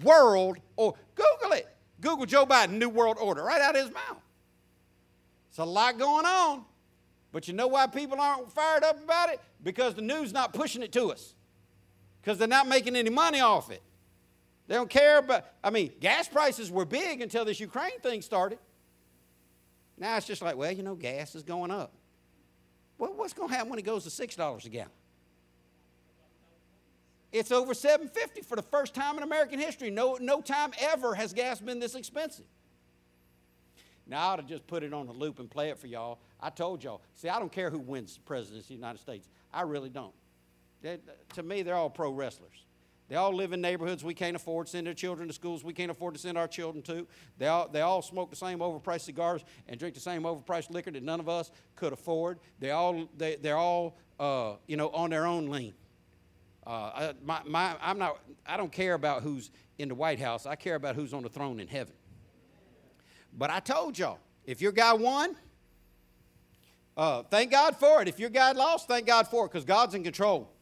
world 0.02 0.58
or 0.76 0.94
Google 1.14 1.52
it. 1.52 1.68
Google 2.00 2.26
Joe 2.26 2.44
Biden, 2.44 2.72
New 2.72 2.90
World 2.90 3.16
Order, 3.18 3.42
right 3.42 3.60
out 3.62 3.74
of 3.74 3.82
his 3.82 3.94
mouth. 3.94 4.20
It's 5.48 5.58
a 5.58 5.64
lot 5.64 5.98
going 5.98 6.26
on. 6.26 6.64
But 7.32 7.48
you 7.48 7.54
know 7.54 7.66
why 7.66 7.86
people 7.86 8.20
aren't 8.20 8.52
fired 8.52 8.84
up 8.84 9.02
about 9.02 9.30
it? 9.30 9.40
Because 9.62 9.94
the 9.94 10.02
news 10.02 10.32
not 10.32 10.52
pushing 10.52 10.82
it 10.82 10.92
to 10.92 11.10
us. 11.10 11.34
Because 12.20 12.38
they're 12.38 12.46
not 12.46 12.68
making 12.68 12.94
any 12.94 13.10
money 13.10 13.40
off 13.40 13.70
it. 13.70 13.82
They 14.66 14.74
don't 14.74 14.88
care 14.88 15.18
about, 15.18 15.44
I 15.62 15.70
mean, 15.70 15.92
gas 16.00 16.26
prices 16.28 16.70
were 16.70 16.84
big 16.84 17.20
until 17.20 17.44
this 17.44 17.60
Ukraine 17.60 18.00
thing 18.00 18.22
started. 18.22 18.58
Now 19.98 20.16
it's 20.16 20.26
just 20.26 20.42
like, 20.42 20.56
well, 20.56 20.72
you 20.72 20.82
know, 20.82 20.94
gas 20.94 21.34
is 21.34 21.42
going 21.42 21.70
up. 21.70 21.92
Well, 22.98 23.12
what's 23.14 23.32
going 23.32 23.48
to 23.48 23.54
happen 23.54 23.70
when 23.70 23.78
it 23.78 23.84
goes 23.84 24.04
to 24.04 24.10
$6 24.10 24.64
a 24.64 24.68
gallon? 24.68 24.88
It's 27.32 27.50
over 27.50 27.74
750 27.74 28.42
for 28.42 28.54
the 28.54 28.62
first 28.62 28.94
time 28.94 29.16
in 29.16 29.24
American 29.24 29.58
history. 29.58 29.90
No, 29.90 30.16
no 30.20 30.40
time 30.40 30.72
ever 30.80 31.14
has 31.14 31.32
gas 31.32 31.60
been 31.60 31.80
this 31.80 31.96
expensive. 31.96 32.46
Now, 34.06 34.20
I 34.20 34.32
ought 34.32 34.36
to 34.36 34.42
just 34.42 34.66
put 34.66 34.82
it 34.82 34.92
on 34.92 35.08
a 35.08 35.12
loop 35.12 35.40
and 35.40 35.50
play 35.50 35.70
it 35.70 35.78
for 35.78 35.88
y'all. 35.88 36.20
I 36.40 36.50
told 36.50 36.84
y'all. 36.84 37.00
See, 37.14 37.28
I 37.28 37.38
don't 37.38 37.50
care 37.50 37.70
who 37.70 37.78
wins 37.78 38.14
the 38.14 38.20
presidency 38.20 38.74
of 38.74 38.80
the 38.80 38.86
United 38.86 39.00
States. 39.00 39.28
I 39.52 39.62
really 39.62 39.88
don't. 39.88 40.14
They, 40.82 40.98
to 41.34 41.42
me, 41.42 41.62
they're 41.62 41.74
all 41.74 41.90
pro 41.90 42.10
wrestlers. 42.12 42.64
They 43.08 43.16
all 43.16 43.34
live 43.34 43.52
in 43.52 43.60
neighborhoods 43.60 44.02
we 44.02 44.14
can't 44.14 44.34
afford 44.34 44.66
to 44.66 44.72
send 44.72 44.86
their 44.86 44.94
children 44.94 45.28
to 45.28 45.34
schools 45.34 45.62
we 45.62 45.74
can't 45.74 45.90
afford 45.90 46.14
to 46.14 46.20
send 46.20 46.38
our 46.38 46.48
children 46.48 46.82
to. 46.84 47.06
They 47.36 47.46
all, 47.48 47.68
they 47.68 47.82
all 47.82 48.00
smoke 48.00 48.30
the 48.30 48.36
same 48.36 48.60
overpriced 48.60 49.02
cigars 49.02 49.44
and 49.68 49.78
drink 49.78 49.94
the 49.94 50.00
same 50.00 50.22
overpriced 50.22 50.70
liquor 50.70 50.90
that 50.90 51.02
none 51.02 51.20
of 51.20 51.28
us 51.28 51.50
could 51.76 51.92
afford. 51.92 52.38
They 52.60 52.70
all, 52.70 53.08
they, 53.16 53.36
they're 53.36 53.58
all, 53.58 53.98
uh, 54.18 54.54
you 54.66 54.76
know, 54.76 54.88
on 54.90 55.10
their 55.10 55.26
own 55.26 55.48
lean. 55.48 55.74
Uh, 56.66 56.70
I, 56.70 57.14
my, 57.22 57.40
my, 57.44 57.76
I'm 57.82 57.98
not, 57.98 58.20
I 58.46 58.56
don't 58.56 58.72
care 58.72 58.94
about 58.94 59.22
who's 59.22 59.50
in 59.78 59.88
the 59.88 59.94
White 59.94 60.18
House. 60.18 60.46
I 60.46 60.56
care 60.56 60.76
about 60.76 60.94
who's 60.94 61.12
on 61.12 61.22
the 61.22 61.28
throne 61.28 61.60
in 61.60 61.68
heaven. 61.68 61.92
But 63.36 63.50
I 63.50 63.60
told 63.60 63.98
y'all, 63.98 64.18
if 64.46 64.62
your 64.62 64.72
guy 64.72 64.94
won, 64.94 65.36
uh, 66.96 67.24
thank 67.24 67.50
God 67.50 67.76
for 67.76 68.00
it. 68.00 68.08
If 68.08 68.18
your 68.18 68.30
guy 68.30 68.52
lost, 68.52 68.88
thank 68.88 69.06
God 69.06 69.28
for 69.28 69.44
it 69.44 69.48
because 69.48 69.64
God's 69.64 69.94
in 69.94 70.04
control. 70.04 70.53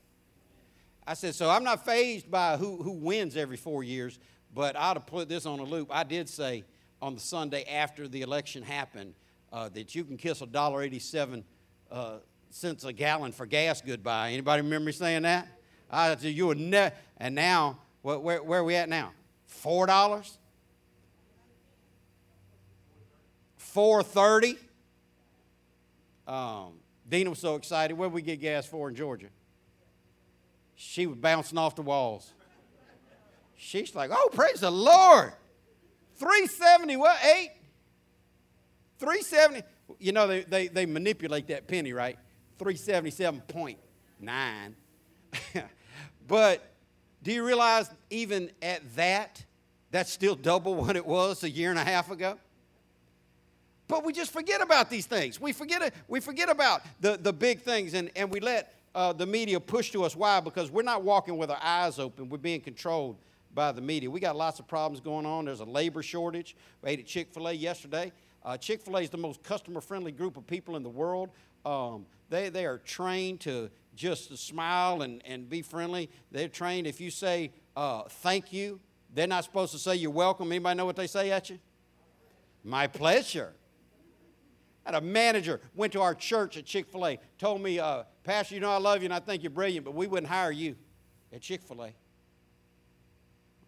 I 1.06 1.14
said, 1.14 1.34
so 1.34 1.50
I'm 1.50 1.64
not 1.64 1.84
fazed 1.84 2.30
by 2.30 2.56
who, 2.56 2.82
who 2.82 2.92
wins 2.92 3.36
every 3.36 3.56
four 3.56 3.82
years, 3.82 4.18
but 4.54 4.76
I 4.76 4.90
ought 4.90 4.94
to 4.94 5.00
put 5.00 5.28
this 5.28 5.46
on 5.46 5.58
a 5.58 5.64
loop. 5.64 5.88
I 5.90 6.04
did 6.04 6.28
say 6.28 6.64
on 7.00 7.14
the 7.14 7.20
Sunday 7.20 7.64
after 7.64 8.06
the 8.06 8.22
election 8.22 8.62
happened 8.62 9.14
uh, 9.52 9.68
that 9.70 9.94
you 9.94 10.04
can 10.04 10.16
kiss 10.16 10.40
a 10.42 10.46
dollar 10.46 10.82
eighty-seven 10.82 11.44
uh, 11.90 12.18
cents 12.50 12.84
a 12.84 12.92
gallon 12.92 13.32
for 13.32 13.46
gas 13.46 13.80
goodbye. 13.80 14.30
Anybody 14.30 14.62
remember 14.62 14.86
me 14.86 14.92
saying 14.92 15.22
that? 15.22 15.48
I 15.90 16.14
said, 16.16 16.32
you 16.32 16.46
would 16.46 16.60
never. 16.60 16.94
And 17.18 17.34
now, 17.34 17.78
where, 18.02 18.18
where, 18.18 18.42
where 18.42 18.60
are 18.60 18.64
we 18.64 18.76
at 18.76 18.88
now? 18.88 19.12
Four 19.46 19.86
dollars? 19.86 20.38
Four 23.56 24.02
thirty? 24.02 24.56
Um, 26.28 26.74
Dina 27.08 27.30
was 27.30 27.40
so 27.40 27.56
excited. 27.56 27.98
Where 27.98 28.08
did 28.08 28.14
we 28.14 28.22
get 28.22 28.40
gas 28.40 28.66
for 28.66 28.88
in 28.88 28.94
Georgia? 28.94 29.26
She 30.84 31.06
was 31.06 31.16
bouncing 31.16 31.58
off 31.58 31.76
the 31.76 31.82
walls. 31.82 32.32
She's 33.54 33.94
like, 33.94 34.10
oh, 34.12 34.28
praise 34.32 34.58
the 34.60 34.70
Lord. 34.70 35.32
370, 36.16 36.96
what, 36.96 37.16
eight? 37.24 37.52
370. 38.98 39.62
You 40.00 40.10
know, 40.10 40.26
they, 40.26 40.42
they, 40.42 40.66
they 40.66 40.84
manipulate 40.84 41.46
that 41.46 41.68
penny, 41.68 41.92
right? 41.92 42.18
377.9. 42.58 44.74
but 46.28 46.74
do 47.22 47.32
you 47.32 47.46
realize 47.46 47.88
even 48.10 48.50
at 48.60 48.82
that, 48.96 49.44
that's 49.92 50.12
still 50.12 50.34
double 50.34 50.74
what 50.74 50.96
it 50.96 51.06
was 51.06 51.44
a 51.44 51.50
year 51.50 51.70
and 51.70 51.78
a 51.78 51.84
half 51.84 52.10
ago? 52.10 52.38
But 53.86 54.04
we 54.04 54.12
just 54.12 54.32
forget 54.32 54.60
about 54.60 54.90
these 54.90 55.06
things. 55.06 55.40
We 55.40 55.52
forget, 55.52 55.94
we 56.08 56.18
forget 56.18 56.50
about 56.50 56.82
the, 57.00 57.16
the 57.16 57.32
big 57.32 57.60
things 57.60 57.94
and, 57.94 58.10
and 58.16 58.30
we 58.30 58.40
let 58.40 58.81
uh, 58.94 59.12
the 59.12 59.26
media 59.26 59.58
push 59.60 59.90
to 59.92 60.04
us. 60.04 60.14
Why? 60.14 60.40
Because 60.40 60.70
we're 60.70 60.82
not 60.82 61.02
walking 61.02 61.36
with 61.36 61.50
our 61.50 61.62
eyes 61.62 61.98
open. 61.98 62.28
We're 62.28 62.38
being 62.38 62.60
controlled 62.60 63.16
by 63.54 63.72
the 63.72 63.80
media. 63.80 64.10
We 64.10 64.20
got 64.20 64.36
lots 64.36 64.58
of 64.58 64.66
problems 64.66 65.00
going 65.00 65.26
on. 65.26 65.44
There's 65.44 65.60
a 65.60 65.64
labor 65.64 66.02
shortage. 66.02 66.56
We 66.82 66.90
ate 66.90 67.00
at 67.00 67.06
Chick 67.06 67.28
fil 67.32 67.48
A 67.48 67.52
yesterday. 67.52 68.12
Uh, 68.44 68.56
Chick 68.56 68.82
fil 68.82 68.96
A 68.96 69.02
is 69.02 69.10
the 69.10 69.18
most 69.18 69.42
customer 69.42 69.80
friendly 69.80 70.12
group 70.12 70.36
of 70.36 70.46
people 70.46 70.76
in 70.76 70.82
the 70.82 70.88
world. 70.88 71.30
Um, 71.64 72.06
they, 72.28 72.48
they 72.48 72.66
are 72.66 72.78
trained 72.78 73.40
to 73.40 73.70
just 73.94 74.36
smile 74.38 75.02
and, 75.02 75.22
and 75.26 75.48
be 75.48 75.62
friendly. 75.62 76.10
They're 76.30 76.48
trained, 76.48 76.86
if 76.86 77.00
you 77.00 77.10
say 77.10 77.52
uh, 77.76 78.04
thank 78.08 78.52
you, 78.52 78.80
they're 79.14 79.26
not 79.26 79.44
supposed 79.44 79.72
to 79.72 79.78
say 79.78 79.96
you're 79.96 80.10
welcome. 80.10 80.50
Anybody 80.50 80.78
know 80.78 80.86
what 80.86 80.96
they 80.96 81.06
say 81.06 81.30
at 81.30 81.50
you? 81.50 81.58
My 82.64 82.86
pleasure. 82.86 83.52
I 84.86 84.92
had 84.92 85.02
a 85.02 85.04
manager 85.04 85.60
went 85.74 85.92
to 85.92 86.00
our 86.00 86.14
church 86.14 86.56
at 86.56 86.64
Chick 86.64 86.88
fil 86.88 87.06
A, 87.06 87.18
told 87.38 87.60
me, 87.60 87.78
uh, 87.78 88.04
Pastor, 88.24 88.54
you 88.54 88.60
know 88.60 88.70
I 88.70 88.78
love 88.78 89.00
you 89.00 89.06
and 89.06 89.14
I 89.14 89.18
think 89.18 89.42
you're 89.42 89.50
brilliant, 89.50 89.84
but 89.84 89.94
we 89.94 90.06
wouldn't 90.06 90.30
hire 90.30 90.52
you 90.52 90.76
at 91.32 91.40
Chick 91.40 91.62
fil 91.62 91.82
A. 91.82 91.86
I 91.86 91.94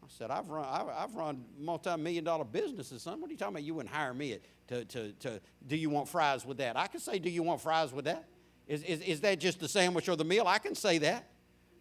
said, 0.08 0.30
I've 0.30 0.48
run, 0.48 0.64
I've 0.64 1.14
run 1.14 1.44
multi 1.58 1.96
million 1.96 2.24
dollar 2.24 2.44
businesses, 2.44 3.02
son. 3.02 3.20
What 3.20 3.30
are 3.30 3.32
you 3.32 3.38
talking 3.38 3.54
about? 3.54 3.64
You 3.64 3.74
wouldn't 3.74 3.94
hire 3.94 4.14
me 4.14 4.34
at, 4.34 4.42
to, 4.68 4.84
to, 4.84 5.12
to, 5.12 5.40
do 5.66 5.76
you 5.76 5.90
want 5.90 6.08
fries 6.08 6.46
with 6.46 6.58
that? 6.58 6.76
I 6.76 6.86
can 6.86 7.00
say, 7.00 7.18
do 7.18 7.30
you 7.30 7.42
want 7.42 7.60
fries 7.60 7.92
with 7.92 8.04
that? 8.04 8.28
Is, 8.66 8.82
is, 8.84 9.00
is 9.00 9.20
that 9.22 9.40
just 9.40 9.60
the 9.60 9.68
sandwich 9.68 10.08
or 10.08 10.16
the 10.16 10.24
meal? 10.24 10.46
I 10.46 10.58
can 10.58 10.74
say 10.74 10.98
that. 10.98 11.28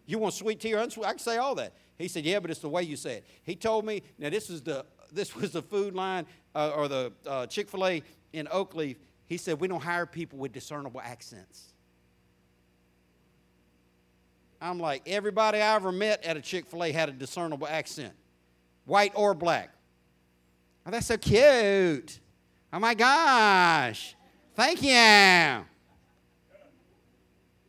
You 0.05 0.17
want 0.19 0.33
sweet 0.33 0.59
tea 0.59 0.73
or 0.73 0.79
unsweet? 0.79 1.05
I 1.05 1.11
can 1.11 1.19
say 1.19 1.37
all 1.37 1.55
that. 1.55 1.73
He 1.97 2.07
said, 2.07 2.25
yeah, 2.25 2.39
but 2.39 2.49
it's 2.49 2.59
the 2.59 2.69
way 2.69 2.83
you 2.83 2.95
say 2.95 3.17
it. 3.17 3.25
He 3.43 3.55
told 3.55 3.85
me, 3.85 4.01
now 4.17 4.29
this 4.29 4.49
is 4.49 4.61
the, 4.61 4.85
this 5.11 5.35
was 5.35 5.51
the 5.51 5.61
food 5.61 5.93
line 5.93 6.25
uh, 6.55 6.71
or 6.75 6.87
the 6.87 7.13
uh, 7.25 7.45
Chick 7.45 7.69
fil 7.69 7.85
A 7.85 8.03
in 8.33 8.47
Oakleaf. 8.47 8.97
He 9.25 9.37
said, 9.37 9.59
we 9.59 9.67
don't 9.67 9.81
hire 9.81 10.05
people 10.05 10.39
with 10.39 10.51
discernible 10.51 11.01
accents. 11.01 11.72
I'm 14.63 14.79
like, 14.79 15.01
everybody 15.05 15.59
I 15.59 15.75
ever 15.75 15.91
met 15.91 16.23
at 16.23 16.37
a 16.37 16.41
Chick 16.41 16.65
fil 16.65 16.85
A 16.85 16.91
had 16.93 17.09
a 17.09 17.11
discernible 17.11 17.67
accent, 17.67 18.13
white 18.85 19.11
or 19.13 19.33
black. 19.33 19.69
Oh, 20.85 20.91
that's 20.91 21.07
so 21.07 21.17
cute. 21.17 22.19
Oh 22.71 22.79
my 22.79 22.93
gosh. 22.93 24.15
Thank 24.55 24.81
you. 24.81 25.65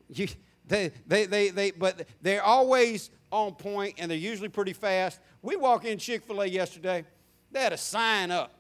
you 0.09 0.29
they, 0.69 0.93
they, 1.07 1.27
they, 1.27 1.49
they, 1.51 1.71
but 1.73 2.07
they're 2.23 2.45
always 2.45 3.11
on 3.33 3.55
point 3.55 3.97
and 3.99 4.09
they're 4.09 4.17
usually 4.17 4.49
pretty 4.49 4.73
fast. 4.73 5.19
We 5.43 5.57
walk 5.57 5.85
in 5.85 5.99
Chick 5.99 6.23
fil 6.23 6.43
A 6.43 6.47
yesterday, 6.47 7.05
they 7.51 7.61
had 7.61 7.73
a 7.73 7.77
sign 7.77 8.31
up. 8.31 8.55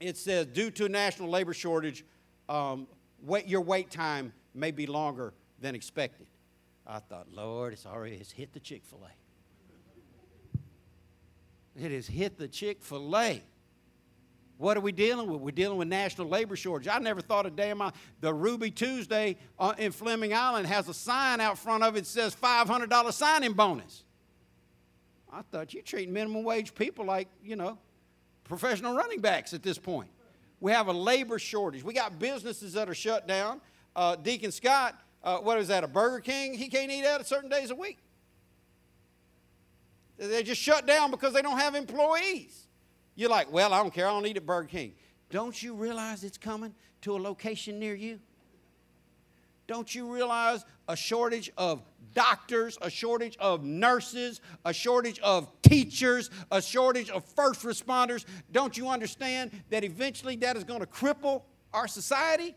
It 0.00 0.16
says, 0.16 0.46
due 0.46 0.70
to 0.72 0.86
a 0.86 0.88
national 0.88 1.28
labor 1.28 1.54
shortage, 1.54 2.04
um, 2.48 2.88
wait, 3.22 3.46
your 3.46 3.60
wait 3.60 3.90
time 3.90 4.32
may 4.52 4.72
be 4.72 4.86
longer 4.86 5.32
than 5.60 5.76
expected. 5.76 6.26
I 6.90 6.98
thought, 6.98 7.28
Lord, 7.32 7.72
it's 7.72 7.86
already 7.86 8.16
it's 8.16 8.32
hit 8.32 8.52
the 8.52 8.58
Chick 8.58 8.82
fil 8.84 9.06
A. 9.06 9.10
It 11.80 11.92
has 11.92 12.08
hit 12.08 12.36
the 12.36 12.48
Chick 12.48 12.82
fil 12.82 13.16
A. 13.16 13.40
What 14.58 14.76
are 14.76 14.80
we 14.80 14.90
dealing 14.90 15.30
with? 15.30 15.40
We're 15.40 15.52
dealing 15.52 15.78
with 15.78 15.86
national 15.86 16.26
labor 16.26 16.56
shortage. 16.56 16.88
I 16.88 16.98
never 16.98 17.20
thought 17.20 17.46
a 17.46 17.50
day 17.50 17.70
in 17.70 17.78
my 17.78 17.92
the 18.20 18.34
Ruby 18.34 18.72
Tuesday 18.72 19.36
uh, 19.56 19.72
in 19.78 19.92
Fleming 19.92 20.34
Island 20.34 20.66
has 20.66 20.88
a 20.88 20.94
sign 20.94 21.40
out 21.40 21.58
front 21.58 21.84
of 21.84 21.94
it 21.94 22.00
that 22.00 22.06
says 22.06 22.34
$500 22.34 23.12
signing 23.12 23.52
bonus. 23.52 24.02
I 25.32 25.42
thought 25.42 25.72
you 25.72 25.82
treat 25.82 26.10
minimum 26.10 26.42
wage 26.42 26.74
people 26.74 27.04
like, 27.04 27.28
you 27.42 27.54
know, 27.54 27.78
professional 28.42 28.96
running 28.96 29.20
backs 29.20 29.54
at 29.54 29.62
this 29.62 29.78
point. 29.78 30.10
We 30.58 30.72
have 30.72 30.88
a 30.88 30.92
labor 30.92 31.38
shortage. 31.38 31.84
We 31.84 31.94
got 31.94 32.18
businesses 32.18 32.72
that 32.72 32.90
are 32.90 32.94
shut 32.94 33.28
down. 33.28 33.60
Uh, 33.94 34.16
Deacon 34.16 34.50
Scott 34.50 35.00
uh, 35.22 35.38
what 35.38 35.58
is 35.58 35.68
that, 35.68 35.84
a 35.84 35.88
Burger 35.88 36.20
King? 36.20 36.54
He 36.54 36.68
can't 36.68 36.90
eat 36.90 37.04
at 37.04 37.26
certain 37.26 37.50
days 37.50 37.70
a 37.70 37.74
week. 37.74 37.98
They 40.16 40.42
just 40.42 40.60
shut 40.60 40.86
down 40.86 41.10
because 41.10 41.32
they 41.32 41.42
don't 41.42 41.58
have 41.58 41.74
employees. 41.74 42.66
You're 43.14 43.30
like, 43.30 43.50
well, 43.52 43.72
I 43.72 43.82
don't 43.82 43.92
care. 43.92 44.06
I 44.06 44.10
don't 44.10 44.26
eat 44.26 44.36
at 44.36 44.46
Burger 44.46 44.68
King. 44.68 44.92
Don't 45.30 45.62
you 45.62 45.74
realize 45.74 46.24
it's 46.24 46.38
coming 46.38 46.74
to 47.02 47.16
a 47.16 47.18
location 47.18 47.78
near 47.78 47.94
you? 47.94 48.20
Don't 49.66 49.94
you 49.94 50.12
realize 50.12 50.64
a 50.88 50.96
shortage 50.96 51.50
of 51.56 51.82
doctors, 52.12 52.76
a 52.82 52.90
shortage 52.90 53.36
of 53.38 53.62
nurses, 53.62 54.40
a 54.64 54.72
shortage 54.72 55.20
of 55.20 55.48
teachers, 55.62 56.28
a 56.50 56.60
shortage 56.60 57.08
of 57.08 57.24
first 57.24 57.62
responders? 57.62 58.24
Don't 58.50 58.76
you 58.76 58.88
understand 58.88 59.52
that 59.70 59.84
eventually 59.84 60.34
that 60.36 60.56
is 60.56 60.64
going 60.64 60.80
to 60.80 60.86
cripple 60.86 61.42
our 61.72 61.86
society? 61.86 62.56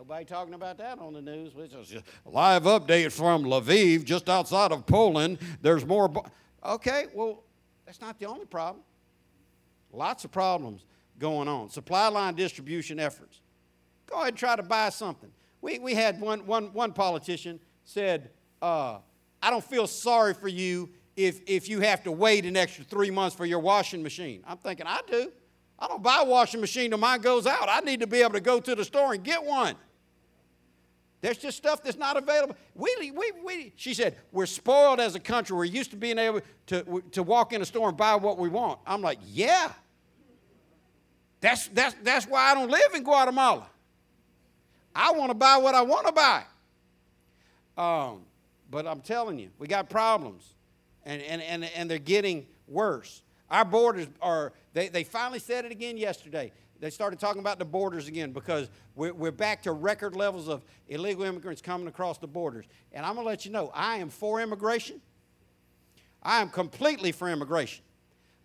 Nobody 0.00 0.24
talking 0.24 0.54
about 0.54 0.78
that 0.78 0.98
on 0.98 1.12
the 1.12 1.20
news. 1.20 1.54
Which 1.54 1.74
is 1.74 1.88
just 1.88 2.06
a 2.24 2.30
live 2.30 2.62
update 2.62 3.12
from 3.12 3.44
Lviv, 3.44 4.02
just 4.02 4.30
outside 4.30 4.72
of 4.72 4.86
Poland. 4.86 5.36
There's 5.60 5.84
more. 5.84 6.08
Bo- 6.08 6.24
okay, 6.64 7.08
well, 7.12 7.42
that's 7.84 8.00
not 8.00 8.18
the 8.18 8.24
only 8.24 8.46
problem. 8.46 8.82
Lots 9.92 10.24
of 10.24 10.32
problems 10.32 10.86
going 11.18 11.48
on. 11.48 11.68
Supply 11.68 12.08
line 12.08 12.34
distribution 12.34 12.98
efforts. 12.98 13.42
Go 14.06 14.16
ahead 14.16 14.28
and 14.28 14.38
try 14.38 14.56
to 14.56 14.62
buy 14.62 14.88
something. 14.88 15.30
We, 15.60 15.78
we 15.78 15.92
had 15.92 16.18
one, 16.18 16.46
one, 16.46 16.72
one 16.72 16.94
politician 16.94 17.60
said, 17.84 18.30
uh, 18.62 19.00
I 19.42 19.50
don't 19.50 19.62
feel 19.62 19.86
sorry 19.86 20.32
for 20.32 20.48
you 20.48 20.88
if, 21.14 21.42
if 21.46 21.68
you 21.68 21.80
have 21.80 22.02
to 22.04 22.10
wait 22.10 22.46
an 22.46 22.56
extra 22.56 22.84
three 22.84 23.10
months 23.10 23.36
for 23.36 23.44
your 23.44 23.60
washing 23.60 24.02
machine. 24.02 24.44
I'm 24.46 24.56
thinking, 24.56 24.86
I 24.86 25.02
do. 25.06 25.30
I 25.78 25.88
don't 25.88 26.02
buy 26.02 26.20
a 26.22 26.24
washing 26.24 26.62
machine 26.62 26.88
till 26.88 26.98
mine 26.98 27.20
goes 27.20 27.46
out. 27.46 27.68
I 27.68 27.80
need 27.80 28.00
to 28.00 28.06
be 28.06 28.22
able 28.22 28.32
to 28.32 28.40
go 28.40 28.60
to 28.60 28.74
the 28.74 28.84
store 28.84 29.12
and 29.12 29.22
get 29.22 29.44
one. 29.44 29.76
There's 31.20 31.36
just 31.36 31.58
stuff 31.58 31.82
that's 31.82 31.98
not 31.98 32.16
available. 32.16 32.56
We, 32.74 33.12
we, 33.14 33.32
we, 33.44 33.72
she 33.76 33.92
said, 33.92 34.16
We're 34.32 34.46
spoiled 34.46 35.00
as 35.00 35.14
a 35.14 35.20
country. 35.20 35.56
We're 35.56 35.64
used 35.64 35.90
to 35.90 35.96
being 35.96 36.18
able 36.18 36.40
to, 36.66 37.02
to 37.12 37.22
walk 37.22 37.52
in 37.52 37.60
a 37.60 37.66
store 37.66 37.88
and 37.88 37.96
buy 37.96 38.16
what 38.16 38.38
we 38.38 38.48
want. 38.48 38.80
I'm 38.86 39.02
like, 39.02 39.18
Yeah. 39.26 39.72
That's, 41.40 41.68
that's, 41.68 41.96
that's 42.02 42.26
why 42.26 42.50
I 42.50 42.54
don't 42.54 42.70
live 42.70 42.94
in 42.94 43.02
Guatemala. 43.02 43.66
I 44.94 45.12
want 45.12 45.30
to 45.30 45.34
buy 45.34 45.56
what 45.56 45.74
I 45.74 45.82
want 45.82 46.06
to 46.06 46.12
buy. 46.12 46.42
Um, 47.78 48.22
but 48.70 48.86
I'm 48.86 49.00
telling 49.00 49.38
you, 49.38 49.50
we 49.58 49.66
got 49.66 49.88
problems, 49.88 50.54
and, 51.04 51.22
and, 51.22 51.40
and, 51.40 51.64
and 51.64 51.90
they're 51.90 51.98
getting 51.98 52.46
worse. 52.68 53.22
Our 53.50 53.64
borders 53.64 54.06
are, 54.20 54.52
they, 54.74 54.88
they 54.88 55.02
finally 55.02 55.38
said 55.38 55.64
it 55.64 55.72
again 55.72 55.96
yesterday. 55.96 56.52
They 56.80 56.88
started 56.88 57.20
talking 57.20 57.40
about 57.40 57.58
the 57.58 57.66
borders 57.66 58.08
again 58.08 58.32
because 58.32 58.70
we're, 58.94 59.12
we're 59.12 59.30
back 59.30 59.62
to 59.64 59.72
record 59.72 60.16
levels 60.16 60.48
of 60.48 60.64
illegal 60.88 61.24
immigrants 61.24 61.60
coming 61.60 61.86
across 61.86 62.16
the 62.16 62.26
borders. 62.26 62.64
And 62.92 63.04
I'm 63.04 63.14
going 63.14 63.26
to 63.26 63.28
let 63.28 63.44
you 63.44 63.52
know, 63.52 63.70
I 63.74 63.96
am 63.96 64.08
for 64.08 64.40
immigration. 64.40 65.00
I 66.22 66.40
am 66.40 66.48
completely 66.48 67.12
for 67.12 67.28
immigration. 67.28 67.84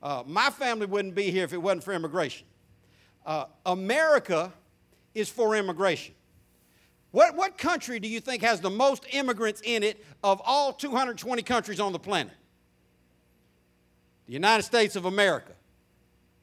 Uh, 0.04 0.24
my 0.28 0.50
family 0.50 0.86
wouldn't 0.86 1.16
be 1.16 1.32
here 1.32 1.46
if 1.46 1.54
it 1.54 1.58
wasn't 1.58 1.86
for 1.86 1.94
immigration. 1.94 2.46
Uh, 3.26 3.46
America 3.66 4.52
is 5.14 5.30
for 5.30 5.56
immigration. 5.56 6.14
What, 7.12 7.36
what 7.36 7.58
country 7.58 8.02
do 8.02 8.10
you 8.10 8.20
think 8.20 8.44
has 8.44 8.60
the 8.60 8.70
most 8.70 9.06
immigrants 9.12 9.62
in 9.64 9.82
it 9.82 10.04
of 10.22 10.42
all 10.44 10.74
220 10.74 11.42
countries 11.44 11.80
on 11.80 11.94
the 11.94 12.00
planet? 12.00 12.34
The 14.28 14.34
United 14.34 14.64
States 14.64 14.98
of 14.98 15.06
America. 15.06 15.54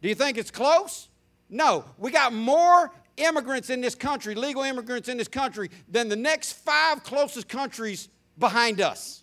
Do 0.00 0.08
you 0.08 0.14
think 0.14 0.38
it's 0.38 0.50
close? 0.50 1.08
No. 1.52 1.84
We 1.98 2.10
got 2.10 2.32
more 2.32 2.90
immigrants 3.18 3.68
in 3.68 3.82
this 3.82 3.94
country, 3.94 4.34
legal 4.34 4.62
immigrants 4.62 5.08
in 5.08 5.18
this 5.18 5.28
country, 5.28 5.70
than 5.86 6.08
the 6.08 6.16
next 6.16 6.54
five 6.54 7.04
closest 7.04 7.46
countries 7.46 8.08
behind 8.38 8.80
us. 8.80 9.22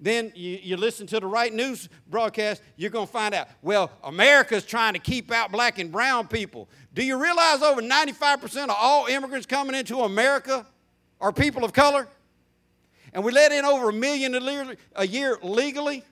Then 0.00 0.32
you, 0.34 0.58
you 0.62 0.76
listen 0.78 1.06
to 1.08 1.20
the 1.20 1.26
right 1.26 1.52
news 1.52 1.90
broadcast, 2.08 2.62
you're 2.76 2.90
going 2.90 3.06
to 3.06 3.12
find 3.12 3.34
out, 3.34 3.48
well, 3.60 3.90
America's 4.02 4.64
trying 4.64 4.94
to 4.94 4.98
keep 4.98 5.30
out 5.30 5.52
black 5.52 5.78
and 5.78 5.92
brown 5.92 6.26
people. 6.26 6.70
Do 6.94 7.04
you 7.04 7.22
realize 7.22 7.60
over 7.60 7.82
95% 7.82 8.64
of 8.64 8.70
all 8.70 9.06
immigrants 9.06 9.44
coming 9.44 9.76
into 9.76 9.98
America 9.98 10.66
are 11.20 11.32
people 11.32 11.62
of 11.62 11.74
color? 11.74 12.08
And 13.12 13.22
we 13.22 13.32
let 13.32 13.52
in 13.52 13.66
over 13.66 13.90
a 13.90 13.92
million 13.92 14.34
a 14.96 15.06
year 15.06 15.38
legally? 15.42 16.04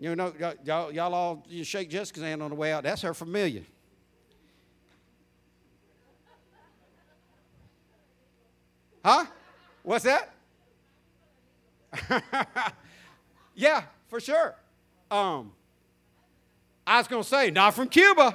You 0.00 0.16
know, 0.16 0.32
y'all, 0.64 0.90
y'all 0.90 1.14
all 1.14 1.44
you 1.46 1.62
shake 1.62 1.90
Jessica's 1.90 2.22
hand 2.22 2.42
on 2.42 2.48
the 2.48 2.56
way 2.56 2.72
out. 2.72 2.84
That's 2.84 3.02
her 3.02 3.12
familiar. 3.12 3.64
Huh? 9.04 9.26
What's 9.82 10.04
that? 10.04 10.32
yeah, 13.54 13.82
for 14.08 14.20
sure. 14.20 14.54
Um, 15.10 15.52
I 16.86 16.96
was 16.96 17.06
going 17.06 17.22
to 17.22 17.28
say, 17.28 17.50
not 17.50 17.74
from 17.74 17.88
Cuba. 17.88 18.34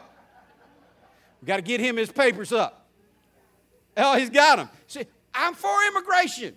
We 1.42 1.48
got 1.48 1.56
to 1.56 1.64
get 1.64 1.80
him 1.80 1.98
his 1.98 2.12
papers 2.12 2.52
up. 2.52 2.86
Hell, 3.98 4.18
he's 4.18 4.30
got 4.30 4.58
them. 4.58 4.70
See, 4.86 5.06
I'm 5.34 5.56
for 5.56 5.76
immigration, 5.88 6.56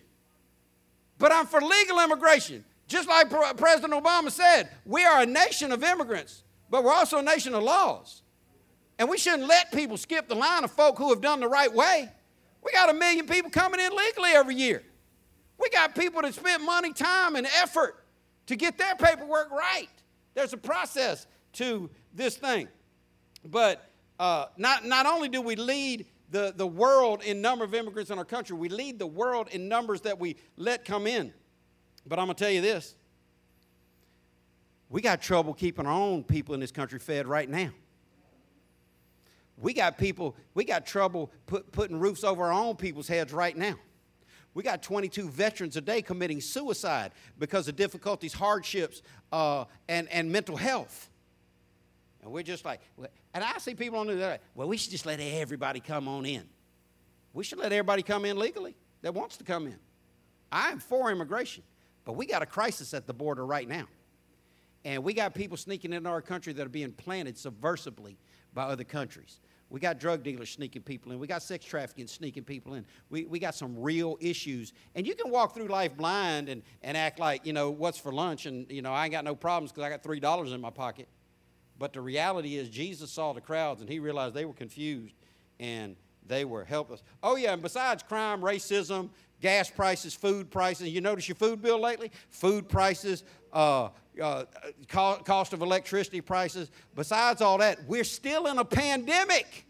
but 1.17 1.33
I'm 1.33 1.47
for 1.47 1.63
legal 1.63 1.99
immigration. 2.01 2.63
Just 2.89 3.07
like 3.07 3.29
President 3.29 3.93
Obama 3.93 4.31
said, 4.31 4.71
we 4.87 5.05
are 5.05 5.21
a 5.23 5.27
nation 5.27 5.73
of 5.73 5.85
immigrants, 5.85 6.43
but 6.71 6.83
we're 6.83 6.93
also 6.93 7.19
a 7.19 7.23
nation 7.23 7.55
of 7.55 7.63
laws. 7.63 8.23
And 8.99 9.09
we 9.09 9.19
shouldn't 9.19 9.47
let 9.47 9.71
people 9.73 9.99
skip 9.99 10.27
the 10.27 10.35
line 10.35 10.65
of 10.65 10.73
folk 10.73 10.97
who 10.99 11.11
have 11.11 11.21
done 11.21 11.41
the 11.41 11.49
right 11.49 11.73
way. 11.73 12.09
We 12.65 12.73
got 12.73 12.91
a 12.91 12.95
million 12.95 13.27
people 13.27 13.51
coming 13.51 13.79
in 13.79 13.95
legally 13.95 14.31
every 14.31 14.55
year. 14.55 14.83
We 15.61 15.69
got 15.69 15.95
people 15.95 16.23
that 16.23 16.35
spend 16.35 16.65
money, 16.65 16.93
time, 16.93 17.37
and 17.37 17.47
effort 17.63 18.05
to 18.47 18.57
get 18.57 18.79
their 18.79 18.97
paperwork 18.97 19.51
right. 19.51 19.89
There's 20.35 20.55
a 20.55 20.59
process 20.59 21.27
to 21.55 21.91
this 22.15 22.37
thing. 22.37 22.69
But 23.45 23.87
uh, 24.19 24.47
not, 24.57 24.87
not 24.87 25.05
only 25.05 25.29
do 25.29 25.43
we 25.43 25.57
lead 25.57 26.07
the, 26.31 26.55
the 26.57 26.67
world 26.67 27.23
in 27.23 27.43
number 27.43 27.65
of 27.65 27.75
immigrants 27.75 28.11
in 28.11 28.19
our 28.19 28.25
country, 28.25 28.57
we 28.57 28.71
lead 28.71 28.99
the 28.99 29.07
world 29.07 29.49
in 29.51 29.69
numbers 29.69 30.01
that 30.03 30.19
we 30.19 30.37
let 30.57 30.85
come 30.85 31.07
in. 31.07 31.35
But 32.09 32.19
I'm 32.19 32.27
going 32.27 32.37
to 32.37 32.45
tell 32.45 32.53
you 32.53 32.61
this 32.61 32.95
we 34.89 35.03
got 35.03 35.21
trouble 35.21 35.53
keeping 35.53 35.87
our 35.87 35.93
own 35.93 36.25
people 36.25 36.55
in 36.55 36.61
this 36.61 36.73
country 36.73 36.99
fed 36.99 37.27
right 37.27 37.49
now. 37.49 37.71
We 39.61 39.75
got 39.75 39.99
people, 39.99 40.37
we 40.55 40.65
got 40.65 40.87
trouble 40.87 41.31
put, 41.47 41.71
putting 41.73 41.99
roofs 41.99 42.25
over 42.25 42.45
our 42.45 42.53
own 42.53 42.77
people's 42.77 43.09
heads 43.09 43.33
right 43.33 43.57
now. 43.57 43.75
We 44.55 44.63
got 44.63 44.83
22 44.83 45.29
veterans 45.29 45.77
a 45.77 45.81
day 45.81 46.01
committing 46.01 46.41
suicide 46.41 47.13
because 47.39 47.69
of 47.69 47.77
difficulties, 47.77 48.33
hardships, 48.33 49.03
uh, 49.31 49.65
and, 49.89 50.09
and 50.09 50.33
mental 50.33 50.57
health. 50.57 51.11
And 52.23 52.33
we're 52.33 52.43
just 52.43 52.65
like, 52.65 52.81
and 53.35 53.45
I 53.45 53.59
see 53.59 53.75
people 53.75 53.99
on 53.99 54.07
the 54.07 54.15
other, 54.15 54.39
well, 54.55 54.69
we 54.69 54.77
should 54.77 54.91
just 54.91 55.07
let 55.07 55.21
everybody 55.21 55.81
come 55.81 56.09
on 56.09 56.25
in. 56.25 56.45
We 57.35 57.45
should 57.45 57.59
let 57.59 57.73
everybody 57.73 58.03
come 58.03 58.25
in 58.25 58.39
legally 58.39 58.75
that 59.03 59.13
wants 59.13 59.37
to 59.37 59.45
come 59.45 59.67
in. 59.67 59.77
I 60.51 60.71
am 60.71 60.79
for 60.79 61.11
immigration, 61.11 61.63
but 62.09 62.15
we 62.15 62.25
got 62.25 62.41
a 62.41 62.47
crisis 62.47 62.95
at 62.95 63.07
the 63.07 63.13
border 63.13 63.45
right 63.45 63.69
now. 63.69 63.85
And 64.83 65.05
we 65.05 65.13
got 65.13 65.35
people 65.35 65.59
sneaking 65.59 65.93
into 65.93 66.09
our 66.09 66.23
country 66.23 66.55
that 66.55 66.65
are 66.65 66.71
being 66.71 66.91
planted 66.91 67.37
subversively 67.37 68.17
by 68.55 68.63
other 68.63 68.83
countries. 68.83 69.41
We 69.69 69.79
got 69.79 70.01
drug 70.01 70.23
dealers 70.23 70.49
sneaking 70.49 70.85
people 70.85 71.13
in. 71.13 71.19
We 71.19 71.27
got 71.27 71.43
sex 71.43 71.67
trafficking 71.67 72.07
sneaking 72.07 72.45
people 72.45 72.73
in. 72.73 72.87
We, 73.11 73.27
we 73.27 73.39
got 73.39 73.55
some 73.55 73.79
real 73.79 74.17
issues. 74.23 74.73
And 74.95 75.07
you 75.07 75.15
can 75.15 75.31
walk 75.31 75.53
through 75.53 75.67
life 75.67 75.99
blind 75.99 76.49
and, 76.49 76.63
and 76.83 76.97
act 76.97 77.19
like, 77.19 77.45
you 77.45 77.53
know, 77.53 77.69
what's 77.69 77.99
for 77.99 78.11
lunch 78.11 78.47
and, 78.47 78.73
you 78.73 78.81
know, 78.81 78.95
I 78.95 79.05
ain't 79.05 79.13
got 79.13 79.25
no 79.25 79.35
problems 79.35 79.71
because 79.71 79.85
I 79.85 79.91
got 79.91 80.03
$3 80.03 80.55
in 80.55 80.63
my 80.63 80.71
pocket. 80.71 81.09
But 81.79 81.93
the 81.93 82.01
reality 82.01 82.57
is, 82.57 82.71
Jesus 82.71 83.11
saw 83.11 83.35
the 83.35 83.43
crowds 83.43 83.83
and 83.83 83.91
he 83.91 83.99
realized 83.99 84.33
they 84.33 84.47
were 84.47 84.55
confused 84.55 85.15
and 85.61 85.95
they 86.27 86.47
were 86.47 86.65
helpless. 86.65 87.03
Oh, 87.23 87.37
yeah, 87.37 87.53
and 87.53 87.61
besides 87.61 88.03
crime, 88.03 88.41
racism, 88.41 89.11
gas 89.41 89.71
prices, 89.71 90.15
food 90.15 90.51
prices, 90.51 90.89
you 90.89 91.01
notice 91.01 91.29
your 91.29 91.37
food 91.37 91.63
bill 91.63 91.81
lately? 91.81 92.11
Food 92.31 92.69
prices, 92.69 93.25
uh, 93.53 93.89
uh, 94.21 94.45
cost 94.89 95.53
of 95.53 95.63
electricity 95.63 96.21
prices. 96.21 96.71
Besides 96.95 97.41
all 97.41 97.59
that, 97.59 97.79
we're 97.87 98.05
still 98.05 98.47
in 98.47 98.59
a 98.59 98.65
pandemic. 98.65 99.65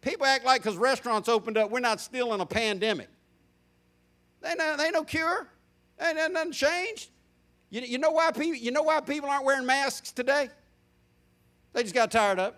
People 0.00 0.26
act 0.26 0.44
like 0.44 0.62
because 0.62 0.76
restaurants 0.76 1.28
opened 1.28 1.56
up, 1.56 1.70
we're 1.70 1.80
not 1.80 2.00
still 2.00 2.34
in 2.34 2.40
a 2.40 2.46
pandemic. 2.46 3.08
They 4.40 4.50
ain't, 4.50 4.78
they 4.78 4.90
no 4.90 5.04
cure. 5.04 5.48
Ain't, 6.00 6.16
nothing 6.32 6.52
changed. 6.52 7.10
You, 7.70 7.82
you, 7.82 7.98
know 7.98 8.10
why 8.10 8.32
people, 8.32 8.54
you 8.54 8.72
know 8.72 8.82
why 8.82 9.00
people 9.00 9.30
aren't 9.30 9.44
wearing 9.44 9.64
masks 9.64 10.10
today? 10.10 10.48
They 11.72 11.82
just 11.82 11.94
got 11.94 12.10
tired 12.10 12.38
of. 12.38 12.54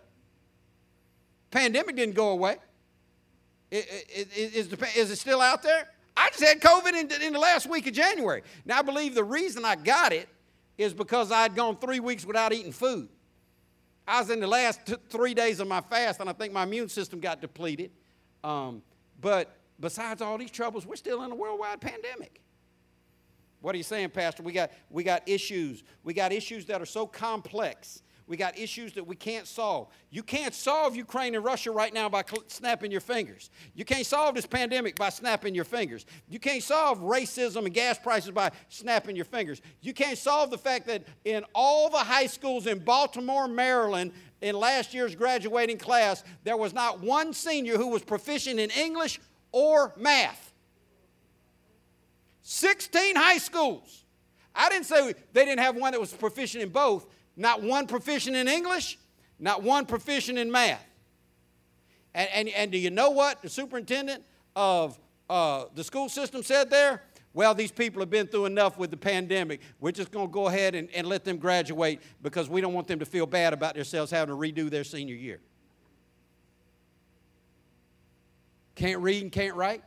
Pandemic 1.50 1.94
didn't 1.94 2.14
go 2.14 2.30
away. 2.30 2.56
Is, 3.70 4.68
is 4.96 5.10
it 5.10 5.18
still 5.18 5.40
out 5.40 5.62
there? 5.62 5.88
I 6.16 6.28
just 6.30 6.44
had 6.44 6.60
COVID 6.60 7.22
in, 7.22 7.32
the 7.32 7.38
last 7.38 7.68
week 7.68 7.86
of 7.86 7.92
January. 7.92 8.42
Now, 8.64 8.78
I 8.78 8.82
believe 8.82 9.14
the 9.14 9.24
reason 9.24 9.64
I 9.64 9.74
got 9.74 10.12
it 10.12 10.28
is 10.78 10.94
because 10.94 11.32
I'd 11.32 11.56
gone 11.56 11.76
three 11.76 12.00
weeks 12.00 12.24
without 12.24 12.52
eating 12.52 12.72
food. 12.72 13.08
I 14.06 14.20
was 14.20 14.30
in 14.30 14.40
the 14.40 14.46
last 14.46 14.80
three 15.08 15.34
days 15.34 15.60
of 15.60 15.66
my 15.66 15.80
fast, 15.80 16.20
and 16.20 16.28
I 16.28 16.32
think 16.32 16.52
my 16.52 16.62
immune 16.62 16.88
system 16.88 17.20
got 17.20 17.40
depleted. 17.40 17.90
Um, 18.42 18.82
but 19.20 19.56
besides 19.80 20.20
all 20.20 20.36
these 20.38 20.50
troubles, 20.50 20.86
we're 20.86 20.96
still 20.96 21.22
in 21.22 21.32
a 21.32 21.34
worldwide 21.34 21.80
pandemic. 21.80 22.40
What 23.60 23.74
are 23.74 23.78
you 23.78 23.84
saying, 23.84 24.10
Pastor? 24.10 24.42
We 24.42 24.52
got, 24.52 24.70
we 24.90 25.04
got 25.04 25.26
issues. 25.26 25.82
We 26.04 26.12
got 26.12 26.32
issues 26.32 26.66
that 26.66 26.82
are 26.82 26.86
so 26.86 27.06
complex. 27.06 28.02
We 28.26 28.38
got 28.38 28.58
issues 28.58 28.94
that 28.94 29.06
we 29.06 29.16
can't 29.16 29.46
solve. 29.46 29.88
You 30.10 30.22
can't 30.22 30.54
solve 30.54 30.96
Ukraine 30.96 31.34
and 31.34 31.44
Russia 31.44 31.70
right 31.70 31.92
now 31.92 32.08
by 32.08 32.22
cl- 32.26 32.44
snapping 32.46 32.90
your 32.90 33.02
fingers. 33.02 33.50
You 33.74 33.84
can't 33.84 34.06
solve 34.06 34.34
this 34.34 34.46
pandemic 34.46 34.96
by 34.96 35.10
snapping 35.10 35.54
your 35.54 35.64
fingers. 35.64 36.06
You 36.28 36.38
can't 36.38 36.62
solve 36.62 37.00
racism 37.00 37.66
and 37.66 37.74
gas 37.74 37.98
prices 37.98 38.30
by 38.30 38.52
snapping 38.70 39.14
your 39.14 39.26
fingers. 39.26 39.60
You 39.82 39.92
can't 39.92 40.16
solve 40.16 40.50
the 40.50 40.58
fact 40.58 40.86
that 40.86 41.04
in 41.26 41.44
all 41.54 41.90
the 41.90 41.98
high 41.98 42.26
schools 42.26 42.66
in 42.66 42.78
Baltimore, 42.78 43.46
Maryland, 43.46 44.12
in 44.40 44.54
last 44.54 44.94
year's 44.94 45.14
graduating 45.14 45.78
class, 45.78 46.24
there 46.44 46.56
was 46.56 46.72
not 46.72 47.00
one 47.00 47.34
senior 47.34 47.76
who 47.76 47.88
was 47.88 48.02
proficient 48.02 48.58
in 48.58 48.70
English 48.70 49.20
or 49.52 49.92
math. 49.98 50.52
16 52.42 53.16
high 53.16 53.38
schools. 53.38 54.04
I 54.54 54.68
didn't 54.68 54.86
say 54.86 55.14
they 55.32 55.44
didn't 55.44 55.60
have 55.60 55.76
one 55.76 55.92
that 55.92 56.00
was 56.00 56.12
proficient 56.12 56.62
in 56.62 56.68
both. 56.70 57.06
Not 57.36 57.62
one 57.62 57.86
proficient 57.86 58.36
in 58.36 58.48
English, 58.48 58.98
not 59.38 59.62
one 59.62 59.86
proficient 59.86 60.38
in 60.38 60.50
math. 60.50 60.84
And, 62.14 62.28
and, 62.32 62.48
and 62.50 62.72
do 62.72 62.78
you 62.78 62.90
know 62.90 63.10
what 63.10 63.42
the 63.42 63.48
superintendent 63.48 64.22
of 64.54 64.98
uh, 65.28 65.64
the 65.74 65.82
school 65.82 66.08
system 66.08 66.42
said 66.42 66.70
there? 66.70 67.02
Well, 67.32 67.52
these 67.52 67.72
people 67.72 68.00
have 68.00 68.10
been 68.10 68.28
through 68.28 68.46
enough 68.46 68.78
with 68.78 68.92
the 68.92 68.96
pandemic. 68.96 69.60
We're 69.80 69.90
just 69.90 70.12
going 70.12 70.28
to 70.28 70.32
go 70.32 70.46
ahead 70.46 70.76
and, 70.76 70.88
and 70.94 71.08
let 71.08 71.24
them 71.24 71.38
graduate 71.38 72.00
because 72.22 72.48
we 72.48 72.60
don't 72.60 72.72
want 72.72 72.86
them 72.86 73.00
to 73.00 73.04
feel 73.04 73.26
bad 73.26 73.52
about 73.52 73.74
themselves 73.74 74.12
having 74.12 74.32
to 74.32 74.40
redo 74.40 74.70
their 74.70 74.84
senior 74.84 75.16
year. 75.16 75.40
Can't 78.76 79.00
read 79.00 79.22
and 79.22 79.32
can't 79.32 79.56
write? 79.56 79.82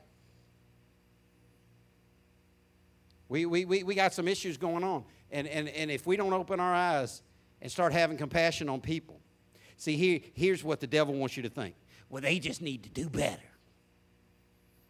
We, 3.30 3.45
we, 3.45 3.64
we, 3.64 3.84
we 3.84 3.95
got 3.95 4.14
some 4.14 4.28
issues 4.28 4.58
going 4.58 4.84
on. 4.84 5.06
And, 5.32 5.48
and, 5.48 5.70
and 5.70 5.89
if 5.89 6.06
we 6.06 6.18
don't 6.18 6.34
open 6.34 6.60
our 6.60 6.74
eyes 6.74 7.22
and 7.62 7.72
start 7.72 7.93
having 7.93 8.18
compassion 8.18 8.70
on 8.70 8.82
people, 8.82 9.20
see, 9.78 9.97
here, 9.97 10.20
here's 10.34 10.64
what 10.64 10.80
the 10.80 10.88
devil 10.88 11.14
wants 11.14 11.38
you 11.38 11.43
to 11.43 11.49
think. 11.49 11.76
Well, 12.10 12.22
they 12.22 12.39
just 12.39 12.62
need 12.62 12.84
to 12.84 12.89
do 12.89 13.10
better, 13.10 13.41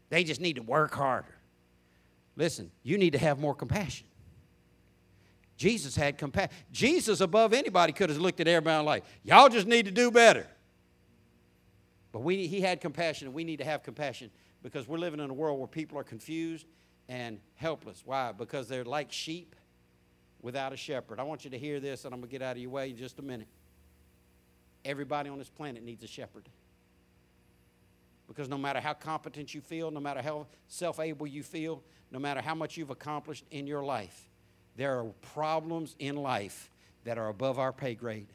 they 0.09 0.23
just 0.23 0.41
need 0.41 0.55
to 0.57 0.63
work 0.63 0.93
harder. 0.93 1.33
Listen, 2.35 2.69
you 2.83 2.99
need 2.99 3.13
to 3.13 3.17
have 3.17 3.39
more 3.39 3.55
compassion. 3.55 4.05
Jesus 5.57 5.95
had 5.95 6.19
compassion. 6.19 6.51
Jesus, 6.71 7.19
above 7.19 7.51
anybody, 7.51 7.91
could 7.91 8.11
have 8.11 8.19
looked 8.19 8.39
at 8.39 8.47
everybody 8.47 8.85
like, 8.85 9.03
y'all 9.23 9.49
just 9.49 9.65
need 9.65 9.85
to 9.85 9.91
do 9.91 10.11
better. 10.11 10.45
But 12.11 12.19
we, 12.19 12.45
he 12.47 12.61
had 12.61 12.79
compassion, 12.79 13.27
and 13.27 13.33
we 13.33 13.43
need 13.43 13.57
to 13.57 13.65
have 13.65 13.81
compassion 13.81 14.29
because 14.61 14.87
we're 14.87 14.99
living 14.99 15.19
in 15.19 15.29
a 15.29 15.33
world 15.33 15.57
where 15.57 15.67
people 15.67 15.97
are 15.97 16.03
confused 16.03 16.67
and 17.09 17.39
helpless. 17.55 18.03
Why? 18.05 18.31
Because 18.31 18.67
they're 18.67 18.85
like 18.85 19.11
sheep 19.11 19.55
without 20.41 20.73
a 20.73 20.77
shepherd. 20.77 21.19
I 21.19 21.23
want 21.23 21.43
you 21.43 21.49
to 21.51 21.57
hear 21.57 21.79
this, 21.79 22.05
and 22.05 22.13
I'm 22.13 22.19
going 22.19 22.29
to 22.29 22.31
get 22.31 22.41
out 22.41 22.55
of 22.55 22.61
your 22.61 22.71
way 22.71 22.89
in 22.89 22.97
just 22.97 23.19
a 23.19 23.21
minute. 23.21 23.47
Everybody 24.85 25.29
on 25.29 25.37
this 25.37 25.49
planet 25.49 25.83
needs 25.83 26.03
a 26.03 26.07
shepherd. 26.07 26.47
Because 28.27 28.49
no 28.49 28.57
matter 28.57 28.79
how 28.79 28.93
competent 28.93 29.53
you 29.53 29.61
feel, 29.61 29.89
no 29.89 29.99
matter 29.99 30.21
how 30.21 30.47
self 30.67 30.99
able 30.99 31.27
you 31.27 31.43
feel, 31.43 31.81
no 32.11 32.19
matter 32.19 32.41
how 32.41 32.55
much 32.55 32.77
you've 32.77 32.89
accomplished 32.89 33.45
in 33.51 33.67
your 33.67 33.83
life, 33.83 34.29
there 34.75 34.99
are 34.99 35.05
problems 35.33 35.95
in 35.99 36.15
life 36.15 36.69
that 37.03 37.17
are 37.17 37.29
above 37.29 37.57
our 37.57 37.71
pay 37.71 37.95
grade. 37.95 38.27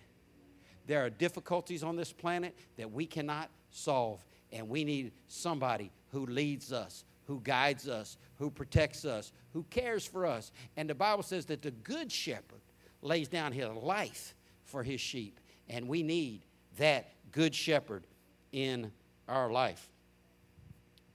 There 0.86 1.05
are 1.05 1.11
difficulties 1.11 1.82
on 1.82 1.94
this 1.96 2.12
planet 2.12 2.57
that 2.76 2.90
we 2.90 3.07
cannot 3.07 3.50
solve, 3.70 4.24
and 4.50 4.68
we 4.68 4.82
need 4.84 5.12
somebody 5.28 5.92
who 6.11 6.26
leads 6.26 6.72
us, 6.72 7.05
who 7.27 7.41
guides 7.41 7.89
us, 7.89 8.16
who 8.39 8.51
protects 8.51 9.05
us, 9.05 9.33
who 9.53 9.64
cares 9.70 10.05
for 10.05 10.27
us. 10.27 10.53
And 10.77 10.89
the 10.89 10.95
Bible 10.95 11.23
says 11.23 11.47
that 11.47 11.62
the 11.62 11.70
good 11.70 12.11
shepherd 12.11 12.61
lays 13.01 13.29
down 13.29 13.53
his 13.53 13.68
life 13.68 14.35
for 14.64 14.83
his 14.83 15.01
sheep, 15.01 15.41
and 15.68 15.89
we 15.89 16.03
need 16.03 16.43
that 16.79 17.12
good 17.31 17.55
shepherd 17.55 18.07
in 18.53 18.93
our 19.29 19.51
life. 19.51 19.89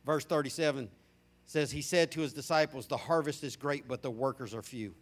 Verse 0.06 0.26
37 0.26 0.90
says, 1.46 1.72
He 1.72 1.82
said 1.82 2.12
to 2.12 2.22
his 2.22 2.34
disciples, 2.34 2.88
The 2.88 2.98
harvest 2.98 3.44
is 3.44 3.56
great, 3.56 3.88
but 3.88 4.02
the 4.02 4.12
workers 4.12 4.54
are 4.54 4.62
few. 4.62 4.94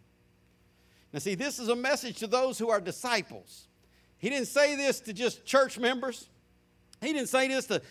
Now, 1.13 1.19
see, 1.19 1.35
this 1.35 1.59
is 1.59 1.69
a 1.69 1.75
message 1.75 2.17
to 2.19 2.27
those 2.27 2.57
who 2.57 2.69
are 2.69 2.81
disciples. 2.81 3.67
He 4.17 4.29
didn't 4.29 4.47
say 4.47 4.75
this 4.75 4.99
to 5.01 5.13
just 5.13 5.45
church 5.45 5.77
members. 5.77 6.29
He 7.01 7.13
didn't 7.13 7.29
say 7.29 7.47
this 7.47 7.67
to 7.67 7.81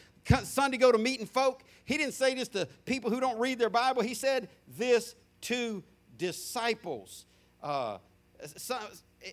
Sunday 0.45 0.79
go 0.79 0.91
to 0.91 0.99
meeting 0.99 1.27
folk. 1.27 1.63
He 1.85 1.99
didn't 1.99 2.15
say 2.15 2.35
this 2.35 2.49
to 2.49 2.67
people 2.85 3.11
who 3.11 3.21
don't 3.21 3.39
read 3.39 3.59
their 3.59 3.71
Bible. 3.71 4.03
He 4.03 4.15
said 4.15 4.49
this 4.77 5.15
to 5.43 5.83
disciples. 6.17 7.27
Uh, 7.63 7.99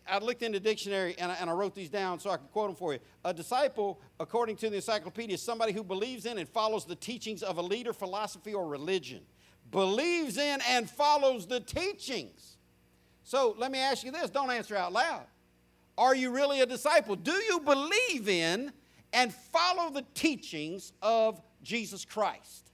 I 0.07 0.19
looked 0.19 0.41
in 0.41 0.51
the 0.51 0.59
dictionary 0.59 1.15
and 1.17 1.31
I, 1.31 1.35
and 1.35 1.49
I, 1.49 1.53
wrote 1.53 1.75
these 1.75 1.89
down 1.89 2.19
so 2.19 2.29
I 2.29 2.37
can 2.37 2.47
quote 2.47 2.69
them 2.69 2.75
for 2.75 2.93
you. 2.93 2.99
A 3.25 3.33
disciple, 3.33 4.01
according 4.19 4.55
to 4.57 4.69
the 4.69 4.77
encyclopedia, 4.77 5.33
is 5.33 5.41
somebody 5.41 5.73
who 5.73 5.83
believes 5.83 6.25
in 6.25 6.37
and 6.37 6.47
follows 6.47 6.85
the 6.85 6.95
teachings 6.95 7.43
of 7.43 7.57
a 7.57 7.61
leader, 7.61 7.93
philosophy, 7.93 8.53
or 8.53 8.67
religion. 8.67 9.21
Believes 9.69 10.37
in 10.37 10.59
and 10.69 10.89
follows 10.89 11.45
the 11.45 11.59
teachings. 11.59 12.57
So 13.23 13.55
let 13.57 13.71
me 13.71 13.79
ask 13.79 14.03
you 14.03 14.11
this 14.11 14.29
don't 14.29 14.51
answer 14.51 14.75
out 14.75 14.93
loud. 14.93 15.23
Are 15.97 16.15
you 16.15 16.31
really 16.31 16.61
a 16.61 16.65
disciple? 16.65 17.15
Do 17.15 17.31
you 17.31 17.59
believe 17.59 18.27
in 18.27 18.71
and 19.13 19.33
follow 19.33 19.91
the 19.91 20.05
teachings 20.13 20.93
of 21.01 21.41
Jesus 21.63 22.05
Christ? 22.05 22.69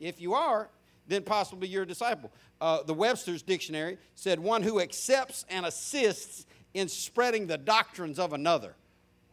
If 0.00 0.20
you 0.20 0.34
are, 0.34 0.68
then 1.06 1.22
possibly 1.22 1.68
you're 1.68 1.82
a 1.82 1.86
disciple. 1.86 2.30
Uh, 2.60 2.82
the 2.82 2.94
Webster's 2.94 3.42
Dictionary 3.42 3.98
said 4.14 4.38
one 4.38 4.62
who 4.62 4.80
accepts 4.80 5.44
and 5.48 5.66
assists 5.66 6.46
in 6.74 6.88
spreading 6.88 7.46
the 7.46 7.58
doctrines 7.58 8.18
of 8.18 8.32
another. 8.32 8.74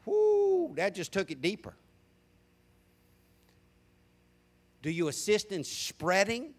Whoo, 0.06 0.74
that 0.76 0.96
just 0.96 1.12
took 1.12 1.32
it 1.32 1.42
deeper. 1.42 1.74
Do 4.82 4.92
you 4.92 5.08
assist 5.08 5.52
in 5.52 5.64
spreading 5.64 6.54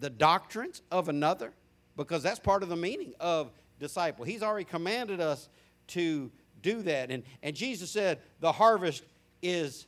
the 0.00 0.10
doctrines 0.10 0.82
of 0.90 1.08
another? 1.08 1.52
Because 1.96 2.22
that's 2.22 2.40
part 2.40 2.62
of 2.62 2.68
the 2.68 2.76
meaning 2.76 3.14
of 3.20 3.52
disciple. 3.78 4.24
He's 4.24 4.42
already 4.42 4.64
commanded 4.64 5.20
us 5.20 5.48
to 5.88 6.30
do 6.62 6.82
that. 6.82 7.10
And, 7.10 7.22
and 7.42 7.54
Jesus 7.54 7.90
said, 7.90 8.20
The 8.40 8.52
harvest 8.52 9.04
is 9.42 9.86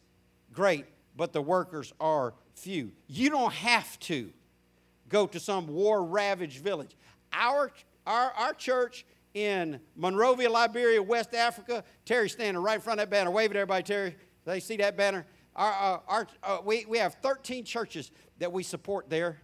great, 0.53 0.87
but 1.16 1.33
the 1.33 1.43
workers 1.43 1.93
are 2.01 2.35
few. 2.55 2.93
You 3.07 3.31
don't 3.31 3.53
have 3.53 3.99
to 4.01 4.31
go 5.09 5.27
to 5.27 5.41
some 5.41 5.68
war 5.68 6.05
ravaged 6.05 6.62
village. 6.62 6.97
Our, 7.33 7.72
our, 8.07 8.33
our 8.33 8.53
church 8.55 9.05
in 9.35 9.81
Monrovia, 9.97 10.49
Liberia, 10.49 11.03
West 11.03 11.35
Africa, 11.35 11.85
Terry's 12.05 12.33
standing 12.33 12.62
right 12.62 12.77
in 12.77 12.81
front 12.81 13.01
of 13.01 13.11
that 13.11 13.14
banner. 13.14 13.31
Wave 13.31 13.51
at 13.51 13.57
everybody, 13.57 13.83
Terry. 13.83 14.16
They 14.45 14.61
see 14.61 14.77
that 14.77 14.97
banner? 14.97 15.27
Our, 15.57 15.72
uh, 15.72 15.99
our, 16.09 16.27
uh, 16.43 16.59
we, 16.64 16.85
we 16.87 16.99
have 16.99 17.14
13 17.14 17.64
churches 17.64 18.11
that 18.39 18.53
we 18.53 18.62
support 18.62 19.09
there. 19.09 19.39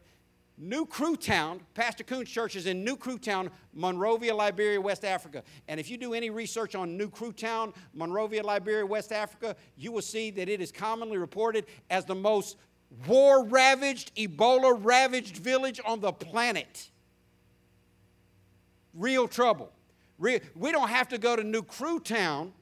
New 0.63 0.85
Kru 0.85 1.17
Town, 1.17 1.59
Pastor 1.73 2.05
Coon's 2.05 2.29
church 2.29 2.55
is 2.55 2.67
in 2.67 2.85
New 2.85 2.95
Kru 2.95 3.17
Town, 3.17 3.51
Monrovia, 3.73 4.35
Liberia, 4.35 4.79
West 4.79 5.07
Africa. 5.07 5.43
And 5.69 5.81
if 5.81 5.89
you 5.89 5.97
do 5.97 6.13
any 6.13 6.29
research 6.29 6.75
on 6.75 6.99
New 6.99 7.09
Kru 7.09 7.33
Town, 7.33 7.73
Monrovia, 7.95 8.43
Liberia, 8.43 8.85
West 8.85 9.11
Africa, 9.11 9.57
you 9.79 9.91
will 9.91 10.03
see 10.03 10.31
that 10.33 10.51
it 10.51 10.61
is 10.61 10.71
commonly 10.71 11.17
reported 11.17 11.65
as 11.89 12.05
the 12.05 12.15
most 12.15 12.59
war 13.07 13.43
ravaged, 13.47 14.15
Ebola 14.17 14.79
ravaged 14.79 15.39
village 15.39 15.81
on 15.83 16.01
the 16.01 16.13
planet. 16.13 16.91
Real 18.93 19.27
trouble. 19.27 19.73
we 20.19 20.41
don't 20.59 20.91
have 20.91 21.09
to 21.09 21.17
go 21.17 21.37
to 21.37 21.43
New 21.43 21.63
Kru 21.63 22.01
Town 22.01 22.53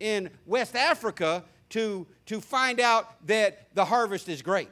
in 0.00 0.30
West 0.46 0.74
Africa 0.74 1.44
to, 1.70 2.06
to 2.24 2.40
find 2.40 2.80
out 2.80 3.26
that 3.26 3.68
the 3.74 3.84
harvest 3.84 4.30
is 4.30 4.40
great. 4.40 4.70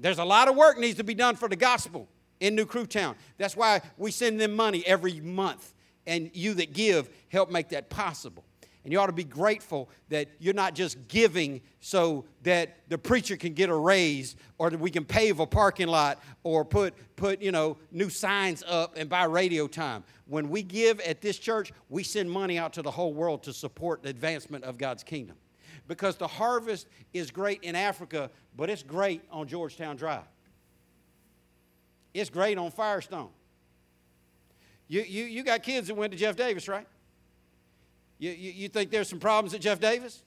There's 0.00 0.18
a 0.18 0.24
lot 0.24 0.48
of 0.48 0.56
work 0.56 0.78
needs 0.78 0.98
to 0.98 1.04
be 1.04 1.14
done 1.14 1.36
for 1.36 1.48
the 1.48 1.56
gospel 1.56 2.08
in 2.40 2.54
New 2.54 2.66
Kru 2.66 2.86
Town. 2.86 3.16
That's 3.36 3.56
why 3.56 3.80
we 3.96 4.10
send 4.10 4.40
them 4.40 4.54
money 4.54 4.84
every 4.86 5.20
month. 5.20 5.74
And 6.06 6.30
you 6.32 6.54
that 6.54 6.72
give 6.72 7.10
help 7.28 7.50
make 7.50 7.68
that 7.70 7.90
possible. 7.90 8.44
And 8.84 8.92
you 8.92 9.00
ought 9.00 9.06
to 9.06 9.12
be 9.12 9.24
grateful 9.24 9.90
that 10.08 10.28
you're 10.38 10.54
not 10.54 10.74
just 10.74 11.08
giving 11.08 11.60
so 11.80 12.24
that 12.44 12.78
the 12.88 12.96
preacher 12.96 13.36
can 13.36 13.52
get 13.52 13.68
a 13.68 13.74
raise 13.74 14.36
or 14.56 14.70
that 14.70 14.80
we 14.80 14.90
can 14.90 15.04
pave 15.04 15.40
a 15.40 15.46
parking 15.46 15.88
lot 15.88 16.22
or 16.42 16.64
put, 16.64 16.94
put 17.16 17.42
you 17.42 17.52
know, 17.52 17.76
new 17.90 18.08
signs 18.08 18.64
up 18.66 18.96
and 18.96 19.10
buy 19.10 19.24
radio 19.24 19.66
time. 19.66 20.04
When 20.26 20.48
we 20.48 20.62
give 20.62 21.00
at 21.00 21.20
this 21.20 21.38
church, 21.38 21.72
we 21.90 22.02
send 22.02 22.30
money 22.30 22.56
out 22.56 22.72
to 22.74 22.82
the 22.82 22.90
whole 22.90 23.12
world 23.12 23.42
to 23.42 23.52
support 23.52 24.02
the 24.02 24.08
advancement 24.08 24.64
of 24.64 24.78
God's 24.78 25.02
kingdom 25.02 25.36
because 25.88 26.16
the 26.16 26.28
harvest 26.28 26.86
is 27.12 27.30
great 27.30 27.64
in 27.64 27.74
Africa, 27.74 28.30
but 28.56 28.70
it's 28.70 28.82
great 28.82 29.22
on 29.32 29.48
Georgetown 29.48 29.96
Drive. 29.96 30.22
It's 32.14 32.30
great 32.30 32.58
on 32.58 32.70
Firestone. 32.70 33.30
You, 34.86 35.02
you, 35.02 35.24
you 35.24 35.42
got 35.42 35.62
kids 35.62 35.88
that 35.88 35.94
went 35.94 36.12
to 36.12 36.18
Jeff 36.18 36.36
Davis, 36.36 36.68
right? 36.68 36.86
You, 38.18 38.30
you, 38.30 38.52
you 38.52 38.68
think 38.68 38.90
there's 38.90 39.08
some 39.08 39.20
problems 39.20 39.54
at 39.54 39.60
Jeff 39.60 39.80
Davis? 39.80 40.22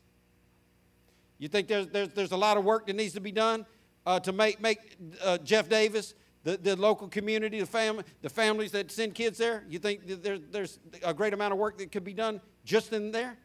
You 1.38 1.48
think 1.48 1.68
there's, 1.68 1.88
there's, 1.88 2.10
there's 2.10 2.32
a 2.32 2.38
lot 2.38 2.58
of 2.58 2.64
work 2.64 2.88
that 2.88 2.96
needs 2.96 3.14
to 3.14 3.22
be 3.22 3.32
done 3.32 3.66
uh, 4.06 4.20
to 4.22 4.32
make, 4.32 4.62
make 4.62 4.98
uh, 5.24 5.38
Jeff 5.40 5.70
Davis, 5.70 6.14
the, 6.44 6.58
the 6.58 6.76
local 6.76 7.08
community, 7.08 7.60
the, 7.60 7.66
family, 7.66 8.04
the 8.22 8.30
families 8.30 8.72
that 8.72 8.92
send 8.92 9.16
kids 9.16 9.38
there? 9.38 9.64
You 9.68 9.80
think 9.80 10.02
there, 10.24 10.38
there's 10.38 10.80
a 11.04 11.14
great 11.14 11.34
amount 11.34 11.54
of 11.54 11.60
work 11.60 11.78
that 11.80 11.92
could 11.92 12.04
be 12.04 12.14
done 12.14 12.42
just 12.64 12.94
in 12.94 13.12
there? 13.12 13.38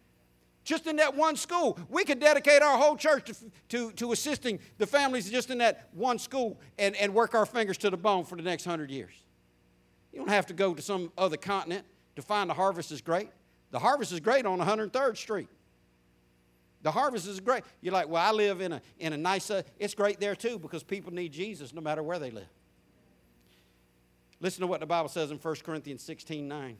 Just 0.67 0.89
in 0.89 0.97
that 0.97 1.14
one 1.14 1.37
school. 1.37 1.79
We 1.89 2.05
could 2.05 2.19
dedicate 2.19 2.61
our 2.61 2.77
whole 2.77 2.97
church 2.97 3.27
to, 3.27 3.37
to, 3.69 3.93
to 3.93 4.11
assisting 4.11 4.59
the 4.79 4.87
families 4.87 5.31
just 5.31 5.49
in 5.51 5.59
that 5.59 5.89
one 5.93 6.19
school 6.19 6.59
and, 6.77 6.97
and 6.97 7.14
work 7.14 7.37
our 7.37 7.47
fingers 7.47 7.79
to 7.79 7.89
the 7.89 7.97
bone 7.97 8.25
for 8.25 8.35
the 8.35 8.43
next 8.43 8.64
hundred 8.64 8.91
years. 8.91 9.12
You 10.12 10.19
don't 10.19 10.29
have 10.29 10.47
to 10.47 10.55
go 10.55 10.75
to 10.75 10.83
some 10.83 11.12
other 11.17 11.37
continent 11.37 11.87
to 12.17 12.23
find 12.23 12.51
the 12.51 12.55
harvest 12.55 12.91
is 12.91 13.01
great. 13.01 13.29
The 13.71 13.79
harvest 13.79 14.11
is 14.11 14.19
great 14.19 14.45
on 14.45 14.59
103rd 14.59 15.17
Street. 15.17 15.49
The 16.83 16.91
harvest 16.91 17.29
is 17.29 17.39
great. 17.39 17.62
You're 17.81 17.93
like, 17.93 18.09
well, 18.09 18.27
I 18.27 18.33
live 18.33 18.61
in 18.61 18.73
a, 18.73 18.83
in 18.99 19.12
a 19.12 19.17
nice, 19.17 19.49
uh, 19.53 19.62
it's 19.79 19.95
great 19.95 20.19
there 20.19 20.35
too 20.35 20.59
because 20.59 20.83
people 20.83 21.12
need 21.12 21.33
Jesus 21.33 21.73
no 21.73 21.81
matter 21.81 22.03
where 22.03 22.19
they 22.19 22.33
live. 22.33 22.49
Listen 24.41 24.62
to 24.62 24.67
what 24.67 24.81
the 24.81 24.87
Bible 24.87 25.09
says 25.09 25.31
in 25.31 25.39
1 25.39 25.55
Corinthians 25.62 26.03
16 26.03 26.49
9. 26.49 26.77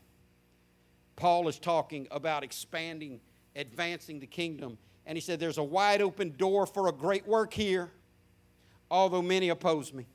Paul 1.15 1.47
is 1.49 1.59
talking 1.59 2.09
about 2.11 2.43
expanding, 2.43 3.21
advancing 3.57 4.21
the 4.21 4.27
kingdom. 4.27 4.79
And 5.07 5.17
he 5.17 5.21
said, 5.21 5.41
There's 5.41 5.59
a 5.59 5.65
wide 5.65 6.03
open 6.03 6.35
door 6.37 6.67
for 6.67 6.89
a 6.89 6.93
great 6.93 7.27
work 7.27 7.53
here, 7.53 7.91
although 8.91 9.23
many 9.23 9.49
oppose 9.49 9.93
me. 9.93 10.07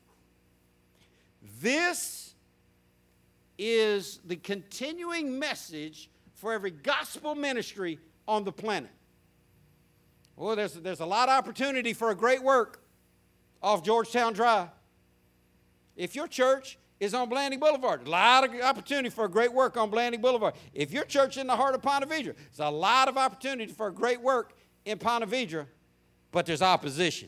This 1.62 2.36
is 3.58 4.20
the 4.26 4.36
continuing 4.36 5.38
message 5.38 6.10
for 6.34 6.54
every 6.54 6.72
gospel 6.72 7.36
ministry 7.36 8.00
on 8.28 8.44
the 8.44 8.52
planet. 8.52 8.92
Well, 10.36 10.56
there's, 10.56 10.74
there's 10.74 11.02
a 11.02 11.06
lot 11.06 11.30
of 11.30 11.36
opportunity 11.36 11.94
for 11.94 12.10
a 12.10 12.16
great 12.16 12.42
work 12.42 12.82
off 13.62 13.84
Georgetown 13.84 14.34
Drive. 14.34 14.70
If 15.96 16.16
your 16.16 16.28
church 16.28 16.80
is 17.02 17.16
on 17.16 17.28
Blanding 17.28 17.60
Boulevard, 17.60 18.06
a 18.06 18.10
lot 18.10 18.44
of 18.44 18.62
opportunity 18.62 19.10
for 19.10 19.28
great 19.28 19.52
work 19.52 19.76
on 19.76 19.90
Blanding 19.90 20.22
Boulevard. 20.22 20.54
If 20.72 20.92
your 20.92 21.04
church 21.04 21.36
in 21.36 21.48
the 21.48 21.56
heart 21.56 21.74
of 21.74 21.82
Ponte 21.82 22.08
Vedra, 22.08 22.36
there's 22.36 22.60
a 22.60 22.70
lot 22.70 23.10
of 23.10 23.18
opportunity 23.18 23.74
for 23.74 23.90
great 23.90 24.22
work 24.22 24.54
in 24.86 25.00
Ponte 25.00 25.28
Vedra, 25.28 25.66
but 26.32 26.46
there's 26.46 26.62
opposition. 26.62 27.28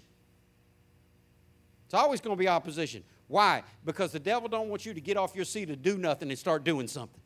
It's 1.85 1.95
always 1.95 2.21
going 2.21 2.37
to 2.37 2.39
be 2.39 2.47
opposition. 2.47 3.03
Why? 3.27 3.63
Because 3.83 4.11
the 4.11 4.19
devil 4.19 4.47
don't 4.47 4.69
want 4.69 4.85
you 4.85 4.93
to 4.93 5.01
get 5.01 5.17
off 5.17 5.35
your 5.35 5.43
seat 5.43 5.69
and 5.69 5.81
do 5.81 5.97
nothing 5.97 6.29
and 6.29 6.37
start 6.37 6.63
doing 6.63 6.87
something. 6.87 7.19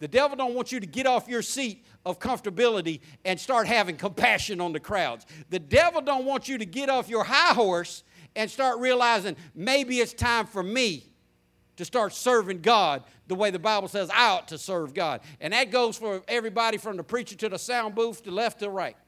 The 0.00 0.08
devil 0.08 0.36
don't 0.36 0.54
want 0.54 0.72
you 0.72 0.80
to 0.80 0.86
get 0.86 1.06
off 1.06 1.28
your 1.28 1.40
seat 1.40 1.86
of 2.04 2.18
comfortability 2.18 3.00
and 3.24 3.40
start 3.40 3.66
having 3.66 3.96
compassion 3.96 4.60
on 4.60 4.74
the 4.74 4.80
crowds. 4.80 5.24
The 5.48 5.58
devil 5.58 6.02
don't 6.02 6.26
want 6.26 6.46
you 6.46 6.58
to 6.58 6.66
get 6.66 6.90
off 6.90 7.08
your 7.08 7.24
high 7.24 7.54
horse 7.54 8.02
and 8.36 8.50
start 8.50 8.78
realizing 8.80 9.36
maybe 9.54 9.98
it's 10.00 10.12
time 10.12 10.44
for 10.44 10.62
me 10.62 11.09
to 11.80 11.84
start 11.86 12.12
serving 12.12 12.60
God 12.60 13.04
the 13.26 13.34
way 13.34 13.50
the 13.50 13.58
Bible 13.58 13.88
says 13.88 14.10
I 14.10 14.32
ought 14.32 14.48
to 14.48 14.58
serve 14.58 14.92
God. 14.92 15.22
And 15.40 15.54
that 15.54 15.70
goes 15.70 15.96
for 15.96 16.22
everybody 16.28 16.76
from 16.76 16.98
the 16.98 17.02
preacher 17.02 17.34
to 17.36 17.48
the 17.48 17.58
sound 17.58 17.94
booth 17.94 18.22
to 18.24 18.30
left 18.30 18.58
to 18.58 18.68
right. 18.68 18.98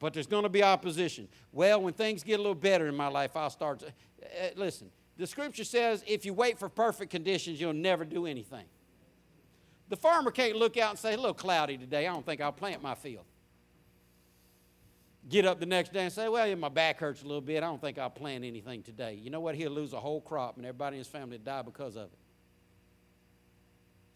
But 0.00 0.14
there's 0.14 0.26
going 0.26 0.42
to 0.42 0.48
be 0.48 0.64
opposition. 0.64 1.28
Well, 1.52 1.80
when 1.80 1.92
things 1.92 2.24
get 2.24 2.40
a 2.40 2.42
little 2.42 2.56
better 2.56 2.88
in 2.88 2.96
my 2.96 3.06
life, 3.06 3.36
I'll 3.36 3.50
start 3.50 3.78
to. 3.78 3.86
Uh, 3.86 4.48
listen, 4.56 4.90
the 5.16 5.28
scripture 5.28 5.62
says 5.62 6.02
if 6.08 6.26
you 6.26 6.34
wait 6.34 6.58
for 6.58 6.68
perfect 6.68 7.12
conditions, 7.12 7.60
you'll 7.60 7.72
never 7.72 8.04
do 8.04 8.26
anything. 8.26 8.64
The 9.90 9.96
farmer 9.96 10.32
can't 10.32 10.56
look 10.56 10.76
out 10.76 10.90
and 10.90 10.98
say, 10.98 11.14
a 11.14 11.16
little 11.16 11.34
cloudy 11.34 11.78
today, 11.78 12.08
I 12.08 12.12
don't 12.12 12.26
think 12.26 12.40
I'll 12.40 12.50
plant 12.50 12.82
my 12.82 12.96
field. 12.96 13.24
Get 15.28 15.44
up 15.44 15.60
the 15.60 15.66
next 15.66 15.92
day 15.92 16.04
and 16.04 16.12
say, 16.12 16.28
well, 16.28 16.46
yeah, 16.46 16.54
my 16.54 16.68
back 16.68 17.00
hurts 17.00 17.22
a 17.22 17.26
little 17.26 17.40
bit, 17.40 17.58
I 17.62 17.66
don't 17.66 17.80
think 17.80 17.98
I'll 17.98 18.10
plant 18.10 18.44
anything 18.44 18.82
today. 18.82 19.14
You 19.14 19.30
know 19.30 19.40
what? 19.40 19.54
He'll 19.54 19.70
lose 19.70 19.92
a 19.92 20.00
whole 20.00 20.20
crop 20.20 20.56
and 20.56 20.64
everybody 20.64 20.96
in 20.96 20.98
his 20.98 21.08
family 21.08 21.36
will 21.36 21.44
die 21.44 21.62
because 21.62 21.96
of 21.96 22.04
it. 22.04 22.18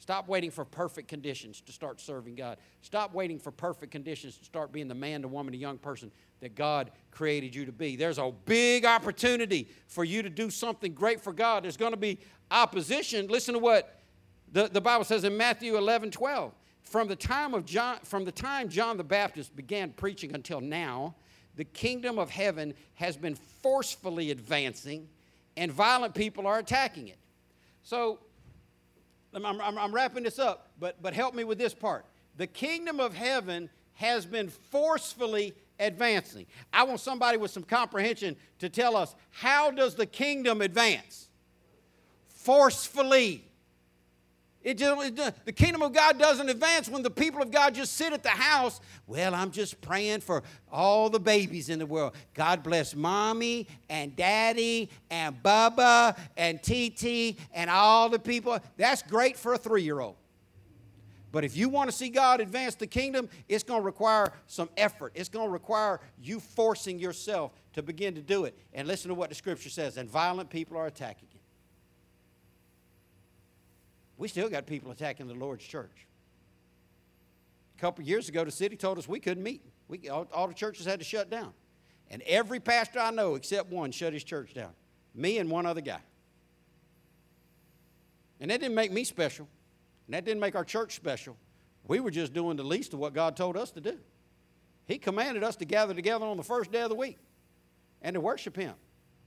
Stop 0.03 0.27
waiting 0.27 0.51
for 0.51 0.65
perfect 0.65 1.07
conditions 1.07 1.61
to 1.61 1.71
start 1.71 2.01
serving 2.01 2.35
God. 2.35 2.59
Stop 2.81 3.15
waiting 3.15 3.39
for 3.39 3.53
perfect 3.53 3.93
conditions 3.93 4.37
to 4.39 4.45
start 4.45 4.73
being 4.73 4.89
the 4.89 4.97
man, 4.97 5.23
the 5.23 5.29
woman, 5.29 5.53
the 5.53 5.59
young 5.59 5.79
person 5.79 6.11
that 6.41 6.57
God 6.57 6.91
created 7.13 7.55
you 7.55 7.65
to 7.67 7.71
be. 7.71 7.95
There's 7.95 8.19
a 8.19 8.33
big 8.45 8.85
opportunity 8.85 9.69
for 9.87 10.03
you 10.03 10.23
to 10.23 10.29
do 10.29 10.51
something 10.51 10.93
great 10.93 11.21
for 11.21 11.33
God. 11.33 11.63
There's 11.63 11.77
going 11.77 11.93
to 11.93 11.97
be 11.97 12.19
opposition. 12.51 13.29
Listen 13.29 13.55
to 13.55 13.61
what 13.61 14.01
the, 14.51 14.67
the 14.67 14.81
Bible 14.81 15.05
says 15.05 15.23
in 15.23 15.37
Matthew 15.37 15.77
11 15.77 16.11
12. 16.11 16.53
From 16.83 17.09
the, 17.09 17.16
time 17.16 17.55
of 17.55 17.64
John, 17.64 17.99
from 18.03 18.24
the 18.24 18.33
time 18.33 18.68
John 18.68 18.97
the 18.97 19.05
Baptist 19.05 19.57
began 19.57 19.91
preaching 19.91 20.35
until 20.35 20.61
now, 20.61 21.14
the 21.57 21.64
kingdom 21.64 22.18
of 22.18 22.30
heaven 22.30 22.74
has 22.95 23.16
been 23.16 23.35
forcefully 23.35 24.30
advancing, 24.30 25.09
and 25.57 25.70
violent 25.70 26.14
people 26.14 26.47
are 26.47 26.59
attacking 26.59 27.09
it. 27.09 27.18
So, 27.83 28.18
I'm, 29.35 29.45
I'm, 29.45 29.78
I'm 29.78 29.95
wrapping 29.95 30.24
this 30.24 30.39
up, 30.39 30.70
but, 30.78 31.01
but 31.03 31.14
help 31.14 31.35
me 31.35 31.45
with 31.45 31.59
this 31.59 31.74
part. 31.74 32.05
The 32.37 32.47
kingdom 32.47 33.01
of 33.01 33.14
heaven 33.14 33.70
has 33.95 34.26
been 34.26 34.49
forcefully 34.49 35.55
advancing. 35.78 36.47
I 36.72 36.85
want 36.85 37.01
somebody 37.01 37.39
with 37.39 37.51
some 37.51 37.62
comprehension 37.62 38.37
to 38.59 38.68
tell 38.68 38.97
us 38.97 39.14
how 39.30 39.70
does 39.70 39.95
the 39.95 40.07
kingdom 40.07 40.61
advance? 40.61 41.28
Forcefully. 42.28 43.45
It 44.63 44.79
just, 44.79 45.45
the 45.45 45.53
kingdom 45.53 45.83
of 45.83 45.93
God 45.93 46.19
doesn't 46.19 46.49
advance 46.49 46.89
when 46.89 47.03
the 47.03 47.11
people 47.11 47.43
of 47.43 47.51
God 47.51 47.75
just 47.75 47.95
sit 47.95 48.13
at 48.13 48.23
the 48.23 48.29
house. 48.29 48.81
Well, 49.07 49.35
I'm 49.35 49.51
just 49.51 49.81
praying 49.81 50.21
for 50.21 50.43
all 50.71 51.11
the 51.11 51.19
babies 51.19 51.69
in 51.69 51.81
the 51.81 51.87
world. 51.87 52.15
God 52.35 52.63
bless 52.63 52.95
mommy 52.95 53.67
and 53.91 54.15
daddy 54.15 54.89
and 55.11 55.43
Bubba 55.43 56.17
and 56.37 56.63
TT 56.63 57.41
and 57.53 57.69
all 57.69 58.09
the 58.09 58.21
people. 58.21 58.59
That's 58.77 59.03
great 59.03 59.37
for 59.37 59.55
a 59.55 59.59
three 59.59 59.83
year 59.83 60.01
old. 60.01 60.17
But 61.33 61.45
if 61.45 61.57
you 61.57 61.71
want 61.71 61.91
to 61.91 61.97
see 61.97 62.11
God 62.11 62.41
advance 62.41 62.75
the 62.75 62.87
kingdom, 62.87 63.29
it's 63.49 63.65
going 63.65 63.81
to 63.81 63.85
require 63.85 64.33
some 64.47 64.69
effort. 64.77 65.13
It's 65.15 65.31
going 65.31 65.47
to 65.47 65.53
require 65.53 65.99
you 66.21 66.39
forcing 66.39 66.99
yourself 66.99 67.53
to 67.73 67.83
begin 67.83 68.15
to 68.15 68.21
do 68.21 68.45
it. 68.45 68.57
And 68.75 68.87
listen 68.87 69.09
to 69.09 69.15
what 69.15 69.31
the 69.31 69.35
scripture 69.35 69.71
says 69.71 69.97
and 69.97 70.09
violent 70.09 70.51
people 70.51 70.77
are 70.77 70.87
attacking. 70.87 71.29
We 74.23 74.29
still 74.29 74.49
got 74.49 74.66
people 74.66 74.93
attacking 74.93 75.27
the 75.27 75.35
Lord's 75.35 75.64
church. 75.64 76.07
A 77.77 77.81
couple 77.81 78.05
years 78.05 78.29
ago, 78.29 78.45
the 78.45 78.53
city 78.53 78.77
told 78.77 78.97
us 78.97 79.09
we 79.09 79.18
couldn't 79.18 79.43
meet. 79.43 79.64
We, 79.89 80.09
all, 80.09 80.29
all 80.33 80.47
the 80.47 80.55
churches 80.55 80.87
had 80.87 81.01
to 81.01 81.05
shut 81.05 81.29
down. 81.29 81.53
And 82.09 82.23
every 82.23 82.61
pastor 82.61 83.01
I 83.01 83.11
know, 83.11 83.35
except 83.35 83.73
one, 83.73 83.91
shut 83.91 84.12
his 84.12 84.23
church 84.23 84.55
down. 84.55 84.70
Me 85.12 85.39
and 85.39 85.51
one 85.51 85.66
other 85.66 85.81
guy. 85.81 85.99
And 88.39 88.49
that 88.53 88.61
didn't 88.61 88.77
make 88.77 88.93
me 88.93 89.03
special. 89.03 89.49
And 90.07 90.14
that 90.14 90.25
didn't 90.25 90.39
make 90.39 90.55
our 90.55 90.64
church 90.64 90.95
special. 90.95 91.37
We 91.89 91.99
were 91.99 92.12
just 92.12 92.33
doing 92.33 92.57
the 92.57 92.62
least 92.62 92.93
of 92.93 93.01
what 93.01 93.14
God 93.14 93.37
told 93.37 93.57
us 93.57 93.73
to 93.73 93.81
do. 93.81 93.99
He 94.87 94.99
commanded 94.99 95.43
us 95.43 95.57
to 95.57 95.64
gather 95.64 95.95
together 95.95 96.27
on 96.27 96.37
the 96.37 96.45
first 96.45 96.70
day 96.70 96.83
of 96.83 96.91
the 96.91 96.95
week 96.95 97.18
and 98.01 98.14
to 98.14 98.20
worship 98.20 98.55
Him 98.55 98.75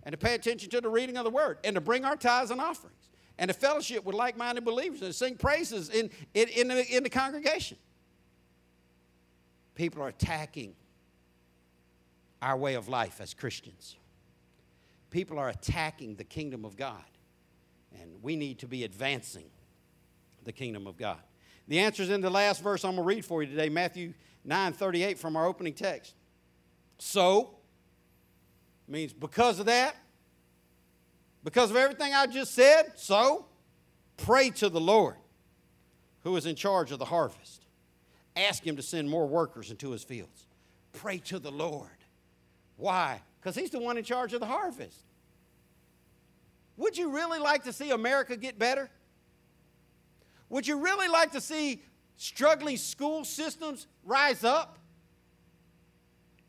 and 0.04 0.14
to 0.14 0.18
pay 0.18 0.36
attention 0.36 0.70
to 0.70 0.80
the 0.80 0.88
reading 0.88 1.18
of 1.18 1.26
the 1.26 1.32
Word 1.32 1.58
and 1.66 1.76
to 1.76 1.82
bring 1.82 2.06
our 2.06 2.16
tithes 2.16 2.50
and 2.50 2.62
offerings 2.62 3.10
and 3.38 3.50
to 3.50 3.54
fellowship 3.54 4.06
with 4.06 4.16
like 4.16 4.38
minded 4.38 4.64
believers 4.64 5.02
and 5.02 5.14
sing 5.14 5.36
praises 5.36 5.90
in, 5.90 6.10
in, 6.34 6.48
in, 6.50 6.68
the, 6.70 6.96
in 6.96 7.04
the 7.04 7.10
congregation. 7.10 7.78
People 9.76 10.02
are 10.02 10.08
attacking 10.08 10.74
our 12.42 12.56
way 12.56 12.76
of 12.76 12.88
life 12.88 13.20
as 13.20 13.34
Christians. 13.34 13.98
People 15.10 15.40
are 15.40 15.50
attacking 15.50 16.16
the 16.16 16.24
kingdom 16.24 16.66
of 16.66 16.78
God, 16.78 17.04
and 18.00 18.12
we 18.22 18.36
need 18.36 18.60
to 18.60 18.68
be 18.68 18.84
advancing 18.84 19.46
the 20.44 20.52
kingdom 20.52 20.88
of 20.88 20.98
God. 20.98 21.20
The 21.68 21.80
answer 21.80 22.04
is 22.04 22.10
in 22.10 22.22
the 22.22 22.30
last 22.30 22.62
verse 22.62 22.86
I'm 22.86 22.96
going 22.96 23.04
to 23.04 23.16
read 23.16 23.26
for 23.26 23.42
you 23.42 23.50
today, 23.50 23.70
Matthew 23.70 24.14
9 24.44 24.74
38 24.74 25.18
from 25.18 25.36
our 25.36 25.46
opening 25.46 25.74
text. 25.74 26.14
So 26.98 27.56
means 28.88 29.14
because 29.14 29.60
of 29.60 29.66
that, 29.66 29.96
because 31.46 31.70
of 31.70 31.78
everything 31.78 32.12
I 32.14 32.26
just 32.26 32.56
said, 32.56 32.94
so 32.96 33.46
pray 34.18 34.50
to 34.50 34.68
the 34.68 34.82
Lord 34.82 35.16
who 36.24 36.36
is 36.38 36.48
in 36.48 36.56
charge 36.56 36.92
of 36.92 36.98
the 36.98 37.06
harvest. 37.06 37.68
Ask 38.36 38.66
him 38.66 38.76
to 38.78 38.82
send 38.82 39.08
more 39.08 39.28
workers 39.28 39.70
into 39.70 39.92
his 39.92 40.04
fields. 40.04 40.48
Pray 40.92 41.20
to 41.20 41.38
the 41.38 41.52
Lord. 41.52 41.88
Why? 42.78 43.22
Because 43.40 43.56
he's 43.56 43.70
the 43.70 43.80
one 43.80 43.96
in 43.96 44.04
charge 44.04 44.34
of 44.34 44.40
the 44.40 44.48
harvest. 44.48 45.06
Would 46.78 46.98
you 46.98 47.12
really 47.12 47.38
like 47.38 47.64
to 47.66 47.72
see 47.72 47.92
America 47.92 48.36
get 48.36 48.58
better? 48.58 48.90
Would 50.50 50.66
you 50.68 50.80
really 50.80 51.08
like 51.08 51.32
to 51.34 51.42
see 51.42 51.84
struggling 52.18 52.78
school 52.78 53.24
systems 53.24 53.86
rise 54.04 54.44
up? 54.44 54.80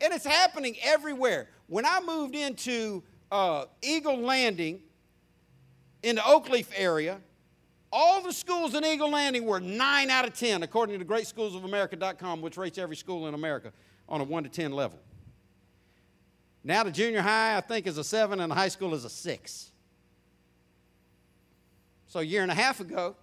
And 0.01 0.11
it's 0.11 0.25
happening 0.25 0.75
everywhere. 0.83 1.49
When 1.67 1.85
I 1.85 2.01
moved 2.01 2.33
into 2.33 3.03
uh, 3.31 3.65
Eagle 3.81 4.17
Landing 4.17 4.81
in 6.03 6.15
the 6.15 6.21
Oakleaf 6.21 6.67
area, 6.75 7.19
All 7.91 8.21
the 8.21 8.33
schools 8.33 8.75
in 8.75 8.83
Eagle 8.83 9.11
Landing 9.11 9.45
were 9.45 9.61
9 9.61 10.09
out 10.09 10.27
of 10.27 10.33
10, 10.33 10.61
according 10.61 10.99
to 10.99 11.05
greatschoolsofamerica.com, 11.05 12.41
which 12.41 12.57
rates 12.57 12.77
every 12.77 12.97
school 12.97 13.27
in 13.27 13.33
America 13.33 13.71
on 14.09 14.19
a 14.19 14.25
1 14.25 14.43
to 14.43 14.49
10 14.49 14.73
level. 14.73 14.99
Now 16.63 16.83
the 16.83 16.91
junior 16.91 17.21
high, 17.21 17.55
I 17.55 17.61
think, 17.61 17.87
is 17.87 17.97
a 17.97 18.03
7, 18.03 18.41
and 18.41 18.51
the 18.51 18.55
high 18.55 18.67
school 18.67 18.93
is 18.93 19.05
a 19.05 19.09
6. 19.09 19.71
So 22.07 22.19
a 22.19 22.23
year 22.23 22.41
and 22.41 22.51
a 22.51 22.55
half 22.55 22.81
ago, 22.81 23.15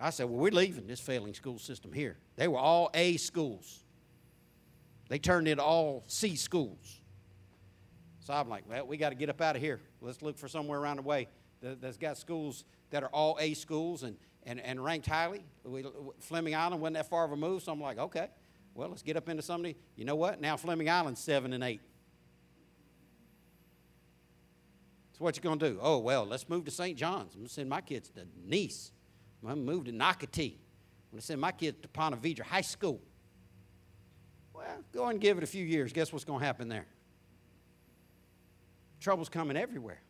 I 0.00 0.10
said, 0.10 0.24
Well, 0.28 0.38
we're 0.38 0.50
leaving 0.50 0.86
this 0.86 1.00
failing 1.00 1.34
school 1.34 1.58
system 1.58 1.92
here. 1.92 2.16
They 2.36 2.48
were 2.48 2.58
all 2.58 2.90
A 2.94 3.18
schools, 3.18 3.84
they 5.08 5.18
turned 5.18 5.48
into 5.48 5.62
all 5.62 6.04
C 6.08 6.34
schools. 6.34 7.00
So 8.20 8.32
I'm 8.32 8.48
like, 8.48 8.64
Well, 8.66 8.86
we 8.86 8.96
got 8.96 9.10
to 9.10 9.14
get 9.14 9.28
up 9.28 9.42
out 9.42 9.54
of 9.54 9.62
here. 9.62 9.80
Let's 10.00 10.22
look 10.22 10.38
for 10.38 10.48
somewhere 10.48 10.80
around 10.80 10.96
the 10.96 11.02
way 11.02 11.28
that's 11.80 11.96
got 11.96 12.18
schools 12.18 12.64
that 12.90 13.02
are 13.02 13.08
all 13.08 13.36
A 13.40 13.54
schools 13.54 14.02
and, 14.02 14.16
and, 14.44 14.60
and 14.60 14.82
ranked 14.82 15.06
highly. 15.06 15.44
We, 15.64 15.84
Fleming 16.20 16.54
Island 16.54 16.80
wasn't 16.80 16.94
that 16.96 17.08
far 17.08 17.24
of 17.24 17.32
a 17.32 17.36
move, 17.36 17.62
so 17.62 17.72
I'm 17.72 17.80
like, 17.80 17.98
Okay, 17.98 18.28
well, 18.74 18.88
let's 18.88 19.02
get 19.02 19.16
up 19.16 19.28
into 19.28 19.42
somebody. 19.42 19.76
You 19.96 20.04
know 20.04 20.16
what? 20.16 20.40
Now 20.40 20.56
Fleming 20.56 20.90
Island's 20.90 21.20
7 21.20 21.52
and 21.52 21.62
8. 21.62 21.80
So 25.12 25.22
what 25.22 25.36
you 25.36 25.42
gonna 25.42 25.56
do? 25.56 25.78
Oh 25.80 25.98
well, 25.98 26.24
let's 26.24 26.48
move 26.48 26.64
to 26.64 26.72
St. 26.72 26.98
John's. 26.98 27.34
I'm 27.34 27.42
gonna 27.42 27.48
send 27.48 27.68
my 27.68 27.80
kids 27.80 28.10
to 28.10 28.26
Nice. 28.44 28.90
I'm 29.42 29.48
gonna 29.48 29.60
move 29.60 29.84
to 29.84 29.92
Nocatee. 29.92 30.54
I'm 30.54 31.12
gonna 31.12 31.22
send 31.22 31.40
my 31.40 31.52
kids 31.52 31.78
to 31.82 31.88
Ponte 31.88 32.20
Vedra 32.20 32.42
High 32.42 32.62
School. 32.62 33.00
Well, 34.52 34.64
go 34.92 35.06
and 35.06 35.20
give 35.20 35.38
it 35.38 35.44
a 35.44 35.46
few 35.46 35.64
years. 35.64 35.92
Guess 35.92 36.12
what's 36.12 36.24
gonna 36.24 36.44
happen 36.44 36.68
there? 36.68 36.86
Trouble's 38.98 39.28
coming 39.28 39.56
everywhere. 39.56 40.00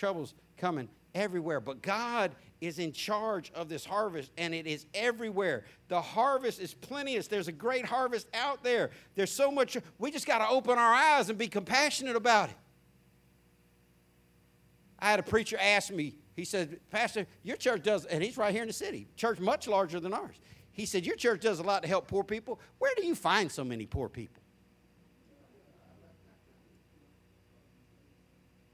Trouble's 0.00 0.32
coming 0.56 0.88
everywhere. 1.14 1.60
But 1.60 1.82
God 1.82 2.32
is 2.62 2.78
in 2.78 2.92
charge 2.92 3.52
of 3.54 3.68
this 3.68 3.84
harvest, 3.84 4.32
and 4.38 4.54
it 4.54 4.66
is 4.66 4.86
everywhere. 4.94 5.64
The 5.88 6.00
harvest 6.00 6.58
is 6.58 6.72
plenteous. 6.72 7.26
There's 7.26 7.48
a 7.48 7.52
great 7.52 7.84
harvest 7.84 8.26
out 8.32 8.64
there. 8.64 8.90
There's 9.14 9.30
so 9.30 9.50
much. 9.50 9.76
We 9.98 10.10
just 10.10 10.26
got 10.26 10.38
to 10.38 10.48
open 10.48 10.78
our 10.78 10.94
eyes 10.94 11.28
and 11.28 11.38
be 11.38 11.48
compassionate 11.48 12.16
about 12.16 12.48
it. 12.48 12.56
I 14.98 15.10
had 15.10 15.20
a 15.20 15.22
preacher 15.22 15.58
ask 15.60 15.92
me, 15.92 16.14
he 16.34 16.46
said, 16.46 16.80
Pastor, 16.90 17.26
your 17.42 17.56
church 17.56 17.82
does, 17.82 18.06
and 18.06 18.24
he's 18.24 18.38
right 18.38 18.52
here 18.52 18.62
in 18.62 18.68
the 18.68 18.74
city, 18.74 19.06
church 19.16 19.38
much 19.38 19.68
larger 19.68 20.00
than 20.00 20.14
ours. 20.14 20.36
He 20.72 20.86
said, 20.86 21.04
Your 21.04 21.16
church 21.16 21.42
does 21.42 21.58
a 21.58 21.62
lot 21.62 21.82
to 21.82 21.88
help 21.88 22.08
poor 22.08 22.24
people. 22.24 22.58
Where 22.78 22.92
do 22.96 23.04
you 23.04 23.14
find 23.14 23.52
so 23.52 23.64
many 23.64 23.84
poor 23.84 24.08
people? 24.08 24.39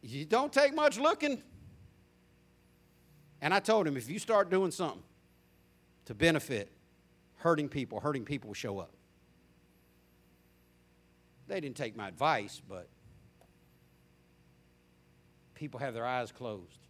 You 0.07 0.25
don't 0.25 0.53
take 0.53 0.75
much 0.75 0.99
looking. 0.99 1.43
And 3.43 3.53
I 3.53 3.61
told 3.61 3.87
him, 3.87 3.97
if 3.97 4.09
you 4.09 4.19
start 4.19 4.51
doing 4.51 4.71
something 4.71 5.03
to 6.05 6.15
benefit 6.15 6.71
hurting 7.37 7.69
people, 7.69 8.01
hurting 8.01 8.25
people 8.25 8.49
will 8.49 8.55
show 8.55 8.79
up. 8.79 8.93
They 11.49 11.61
didn't 11.61 11.77
take 11.77 11.97
my 11.97 12.09
advice, 12.09 12.63
but 12.69 12.89
people 15.55 15.81
have 15.81 15.95
their 15.95 16.07
eyes 16.07 16.33
closed. 16.33 16.81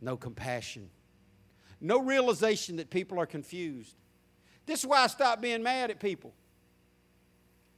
No 0.00 0.16
compassion. 0.16 0.90
No 1.80 2.00
realization 2.00 2.76
that 2.76 2.90
people 2.90 3.18
are 3.18 3.26
confused. 3.26 3.96
This 4.66 4.80
is 4.80 4.86
why 4.86 5.04
I 5.04 5.06
stopped 5.06 5.42
being 5.42 5.62
mad 5.62 5.90
at 5.90 6.00
people. 6.00 6.34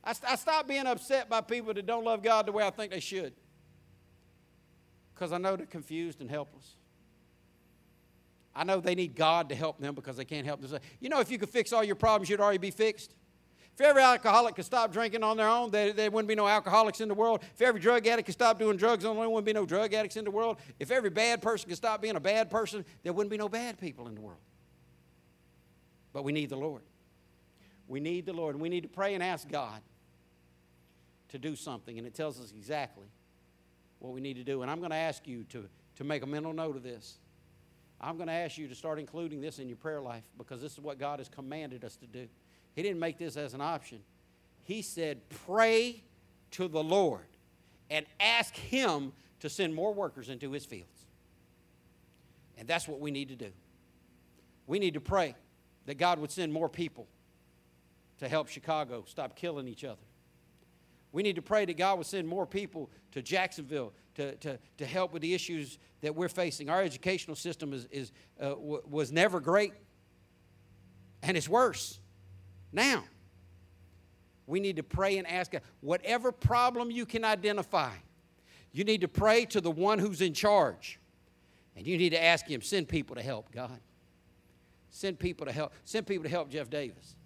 I, 0.06 0.14
I 0.28 0.36
stopped 0.36 0.68
being 0.68 0.86
upset 0.86 1.28
by 1.28 1.40
people 1.40 1.74
that 1.74 1.84
don't 1.84 2.04
love 2.04 2.22
God 2.22 2.46
the 2.46 2.52
way 2.52 2.64
I 2.64 2.70
think 2.70 2.92
they 2.92 3.00
should. 3.00 3.32
Because 5.14 5.32
I 5.32 5.38
know 5.38 5.56
they're 5.56 5.66
confused 5.66 6.20
and 6.20 6.30
helpless. 6.30 6.76
I 8.54 8.64
know 8.64 8.80
they 8.80 8.94
need 8.94 9.16
God 9.16 9.48
to 9.48 9.54
help 9.54 9.78
them 9.78 9.94
because 9.94 10.16
they 10.16 10.24
can't 10.24 10.46
help 10.46 10.60
themselves. 10.60 10.84
You 11.00 11.08
know, 11.08 11.20
if 11.20 11.30
you 11.30 11.38
could 11.38 11.50
fix 11.50 11.72
all 11.72 11.82
your 11.82 11.96
problems, 11.96 12.30
you'd 12.30 12.40
already 12.40 12.58
be 12.58 12.70
fixed. 12.70 13.14
If 13.74 13.80
every 13.82 14.00
alcoholic 14.00 14.54
could 14.54 14.64
stop 14.64 14.92
drinking 14.92 15.22
on 15.22 15.36
their 15.36 15.48
own, 15.48 15.70
there, 15.70 15.92
there 15.92 16.10
wouldn't 16.10 16.28
be 16.28 16.34
no 16.34 16.48
alcoholics 16.48 17.02
in 17.02 17.08
the 17.08 17.14
world. 17.14 17.42
If 17.54 17.60
every 17.60 17.80
drug 17.80 18.06
addict 18.06 18.24
could 18.24 18.32
stop 18.32 18.58
doing 18.58 18.78
drugs 18.78 19.04
on 19.04 19.16
their 19.16 19.24
own, 19.24 19.28
there 19.28 19.34
wouldn't 19.34 19.46
be 19.46 19.52
no 19.52 19.66
drug 19.66 19.92
addicts 19.92 20.16
in 20.16 20.24
the 20.24 20.30
world. 20.30 20.56
If 20.78 20.90
every 20.90 21.10
bad 21.10 21.42
person 21.42 21.68
could 21.68 21.76
stop 21.76 22.00
being 22.00 22.16
a 22.16 22.20
bad 22.20 22.48
person, 22.48 22.86
there 23.02 23.12
wouldn't 23.12 23.30
be 23.30 23.36
no 23.36 23.50
bad 23.50 23.78
people 23.78 24.08
in 24.08 24.14
the 24.14 24.22
world. 24.22 24.40
But 26.14 26.24
we 26.24 26.32
need 26.32 26.48
the 26.48 26.56
Lord. 26.56 26.82
We 27.86 28.00
need 28.00 28.24
the 28.24 28.32
Lord. 28.32 28.58
We 28.58 28.70
need 28.70 28.84
to 28.84 28.88
pray 28.88 29.12
and 29.12 29.22
ask 29.22 29.46
God 29.46 29.82
to 31.40 31.48
do 31.48 31.56
something. 31.56 31.98
And 31.98 32.06
it 32.06 32.14
tells 32.14 32.40
us 32.40 32.52
exactly 32.56 33.06
what 33.98 34.12
we 34.12 34.20
need 34.20 34.34
to 34.34 34.44
do. 34.44 34.62
And 34.62 34.70
I'm 34.70 34.78
going 34.78 34.90
to 34.90 34.96
ask 34.96 35.26
you 35.26 35.44
to, 35.44 35.64
to 35.96 36.04
make 36.04 36.22
a 36.22 36.26
mental 36.26 36.52
note 36.52 36.76
of 36.76 36.82
this. 36.82 37.18
I'm 38.00 38.16
going 38.16 38.28
to 38.28 38.34
ask 38.34 38.58
you 38.58 38.68
to 38.68 38.74
start 38.74 38.98
including 38.98 39.40
this 39.40 39.58
in 39.58 39.68
your 39.68 39.76
prayer 39.76 40.00
life 40.00 40.24
because 40.36 40.60
this 40.60 40.72
is 40.72 40.80
what 40.80 40.98
God 40.98 41.18
has 41.18 41.28
commanded 41.28 41.84
us 41.84 41.96
to 41.96 42.06
do. 42.06 42.26
He 42.74 42.82
didn't 42.82 43.00
make 43.00 43.18
this 43.18 43.36
as 43.36 43.54
an 43.54 43.60
option. 43.60 44.00
He 44.64 44.82
said, 44.82 45.20
pray 45.46 46.02
to 46.52 46.68
the 46.68 46.82
Lord 46.82 47.26
and 47.90 48.04
ask 48.20 48.54
Him 48.54 49.12
to 49.40 49.48
send 49.48 49.74
more 49.74 49.94
workers 49.94 50.28
into 50.28 50.52
His 50.52 50.66
fields. 50.66 51.06
And 52.58 52.68
that's 52.68 52.88
what 52.88 53.00
we 53.00 53.10
need 53.10 53.28
to 53.28 53.36
do. 53.36 53.50
We 54.66 54.78
need 54.78 54.94
to 54.94 55.00
pray 55.00 55.34
that 55.86 55.98
God 55.98 56.18
would 56.18 56.30
send 56.30 56.52
more 56.52 56.68
people 56.68 57.06
to 58.18 58.28
help 58.28 58.48
Chicago 58.48 59.04
stop 59.06 59.36
killing 59.36 59.68
each 59.68 59.84
other. 59.84 60.00
We 61.16 61.22
need 61.22 61.36
to 61.36 61.42
pray 61.42 61.64
that 61.64 61.78
God 61.78 61.96
will 61.96 62.04
send 62.04 62.28
more 62.28 62.44
people 62.44 62.90
to 63.12 63.22
Jacksonville 63.22 63.94
to, 64.16 64.34
to, 64.34 64.58
to 64.76 64.84
help 64.84 65.14
with 65.14 65.22
the 65.22 65.32
issues 65.32 65.78
that 66.02 66.14
we're 66.14 66.28
facing. 66.28 66.68
Our 66.68 66.82
educational 66.82 67.36
system 67.36 67.72
is, 67.72 67.86
is, 67.90 68.12
uh, 68.38 68.50
w- 68.50 68.82
was 68.86 69.10
never 69.10 69.40
great, 69.40 69.72
and 71.22 71.34
it's 71.34 71.48
worse 71.48 72.00
now. 72.70 73.02
We 74.46 74.60
need 74.60 74.76
to 74.76 74.82
pray 74.82 75.16
and 75.16 75.26
ask 75.26 75.52
God, 75.52 75.62
whatever 75.80 76.32
problem 76.32 76.90
you 76.90 77.06
can 77.06 77.24
identify, 77.24 77.94
you 78.72 78.84
need 78.84 79.00
to 79.00 79.08
pray 79.08 79.46
to 79.46 79.62
the 79.62 79.70
one 79.70 79.98
who's 79.98 80.20
in 80.20 80.34
charge. 80.34 81.00
And 81.76 81.86
you 81.86 81.96
need 81.96 82.10
to 82.10 82.22
ask 82.22 82.46
him, 82.46 82.60
send 82.60 82.88
people 82.88 83.16
to 83.16 83.22
help, 83.22 83.50
God. 83.52 83.80
Send 84.90 85.18
people 85.18 85.46
to 85.46 85.52
help. 85.52 85.72
Send 85.86 86.06
people 86.06 86.24
to 86.24 86.30
help 86.30 86.50
Jeff 86.50 86.68
Davis. 86.68 87.16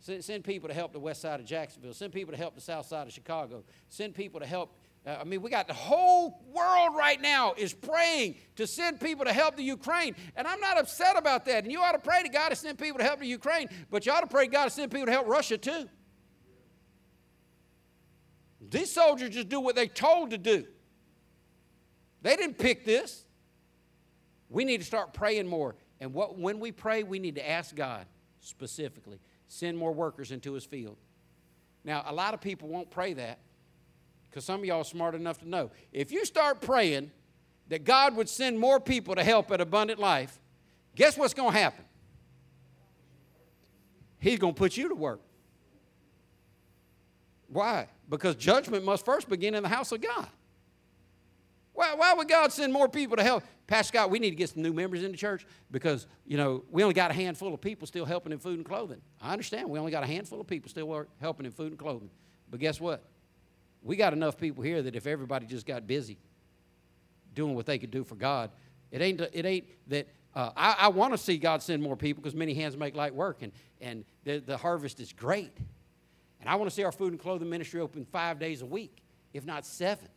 Send, 0.00 0.44
people 0.44 0.68
to 0.68 0.74
help 0.74 0.92
the 0.94 0.98
west 0.98 1.20
side 1.20 1.40
of 1.40 1.46
Jacksonville. 1.46 1.92
Send 1.92 2.12
people 2.12 2.32
to 2.32 2.38
help 2.38 2.54
the 2.54 2.60
south 2.60 2.86
side 2.86 3.06
of 3.06 3.12
Chicago. 3.12 3.64
Send 3.90 4.14
people 4.14 4.40
to 4.40 4.46
help. 4.46 4.74
Uh, 5.06 5.18
I 5.20 5.24
mean, 5.24 5.42
we 5.42 5.50
got 5.50 5.68
the 5.68 5.74
whole 5.74 6.42
world 6.54 6.96
right 6.96 7.20
now 7.20 7.52
is 7.56 7.74
praying 7.74 8.36
to 8.56 8.66
send 8.66 8.98
people 8.98 9.26
to 9.26 9.32
help 9.32 9.56
the 9.56 9.62
Ukraine. 9.62 10.16
And 10.36 10.46
I'm 10.46 10.58
not 10.60 10.78
upset 10.78 11.18
about 11.18 11.44
that. 11.44 11.64
And 11.64 11.72
you 11.72 11.80
ought 11.82 11.92
to 11.92 11.98
pray 11.98 12.22
to 12.22 12.30
God 12.30 12.48
to 12.48 12.56
send 12.56 12.78
people 12.78 12.98
to 12.98 13.04
help 13.04 13.20
the 13.20 13.26
Ukraine, 13.26 13.68
but 13.90 14.06
you 14.06 14.12
ought 14.12 14.22
to 14.22 14.26
pray 14.26 14.46
to 14.46 14.50
God 14.50 14.64
to 14.64 14.70
send 14.70 14.90
people 14.90 15.06
to 15.06 15.12
help 15.12 15.26
Russia 15.26 15.58
too. 15.58 15.86
These 18.70 18.92
soldiers 18.92 19.30
just 19.30 19.50
do 19.50 19.60
what 19.60 19.74
they're 19.74 19.86
told 19.86 20.30
to 20.30 20.38
do. 20.38 20.64
They 22.22 22.36
didn't 22.36 22.56
pick 22.56 22.86
this. 22.86 23.24
We 24.48 24.64
need 24.64 24.78
to 24.78 24.86
start 24.86 25.12
praying 25.12 25.46
more. 25.46 25.76
And 26.00 26.14
what, 26.14 26.38
when 26.38 26.58
we 26.58 26.72
pray, 26.72 27.02
we 27.02 27.18
need 27.18 27.34
to 27.34 27.46
ask 27.48 27.74
God 27.74 28.06
specifically 28.40 29.20
send 29.50 29.76
more 29.76 29.92
workers 29.92 30.30
into 30.30 30.52
his 30.52 30.64
field. 30.64 30.96
Now, 31.84 32.04
a 32.06 32.14
lot 32.14 32.34
of 32.34 32.40
people 32.40 32.68
won't 32.68 32.88
pray 32.90 33.14
that 33.14 33.38
because 34.28 34.44
some 34.44 34.60
of 34.60 34.66
y'all 34.66 34.82
are 34.82 34.84
smart 34.84 35.16
enough 35.16 35.38
to 35.38 35.48
know. 35.48 35.70
If 35.92 36.12
you 36.12 36.24
start 36.24 36.60
praying 36.60 37.10
that 37.68 37.84
God 37.84 38.14
would 38.16 38.28
send 38.28 38.60
more 38.60 38.78
people 38.78 39.16
to 39.16 39.24
help 39.24 39.50
at 39.50 39.60
Abundant 39.60 39.98
Life, 39.98 40.38
guess 40.94 41.18
what's 41.18 41.34
going 41.34 41.52
to 41.52 41.58
happen? 41.58 41.84
He's 44.20 44.38
going 44.38 44.54
to 44.54 44.58
put 44.58 44.76
you 44.76 44.88
to 44.88 44.94
work. 44.94 45.20
Why? 47.48 47.88
Because 48.08 48.36
judgment 48.36 48.84
must 48.84 49.04
first 49.04 49.28
begin 49.28 49.56
in 49.56 49.64
the 49.64 49.68
house 49.68 49.90
of 49.90 50.00
God. 50.00 50.28
Why, 51.80 51.94
why 51.94 52.12
would 52.12 52.28
God 52.28 52.52
send 52.52 52.74
more 52.74 52.90
people 52.90 53.16
to 53.16 53.22
help? 53.22 53.42
Pastor 53.66 53.88
Scott, 53.88 54.10
we 54.10 54.18
need 54.18 54.28
to 54.28 54.36
get 54.36 54.50
some 54.50 54.62
new 54.62 54.74
members 54.74 55.02
in 55.02 55.12
the 55.12 55.16
church 55.16 55.46
because, 55.70 56.06
you 56.26 56.36
know, 56.36 56.62
we 56.70 56.82
only 56.82 56.92
got 56.92 57.10
a 57.10 57.14
handful 57.14 57.54
of 57.54 57.60
people 57.62 57.86
still 57.86 58.04
helping 58.04 58.32
in 58.32 58.38
food 58.38 58.58
and 58.58 58.66
clothing. 58.66 59.00
I 59.18 59.32
understand. 59.32 59.70
We 59.70 59.78
only 59.78 59.90
got 59.90 60.02
a 60.02 60.06
handful 60.06 60.42
of 60.42 60.46
people 60.46 60.68
still 60.68 61.06
helping 61.22 61.46
in 61.46 61.52
food 61.52 61.68
and 61.68 61.78
clothing. 61.78 62.10
But 62.50 62.60
guess 62.60 62.82
what? 62.82 63.02
We 63.82 63.96
got 63.96 64.12
enough 64.12 64.36
people 64.36 64.62
here 64.62 64.82
that 64.82 64.94
if 64.94 65.06
everybody 65.06 65.46
just 65.46 65.64
got 65.64 65.86
busy 65.86 66.18
doing 67.34 67.54
what 67.54 67.64
they 67.64 67.78
could 67.78 67.90
do 67.90 68.04
for 68.04 68.14
God, 68.14 68.50
it 68.90 69.00
ain't, 69.00 69.18
it 69.32 69.46
ain't 69.46 69.64
that 69.88 70.06
uh, 70.34 70.50
I, 70.54 70.76
I 70.80 70.88
want 70.88 71.14
to 71.14 71.18
see 71.18 71.38
God 71.38 71.62
send 71.62 71.82
more 71.82 71.96
people 71.96 72.22
because 72.22 72.36
many 72.36 72.52
hands 72.52 72.76
make 72.76 72.94
light 72.94 73.14
work, 73.14 73.38
and, 73.40 73.52
and 73.80 74.04
the, 74.24 74.40
the 74.40 74.58
harvest 74.58 75.00
is 75.00 75.14
great. 75.14 75.56
And 76.40 76.48
I 76.50 76.56
want 76.56 76.68
to 76.68 76.76
see 76.76 76.84
our 76.84 76.92
food 76.92 77.12
and 77.12 77.18
clothing 77.18 77.48
ministry 77.48 77.80
open 77.80 78.04
five 78.04 78.38
days 78.38 78.60
a 78.60 78.66
week, 78.66 79.02
if 79.32 79.46
not 79.46 79.64
seven. 79.64 80.08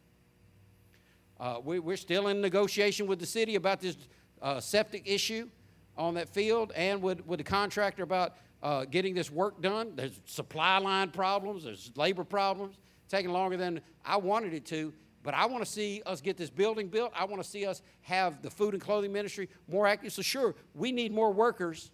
Uh, 1.43 1.59
we, 1.61 1.77
are 1.93 1.97
still 1.97 2.29
in 2.29 2.39
negotiation 2.39 3.05
with 3.05 3.19
the 3.19 3.25
city 3.25 3.55
about 3.55 3.81
this 3.81 3.97
uh, 4.41 4.61
septic 4.61 5.03
issue 5.05 5.49
on 5.97 6.13
that 6.13 6.29
field 6.29 6.71
and 6.73 7.01
with, 7.01 7.25
with 7.27 7.37
the 7.37 7.43
contractor 7.43 8.01
about 8.01 8.37
uh, 8.61 8.85
getting 8.85 9.13
this 9.13 9.29
work 9.29 9.61
done. 9.61 9.91
There's 9.93 10.21
supply 10.23 10.77
line 10.77 11.09
problems, 11.09 11.65
there's 11.65 11.91
labor 11.97 12.23
problems, 12.23 12.77
taking 13.09 13.29
longer 13.29 13.57
than 13.57 13.81
I 14.05 14.15
wanted 14.15 14.53
it 14.53 14.65
to. 14.67 14.93
But 15.21 15.33
I 15.33 15.45
want 15.45 15.65
to 15.65 15.69
see 15.69 16.01
us 16.05 16.21
get 16.21 16.37
this 16.37 16.49
building 16.49 16.87
built. 16.87 17.11
I 17.13 17.25
want 17.25 17.43
to 17.43 17.49
see 17.49 17.65
us 17.65 17.81
have 18.03 18.41
the 18.41 18.49
food 18.49 18.73
and 18.73 18.81
clothing 18.81 19.11
ministry 19.11 19.49
more 19.67 19.85
active. 19.85 20.13
So, 20.13 20.21
sure, 20.21 20.55
we 20.73 20.93
need 20.93 21.11
more 21.11 21.33
workers 21.33 21.91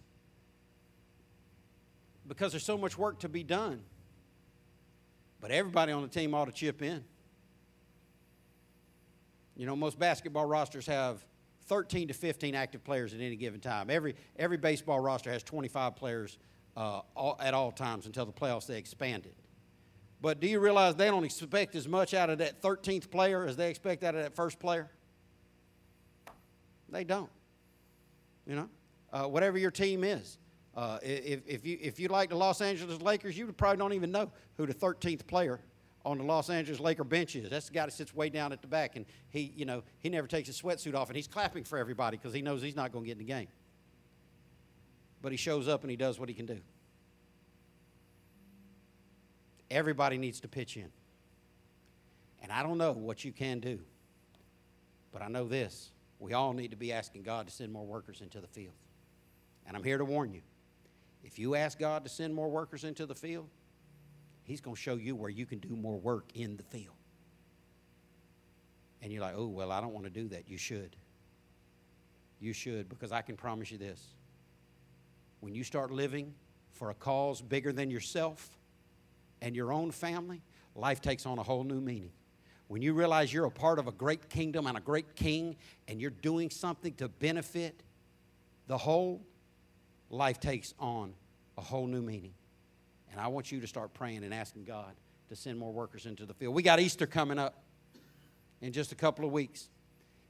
because 2.28 2.52
there's 2.52 2.64
so 2.64 2.78
much 2.78 2.96
work 2.96 3.18
to 3.20 3.28
be 3.28 3.42
done. 3.42 3.82
But 5.40 5.50
everybody 5.50 5.90
on 5.90 6.02
the 6.02 6.08
team 6.08 6.34
ought 6.34 6.44
to 6.44 6.52
chip 6.52 6.82
in. 6.82 7.02
You 9.60 9.66
know, 9.66 9.76
most 9.76 9.98
basketball 9.98 10.46
rosters 10.46 10.86
have 10.86 11.22
13 11.66 12.08
to 12.08 12.14
15 12.14 12.54
active 12.54 12.82
players 12.82 13.12
at 13.12 13.20
any 13.20 13.36
given 13.36 13.60
time. 13.60 13.90
Every, 13.90 14.14
every 14.38 14.56
baseball 14.56 15.00
roster 15.00 15.30
has 15.30 15.42
25 15.42 15.96
players 15.96 16.38
uh, 16.78 17.02
all, 17.14 17.36
at 17.38 17.52
all 17.52 17.70
times 17.70 18.06
until 18.06 18.24
the 18.24 18.32
playoffs 18.32 18.66
they 18.66 18.78
expand 18.78 19.26
it. 19.26 19.36
But 20.22 20.40
do 20.40 20.46
you 20.46 20.60
realize 20.60 20.94
they 20.94 21.08
don't 21.08 21.24
expect 21.24 21.74
as 21.74 21.86
much 21.86 22.14
out 22.14 22.30
of 22.30 22.38
that 22.38 22.62
13th 22.62 23.10
player 23.10 23.44
as 23.44 23.54
they 23.54 23.68
expect 23.68 24.02
out 24.02 24.14
of 24.14 24.22
that 24.22 24.34
first 24.34 24.58
player? 24.58 24.88
They 26.88 27.04
don't. 27.04 27.28
You 28.46 28.56
know, 28.56 28.68
uh, 29.12 29.24
whatever 29.24 29.58
your 29.58 29.70
team 29.70 30.04
is. 30.04 30.38
Uh, 30.74 31.00
if, 31.02 31.42
if, 31.46 31.66
you, 31.66 31.76
if 31.82 32.00
you 32.00 32.08
like 32.08 32.30
the 32.30 32.34
Los 32.34 32.62
Angeles 32.62 33.02
Lakers, 33.02 33.36
you 33.36 33.46
probably 33.52 33.76
don't 33.76 33.92
even 33.92 34.10
know 34.10 34.32
who 34.56 34.64
the 34.64 34.72
13th 34.72 35.26
player 35.26 35.60
on 36.04 36.18
the 36.18 36.24
Los 36.24 36.48
Angeles 36.48 36.80
Laker 36.80 37.04
benches. 37.04 37.50
That's 37.50 37.66
the 37.66 37.74
guy 37.74 37.84
that 37.84 37.92
sits 37.92 38.14
way 38.14 38.30
down 38.30 38.52
at 38.52 38.62
the 38.62 38.68
back, 38.68 38.96
and 38.96 39.04
he, 39.28 39.52
you 39.54 39.64
know, 39.64 39.82
he 39.98 40.08
never 40.08 40.26
takes 40.26 40.46
his 40.48 40.60
sweatsuit 40.60 40.94
off, 40.94 41.08
and 41.08 41.16
he's 41.16 41.28
clapping 41.28 41.64
for 41.64 41.78
everybody 41.78 42.16
because 42.16 42.32
he 42.32 42.42
knows 42.42 42.62
he's 42.62 42.76
not 42.76 42.92
going 42.92 43.04
to 43.04 43.06
get 43.06 43.12
in 43.12 43.18
the 43.18 43.24
game. 43.24 43.48
But 45.22 45.32
he 45.32 45.38
shows 45.38 45.68
up 45.68 45.82
and 45.82 45.90
he 45.90 45.96
does 45.96 46.18
what 46.18 46.30
he 46.30 46.34
can 46.34 46.46
do. 46.46 46.58
Everybody 49.70 50.16
needs 50.16 50.40
to 50.40 50.48
pitch 50.48 50.76
in. 50.76 50.88
And 52.42 52.50
I 52.50 52.62
don't 52.62 52.78
know 52.78 52.92
what 52.92 53.22
you 53.22 53.32
can 53.32 53.60
do, 53.60 53.80
but 55.12 55.20
I 55.20 55.28
know 55.28 55.46
this. 55.46 55.90
We 56.18 56.32
all 56.32 56.54
need 56.54 56.70
to 56.70 56.76
be 56.76 56.92
asking 56.92 57.22
God 57.22 57.46
to 57.46 57.52
send 57.52 57.70
more 57.70 57.84
workers 57.84 58.22
into 58.22 58.40
the 58.40 58.46
field. 58.46 58.74
And 59.66 59.76
I'm 59.76 59.84
here 59.84 59.98
to 59.98 60.04
warn 60.04 60.32
you 60.32 60.40
if 61.22 61.38
you 61.38 61.54
ask 61.54 61.78
God 61.78 62.02
to 62.04 62.10
send 62.10 62.34
more 62.34 62.48
workers 62.48 62.84
into 62.84 63.04
the 63.04 63.14
field, 63.14 63.48
He's 64.50 64.60
going 64.60 64.74
to 64.74 64.82
show 64.82 64.96
you 64.96 65.14
where 65.14 65.30
you 65.30 65.46
can 65.46 65.60
do 65.60 65.76
more 65.76 65.96
work 65.96 66.32
in 66.34 66.56
the 66.56 66.64
field. 66.64 66.96
And 69.00 69.12
you're 69.12 69.22
like, 69.22 69.34
oh, 69.36 69.46
well, 69.46 69.70
I 69.70 69.80
don't 69.80 69.92
want 69.92 70.06
to 70.06 70.10
do 70.10 70.26
that. 70.30 70.48
You 70.48 70.58
should. 70.58 70.96
You 72.40 72.52
should, 72.52 72.88
because 72.88 73.12
I 73.12 73.22
can 73.22 73.36
promise 73.36 73.70
you 73.70 73.78
this. 73.78 74.04
When 75.38 75.54
you 75.54 75.62
start 75.62 75.92
living 75.92 76.34
for 76.72 76.90
a 76.90 76.94
cause 76.94 77.40
bigger 77.40 77.72
than 77.72 77.92
yourself 77.92 78.58
and 79.40 79.54
your 79.54 79.72
own 79.72 79.92
family, 79.92 80.42
life 80.74 81.00
takes 81.00 81.26
on 81.26 81.38
a 81.38 81.44
whole 81.44 81.62
new 81.62 81.80
meaning. 81.80 82.10
When 82.66 82.82
you 82.82 82.92
realize 82.92 83.32
you're 83.32 83.44
a 83.44 83.52
part 83.52 83.78
of 83.78 83.86
a 83.86 83.92
great 83.92 84.28
kingdom 84.28 84.66
and 84.66 84.76
a 84.76 84.80
great 84.80 85.14
king 85.14 85.54
and 85.86 86.00
you're 86.00 86.10
doing 86.10 86.50
something 86.50 86.94
to 86.94 87.06
benefit 87.08 87.84
the 88.66 88.78
whole, 88.78 89.22
life 90.10 90.40
takes 90.40 90.74
on 90.80 91.14
a 91.56 91.60
whole 91.60 91.86
new 91.86 92.02
meaning. 92.02 92.32
And 93.10 93.20
I 93.20 93.28
want 93.28 93.50
you 93.50 93.60
to 93.60 93.66
start 93.66 93.92
praying 93.92 94.24
and 94.24 94.32
asking 94.32 94.64
God 94.64 94.94
to 95.28 95.36
send 95.36 95.58
more 95.58 95.72
workers 95.72 96.06
into 96.06 96.26
the 96.26 96.34
field. 96.34 96.54
We 96.54 96.62
got 96.62 96.80
Easter 96.80 97.06
coming 97.06 97.38
up 97.38 97.62
in 98.60 98.72
just 98.72 98.92
a 98.92 98.94
couple 98.94 99.24
of 99.24 99.32
weeks. 99.32 99.68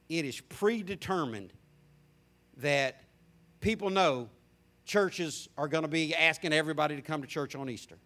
It 0.09 0.25
is 0.25 0.39
predetermined 0.41 1.53
that 2.57 3.01
people 3.59 3.89
know 3.89 4.29
churches 4.85 5.47
are 5.57 5.67
going 5.67 5.83
to 5.83 5.87
be 5.87 6.15
asking 6.15 6.53
everybody 6.53 6.95
to 6.95 7.01
come 7.01 7.21
to 7.21 7.27
church 7.27 7.55
on 7.55 7.69
Easter. 7.69 7.97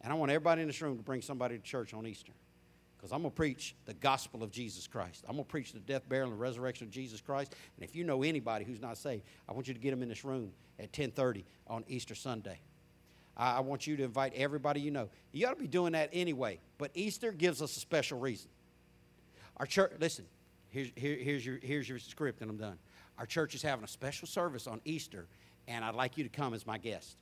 And 0.00 0.12
I 0.12 0.16
want 0.16 0.30
everybody 0.30 0.62
in 0.62 0.68
this 0.68 0.80
room 0.80 0.96
to 0.96 1.02
bring 1.02 1.22
somebody 1.22 1.56
to 1.56 1.62
church 1.62 1.92
on 1.92 2.06
Easter. 2.06 2.32
Because 2.96 3.12
I'm 3.12 3.20
going 3.20 3.32
to 3.32 3.36
preach 3.36 3.74
the 3.84 3.94
gospel 3.94 4.42
of 4.42 4.50
Jesus 4.50 4.86
Christ. 4.86 5.24
I'm 5.28 5.34
going 5.34 5.44
to 5.44 5.50
preach 5.50 5.72
the 5.72 5.80
death, 5.80 6.08
burial, 6.08 6.30
and 6.30 6.40
resurrection 6.40 6.86
of 6.86 6.90
Jesus 6.90 7.20
Christ. 7.20 7.54
And 7.76 7.88
if 7.88 7.94
you 7.94 8.04
know 8.04 8.22
anybody 8.22 8.64
who's 8.64 8.80
not 8.80 8.96
saved, 8.96 9.24
I 9.48 9.52
want 9.52 9.68
you 9.68 9.74
to 9.74 9.80
get 9.80 9.90
them 9.90 10.02
in 10.02 10.08
this 10.08 10.24
room 10.24 10.52
at 10.78 10.86
1030 10.86 11.44
on 11.66 11.84
Easter 11.88 12.14
Sunday. 12.14 12.60
I, 13.36 13.60
want 13.60 13.86
you 13.86 13.96
to 13.96 14.04
invite 14.04 14.32
everybody 14.34 14.80
you 14.80 14.90
know. 14.90 15.10
You 15.32 15.46
ought 15.46 15.54
to 15.54 15.60
be 15.60 15.66
doing 15.66 15.92
that 15.92 16.08
anyway, 16.12 16.58
but 16.78 16.90
Easter 16.94 17.32
gives 17.32 17.60
us 17.60 17.76
a 17.76 17.80
special 17.80 18.18
reason. 18.18 18.48
Our 19.58 19.66
church, 19.66 19.92
listen, 20.00 20.24
here's, 20.70 20.90
here, 20.96 21.16
here's, 21.16 21.44
your, 21.44 21.58
here's 21.62 21.88
your 21.88 21.98
script, 21.98 22.40
and 22.40 22.50
I'm 22.50 22.56
done. 22.56 22.78
Our 23.18 23.26
church 23.26 23.54
is 23.54 23.62
having 23.62 23.84
a 23.84 23.88
special 23.88 24.26
service 24.26 24.66
on 24.66 24.80
Easter, 24.84 25.26
and 25.68 25.84
I'd 25.84 25.94
like 25.94 26.16
you 26.16 26.24
to 26.24 26.30
come 26.30 26.54
as 26.54 26.66
my 26.66 26.78
guest. 26.78 27.16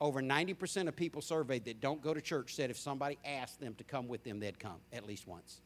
Over 0.00 0.20
90% 0.20 0.88
of 0.88 0.96
people 0.96 1.22
surveyed 1.22 1.64
that 1.66 1.80
don't 1.80 2.02
go 2.02 2.12
to 2.12 2.20
church 2.20 2.56
said 2.56 2.70
if 2.70 2.78
somebody 2.78 3.18
asked 3.24 3.60
them 3.60 3.74
to 3.74 3.84
come 3.84 4.08
with 4.08 4.24
them, 4.24 4.40
they'd 4.40 4.58
come 4.58 4.78
at 4.92 5.06
least 5.06 5.28
once. 5.28 5.60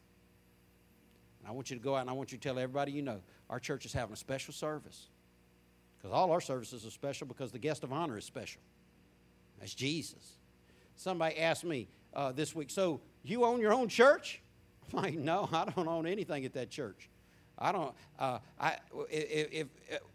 And 1.39 1.49
I 1.49 1.51
want 1.51 1.71
you 1.71 1.77
to 1.77 1.83
go 1.83 1.95
out 1.95 2.01
and 2.01 2.09
I 2.09 2.13
want 2.13 2.31
you 2.31 2.37
to 2.37 2.43
tell 2.43 2.59
everybody 2.59 2.91
you 2.91 3.01
know 3.01 3.21
our 3.49 3.59
church 3.59 3.85
is 3.85 3.93
having 3.93 4.13
a 4.13 4.17
special 4.17 4.53
service. 4.53 5.07
Because 5.97 6.13
all 6.13 6.31
our 6.31 6.41
services 6.41 6.85
are 6.85 6.91
special 6.91 7.25
because 7.25 7.51
the 7.51 7.57
guest 7.57 7.83
of 7.83 7.91
honor 7.91 8.17
is 8.17 8.25
special. 8.25 8.61
That's 9.59 9.73
Jesus. 9.73 10.37
Somebody 10.95 11.37
asked 11.37 11.63
me 11.63 11.87
uh, 12.13 12.31
this 12.31 12.55
week, 12.55 12.69
so 12.69 13.01
you 13.23 13.45
own 13.45 13.59
your 13.59 13.73
own 13.73 13.87
church? 13.87 14.41
I'm 14.93 15.01
like, 15.01 15.15
no, 15.15 15.49
I 15.51 15.65
don't 15.65 15.87
own 15.87 16.07
anything 16.07 16.45
at 16.45 16.53
that 16.53 16.69
church. 16.69 17.09
I 17.59 17.71
don't. 17.71 17.93
Uh, 18.19 18.39
I 18.59 18.77
if, 19.09 19.51
if, 19.51 19.67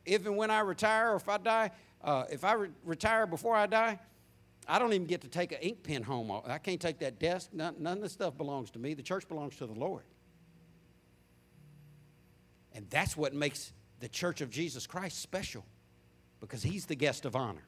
if 0.06 0.26
and 0.26 0.36
when 0.36 0.50
I 0.50 0.60
retire 0.60 1.12
or 1.12 1.16
if 1.16 1.28
I 1.28 1.38
die, 1.38 1.70
uh, 2.02 2.24
if 2.30 2.44
I 2.44 2.52
re- 2.52 2.70
retire 2.84 3.26
before 3.26 3.56
I 3.56 3.66
die, 3.66 3.98
I 4.68 4.78
don't 4.78 4.92
even 4.92 5.06
get 5.06 5.22
to 5.22 5.28
take 5.28 5.50
an 5.52 5.58
ink 5.60 5.82
pen 5.82 6.04
home. 6.04 6.30
I 6.46 6.58
can't 6.58 6.80
take 6.80 7.00
that 7.00 7.18
desk. 7.18 7.50
None, 7.52 7.74
none 7.78 7.96
of 7.96 8.02
this 8.02 8.12
stuff 8.12 8.36
belongs 8.36 8.70
to 8.72 8.78
me. 8.78 8.94
The 8.94 9.02
church 9.02 9.26
belongs 9.26 9.56
to 9.56 9.66
the 9.66 9.74
Lord. 9.74 10.04
And 12.74 12.88
that's 12.88 13.16
what 13.16 13.34
makes 13.34 13.72
the 14.00 14.08
church 14.08 14.40
of 14.40 14.50
Jesus 14.50 14.86
Christ 14.86 15.20
special 15.20 15.64
because 16.40 16.62
he's 16.62 16.86
the 16.86 16.94
guest 16.94 17.24
of 17.24 17.36
honor 17.36 17.66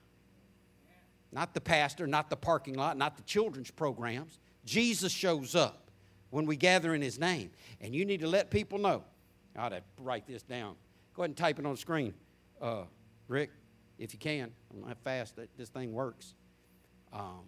not 1.35 1.53
the 1.53 1.61
pastor, 1.61 2.07
not 2.07 2.30
the 2.30 2.37
parking 2.37 2.74
lot, 2.74 2.97
not 2.97 3.16
the 3.16 3.22
children's 3.24 3.70
programs. 3.70 4.39
Jesus 4.64 5.12
shows 5.12 5.57
up 5.57 5.91
when 6.30 6.47
we 6.47 6.57
gather 6.57 6.95
in 6.95 7.03
his 7.03 7.18
name. 7.18 7.51
And 7.80 7.93
you 7.95 8.05
need 8.05 8.20
to 8.20 8.28
let 8.28 8.51
people 8.51 8.78
know. 8.78 9.03
I 9.57 9.66
ought 9.66 9.68
to 9.70 9.82
write 10.01 10.26
this 10.26 10.45
down. 10.45 10.76
Go 11.14 11.22
ahead 11.22 11.30
and 11.30 11.37
type 11.37 11.59
it 11.59 11.66
on 11.66 11.72
the 11.72 11.78
screen, 11.78 12.14
uh, 12.62 12.85
Rick, 13.26 13.51
if 13.99 14.12
you 14.12 14.18
can. 14.18 14.53
I 14.70 14.74
don't 14.74 14.82
know 14.82 14.89
how 14.89 14.95
fast 15.03 15.37
that 15.37 15.49
this 15.59 15.68
thing 15.68 15.93
works. 15.93 16.35
Um, 17.12 17.43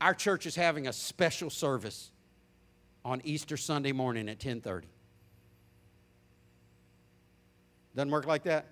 our 0.00 0.14
church 0.14 0.46
is 0.46 0.56
having 0.56 0.88
a 0.88 0.92
special 0.92 1.50
service 1.50 2.10
on 3.04 3.20
Easter 3.24 3.56
Sunday 3.56 3.92
morning 3.92 4.28
at 4.28 4.38
10:30. 4.38 4.88
Doesn't 7.94 8.10
work 8.10 8.26
like 8.26 8.44
that? 8.44 8.66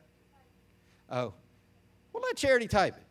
Oh, 1.11 1.35
let 2.31 2.37
Charity 2.37 2.69
type 2.69 2.97
it. 2.97 3.03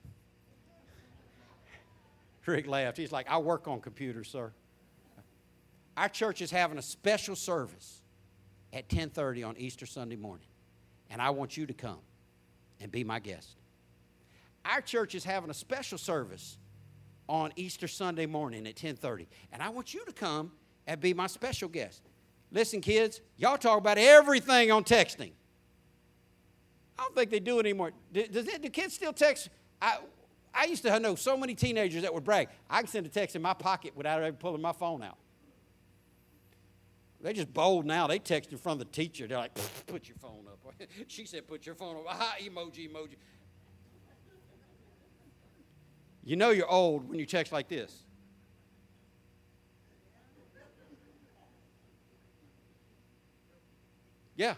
Rick 2.46 2.68
laughed. 2.68 2.98
He's 2.98 3.12
like, 3.12 3.30
I 3.30 3.38
work 3.38 3.68
on 3.68 3.82
computers, 3.82 4.30
sir. 4.30 4.52
Our 5.98 6.10
church 6.10 6.42
is 6.42 6.50
having 6.50 6.78
a 6.78 6.82
special 6.82 7.36
service 7.36 8.02
at 8.74 8.88
10:30 8.88 9.44
on 9.48 9.58
Easter 9.58 9.86
Sunday 9.86 10.16
morning, 10.16 10.48
and 11.10 11.22
I 11.22 11.30
want 11.32 11.58
you 11.58 11.68
to 11.68 11.74
come 11.74 12.00
and 12.80 12.92
be 12.92 13.04
my 13.04 13.20
guest. 13.20 13.58
Our 14.66 14.82
church 14.82 15.14
is 15.14 15.24
having 15.24 15.50
a 15.50 15.54
special 15.54 15.98
service 15.98 16.58
on 17.28 17.52
Easter 17.56 17.88
Sunday 17.88 18.26
morning 18.26 18.66
at 18.66 18.76
10:30, 18.76 19.28
and 19.52 19.62
I 19.62 19.70
want 19.70 19.94
you 19.94 20.04
to 20.06 20.14
come 20.14 20.54
and 20.88 21.00
be 21.00 21.14
my 21.14 21.28
special 21.28 21.70
guest. 21.70 22.02
Listen, 22.52 22.82
kids, 22.82 23.22
y'all 23.38 23.58
talk 23.58 23.78
about 23.78 24.00
everything 24.00 24.72
on 24.72 24.84
texting. 24.84 25.34
I 27.00 27.04
don't 27.04 27.16
think 27.16 27.30
they 27.30 27.40
do 27.40 27.60
it 27.60 27.62
anymore. 27.62 27.92
Do, 28.12 28.28
does 28.28 28.46
it, 28.46 28.62
do 28.62 28.70
kids 28.70 28.94
still 28.94 29.14
text? 29.14 29.50
I, 29.82 30.00
I 30.54 30.66
used 30.66 30.84
to 30.84 31.00
know 31.00 31.16
so 31.16 31.38
many 31.38 31.56
teenagers 31.56 32.02
that 32.02 32.14
would 32.14 32.26
brag. 32.26 32.50
I 32.70 32.80
can 32.80 32.88
send 32.88 33.06
a 33.06 33.10
text 33.10 33.38
in 33.38 33.42
my 33.42 33.54
pocket 33.54 33.96
without 33.96 34.22
ever 34.22 34.36
pulling 34.36 34.62
my 34.62 34.74
phone 34.74 35.02
out. 35.02 35.18
They're 37.22 37.32
just 37.32 37.54
bold 37.54 37.86
now. 37.86 38.06
They 38.08 38.20
text 38.20 38.52
in 38.52 38.58
front 38.58 38.82
of 38.82 38.88
the 38.88 38.94
teacher. 38.94 39.28
They're 39.28 39.38
like, 39.38 39.58
put 39.88 40.10
your 40.10 40.18
phone 40.18 40.46
up. 40.48 40.74
she 41.08 41.26
said, 41.26 41.48
put 41.48 41.66
your 41.66 41.76
phone 41.76 41.96
up. 41.96 42.04
Aha, 42.08 42.36
emoji, 42.42 42.92
emoji. 42.92 43.16
You 46.26 46.36
know 46.36 46.50
you're 46.50 46.70
old 46.70 47.08
when 47.08 47.18
you 47.18 47.26
text 47.26 47.54
like 47.54 47.70
this. 47.70 48.04
Yeah. 54.36 54.56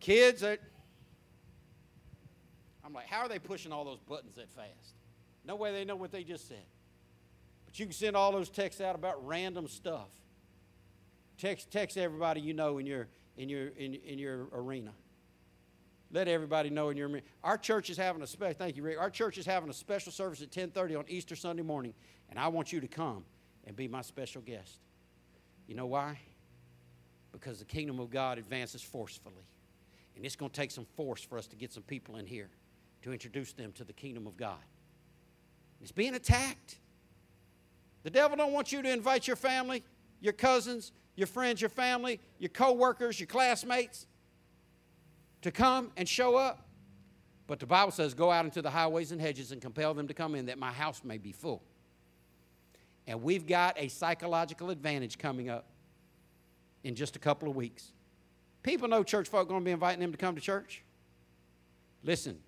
Kids, 0.00 0.42
are, 0.42 0.58
I'm 2.84 2.92
like, 2.92 3.06
how 3.06 3.20
are 3.20 3.28
they 3.28 3.38
pushing 3.38 3.72
all 3.72 3.84
those 3.84 4.00
buttons 4.00 4.36
that 4.36 4.50
fast? 4.50 4.94
No 5.44 5.56
way 5.56 5.72
they 5.72 5.84
know 5.84 5.96
what 5.96 6.12
they 6.12 6.22
just 6.22 6.48
said. 6.48 6.64
But 7.64 7.78
you 7.78 7.86
can 7.86 7.94
send 7.94 8.16
all 8.16 8.30
those 8.30 8.50
texts 8.50 8.80
out 8.80 8.94
about 8.94 9.26
random 9.26 9.68
stuff. 9.68 10.08
Text, 11.38 11.70
text 11.70 11.96
everybody 11.96 12.40
you 12.40 12.52
know 12.52 12.78
in 12.78 12.86
your, 12.86 13.08
in 13.36 13.48
your, 13.48 13.68
in, 13.68 13.94
in 13.94 14.18
your 14.18 14.48
arena. 14.52 14.92
Let 16.12 16.28
everybody 16.28 16.70
know 16.70 16.90
in 16.90 16.96
your 16.96 17.08
arena. 17.08 17.24
Our 17.42 17.58
church 17.58 17.90
is 17.90 17.96
having 17.96 18.22
a 18.22 18.26
special, 18.26 18.54
thank 18.56 18.76
you, 18.76 18.82
Rick. 18.82 19.00
Our 19.00 19.10
church 19.10 19.38
is 19.38 19.46
having 19.46 19.68
a 19.68 19.74
special 19.74 20.12
service 20.12 20.40
at 20.40 20.48
1030 20.48 20.94
on 20.94 21.04
Easter 21.08 21.34
Sunday 21.34 21.62
morning, 21.62 21.94
and 22.30 22.38
I 22.38 22.48
want 22.48 22.72
you 22.72 22.80
to 22.80 22.86
come 22.86 23.24
and 23.66 23.74
be 23.74 23.88
my 23.88 24.02
special 24.02 24.42
guest. 24.42 24.78
You 25.66 25.74
know 25.74 25.86
why? 25.86 26.18
Because 27.32 27.58
the 27.58 27.64
kingdom 27.64 27.98
of 27.98 28.10
God 28.10 28.38
advances 28.38 28.82
forcefully. 28.82 29.46
And 30.14 30.24
it's 30.24 30.36
going 30.36 30.50
to 30.50 30.56
take 30.56 30.70
some 30.70 30.86
force 30.96 31.22
for 31.22 31.38
us 31.38 31.48
to 31.48 31.56
get 31.56 31.72
some 31.72 31.82
people 31.82 32.16
in 32.16 32.26
here 32.26 32.50
to 33.04 33.12
introduce 33.12 33.52
them 33.52 33.70
to 33.72 33.84
the 33.84 33.92
kingdom 33.92 34.26
of 34.26 34.36
God. 34.36 34.58
It's 35.80 35.92
being 35.92 36.14
attacked. 36.14 36.78
The 38.02 38.10
devil 38.10 38.36
don't 38.36 38.52
want 38.52 38.72
you 38.72 38.82
to 38.82 38.90
invite 38.90 39.26
your 39.26 39.36
family, 39.36 39.84
your 40.20 40.32
cousins, 40.32 40.90
your 41.14 41.26
friends, 41.26 41.60
your 41.60 41.68
family, 41.68 42.18
your 42.38 42.48
co-workers, 42.48 43.20
your 43.20 43.26
classmates 43.26 44.06
to 45.42 45.50
come 45.50 45.92
and 45.98 46.08
show 46.08 46.36
up. 46.36 46.66
But 47.46 47.60
the 47.60 47.66
Bible 47.66 47.92
says, 47.92 48.14
Go 48.14 48.30
out 48.30 48.46
into 48.46 48.62
the 48.62 48.70
highways 48.70 49.12
and 49.12 49.20
hedges 49.20 49.52
and 49.52 49.60
compel 49.60 49.92
them 49.92 50.08
to 50.08 50.14
come 50.14 50.34
in 50.34 50.46
that 50.46 50.58
my 50.58 50.72
house 50.72 51.02
may 51.04 51.18
be 51.18 51.32
full. 51.32 51.62
And 53.06 53.22
we've 53.22 53.46
got 53.46 53.78
a 53.78 53.88
psychological 53.88 54.70
advantage 54.70 55.18
coming 55.18 55.50
up 55.50 55.66
in 56.84 56.94
just 56.94 57.16
a 57.16 57.18
couple 57.18 57.50
of 57.50 57.54
weeks. 57.54 57.92
People 58.62 58.88
know 58.88 59.02
church 59.02 59.28
folk 59.28 59.42
are 59.42 59.48
going 59.50 59.60
to 59.60 59.64
be 59.64 59.72
inviting 59.72 60.00
them 60.00 60.12
to 60.12 60.16
come 60.16 60.34
to 60.34 60.40
church. 60.40 60.82
Listen, 62.02 62.38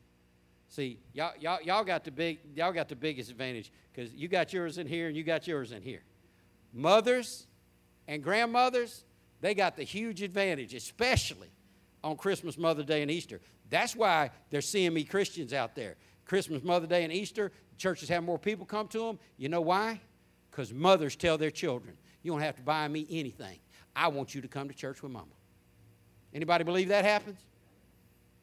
see, 0.68 0.98
y'all, 1.12 1.32
y'all, 1.38 1.60
y'all 1.62 1.84
got 1.84 2.04
the 2.04 2.10
big, 2.10 2.38
y'all 2.54 2.72
got 2.72 2.88
the 2.88 2.96
biggest 2.96 3.30
advantage 3.30 3.72
because 3.92 4.12
you 4.14 4.28
got 4.28 4.52
yours 4.52 4.78
in 4.78 4.86
here 4.86 5.08
and 5.08 5.16
you 5.16 5.22
got 5.22 5.46
yours 5.46 5.72
in 5.72 5.82
here. 5.82 6.02
Mothers 6.72 7.46
and 8.08 8.22
grandmothers, 8.22 9.04
they 9.40 9.54
got 9.54 9.76
the 9.76 9.82
huge 9.82 10.22
advantage, 10.22 10.74
especially 10.74 11.48
on 12.02 12.16
Christmas, 12.16 12.58
Mother 12.58 12.82
Day, 12.82 13.02
and 13.02 13.10
Easter. 13.10 13.40
That's 13.70 13.96
why 13.96 14.30
there's 14.50 14.66
CME 14.66 15.08
Christians 15.08 15.52
out 15.52 15.74
there. 15.74 15.96
Christmas, 16.24 16.62
Mother 16.62 16.86
Day, 16.86 17.04
and 17.04 17.12
Easter, 17.12 17.52
churches 17.76 18.08
have 18.08 18.22
more 18.22 18.38
people 18.38 18.66
come 18.66 18.88
to 18.88 18.98
them. 18.98 19.18
You 19.36 19.48
know 19.48 19.60
why? 19.60 20.00
Because 20.50 20.72
mothers 20.72 21.16
tell 21.16 21.38
their 21.38 21.50
children, 21.50 21.96
you 22.22 22.32
don't 22.32 22.40
have 22.40 22.56
to 22.56 22.62
buy 22.62 22.86
me 22.88 23.06
anything. 23.10 23.58
I 23.94 24.08
want 24.08 24.34
you 24.34 24.40
to 24.40 24.48
come 24.48 24.68
to 24.68 24.74
church 24.74 25.02
with 25.02 25.12
mama. 25.12 25.26
Anybody 26.34 26.64
believe 26.64 26.88
that 26.88 27.04
happens? 27.04 27.38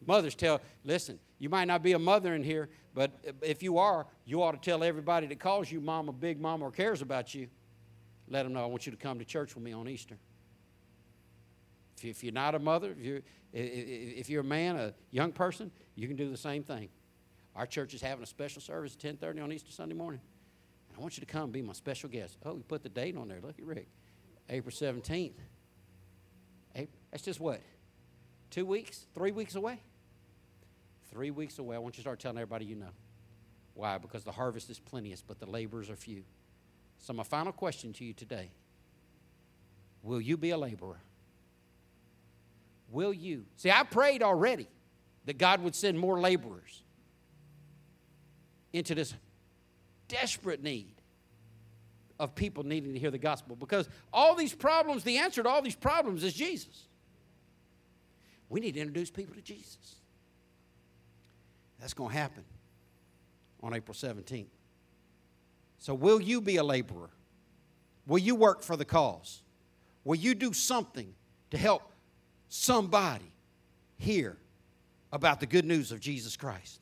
Mothers 0.05 0.36
tell, 0.36 0.61
listen, 0.84 1.19
you 1.44 1.50
might 1.50 1.66
not 1.66 1.84
be 1.84 1.91
a 1.91 2.00
mother 2.00 2.36
in 2.36 2.41
here, 2.41 2.70
but 2.94 3.12
if 3.41 3.62
you 3.62 3.78
are, 3.78 4.08
you 4.24 4.41
ought 4.41 4.54
to 4.54 4.58
tell 4.58 4.82
everybody 4.82 5.28
that 5.28 5.41
calls 5.41 5.70
you 5.70 5.82
mama, 5.82 6.14
big 6.14 6.39
mama, 6.39 6.64
or 6.64 6.72
cares 6.72 7.02
about 7.02 7.36
you, 7.36 7.50
let 8.30 8.44
them 8.44 8.54
know 8.54 8.64
I 8.64 8.66
want 8.68 8.86
you 8.86 8.94
to 8.94 8.98
come 8.98 9.20
to 9.20 9.26
church 9.26 9.54
with 9.54 9.62
me 9.62 9.74
on 9.74 9.89
Easter. 9.89 10.16
If 12.02 12.24
you're 12.24 12.32
not 12.32 12.56
a 12.56 12.60
mother, 12.60 12.91
if 12.98 13.00
you're, 13.00 13.22
if 13.52 14.30
you're 14.30 14.39
a 14.39 14.46
man, 14.46 14.78
a 14.78 14.94
young 15.12 15.34
person, 15.34 15.70
you 15.96 16.08
can 16.08 16.16
do 16.16 16.30
the 16.30 16.38
same 16.38 16.64
thing. 16.64 16.88
Our 17.58 17.66
church 17.66 17.94
is 17.94 18.02
having 18.02 18.24
a 18.24 18.28
special 18.28 18.62
service 18.62 18.96
at 18.96 19.20
10:30 19.20 19.44
on 19.44 19.52
Easter 19.52 19.74
Sunday 19.74 19.96
morning. 19.96 20.22
And 20.88 20.98
I 20.98 21.02
want 21.02 21.18
you 21.18 21.26
to 21.26 21.30
come 21.30 21.52
be 21.52 21.62
my 21.62 21.74
special 21.74 22.08
guest. 22.08 22.38
Oh, 22.46 22.54
we 22.54 22.62
put 22.62 22.84
the 22.84 22.89
date 22.89 23.18
on 23.18 23.28
there. 23.28 23.41
Look 23.41 23.60
at 23.60 23.66
Rick. 23.66 23.89
April 24.50 24.74
17th. 24.74 25.34
April, 26.74 26.98
that's 27.12 27.24
just 27.24 27.41
what? 27.41 27.60
Two 28.50 28.66
weeks? 28.66 29.08
Three 29.14 29.32
weeks 29.32 29.56
away? 29.56 29.82
Three 31.14 31.30
weeks 31.30 31.59
away. 31.59 31.76
I 31.76 31.80
want 31.80 31.93
you 31.93 31.97
to 31.97 32.01
start 32.01 32.20
telling 32.20 32.39
everybody 32.39 32.66
you 32.66 32.76
know. 32.76 32.89
Why? 33.76 33.99
Because 33.99 34.24
the 34.24 34.32
harvest 34.32 34.72
is 34.72 34.80
plenteous, 34.80 35.22
but 35.22 35.39
the 35.39 35.45
laborers 35.45 35.91
are 35.91 35.95
few. 35.95 36.24
So, 36.97 37.14
my 37.14 37.22
final 37.22 37.51
question 37.51 37.93
to 37.93 38.03
you 38.03 38.14
today 38.14 38.49
Will 40.01 40.20
you 40.20 40.38
be 40.38 40.49
a 40.49 40.57
laborer? 40.57 40.97
Will 42.89 43.14
you? 43.14 43.45
See, 43.57 43.70
I 43.70 43.84
prayed 43.84 44.24
already 44.24 44.68
that 45.26 45.38
God 45.38 45.61
would 45.61 45.76
send 45.76 45.99
more 45.99 46.20
laborers 46.20 46.82
into 48.72 48.95
this 48.95 49.14
desperate 50.07 50.64
need 50.64 50.95
of 52.20 52.34
people 52.34 52.64
needing 52.64 52.93
to 52.93 52.99
hear 52.99 53.11
the 53.11 53.20
gospel 53.20 53.55
because 53.55 53.88
all 54.11 54.34
these 54.34 54.53
problems, 54.53 55.03
the 55.03 55.18
answer 55.20 55.43
to 55.43 55.49
all 55.49 55.61
these 55.61 55.76
problems 55.76 56.24
is 56.24 56.34
Jesus. 56.34 56.86
We 58.49 58.59
need 58.59 58.74
to 58.74 58.80
introduce 58.80 59.11
people 59.11 59.36
to 59.36 59.41
Jesus. 59.41 59.95
That's 61.84 61.93
going 61.93 62.11
to 62.11 62.17
happen 62.17 62.45
on 63.61 63.73
April 63.73 63.93
17th. 63.93 64.45
So, 65.79 65.93
will 65.93 66.21
you 66.21 66.39
be 66.39 66.55
a 66.55 66.63
laborer? 66.63 67.09
Will 68.07 68.19
you 68.19 68.36
work 68.36 68.63
for 68.63 68.77
the 68.77 68.86
cause? 68.86 69.41
Will 70.05 70.15
you 70.15 70.34
do 70.34 70.53
something 70.53 71.13
to 71.51 71.57
help 71.57 71.91
somebody 72.47 73.29
hear 73.97 74.38
about 75.11 75.41
the 75.41 75.45
good 75.45 75.65
news 75.65 75.91
of 75.91 75.99
Jesus 75.99 76.38
Christ? 76.38 76.79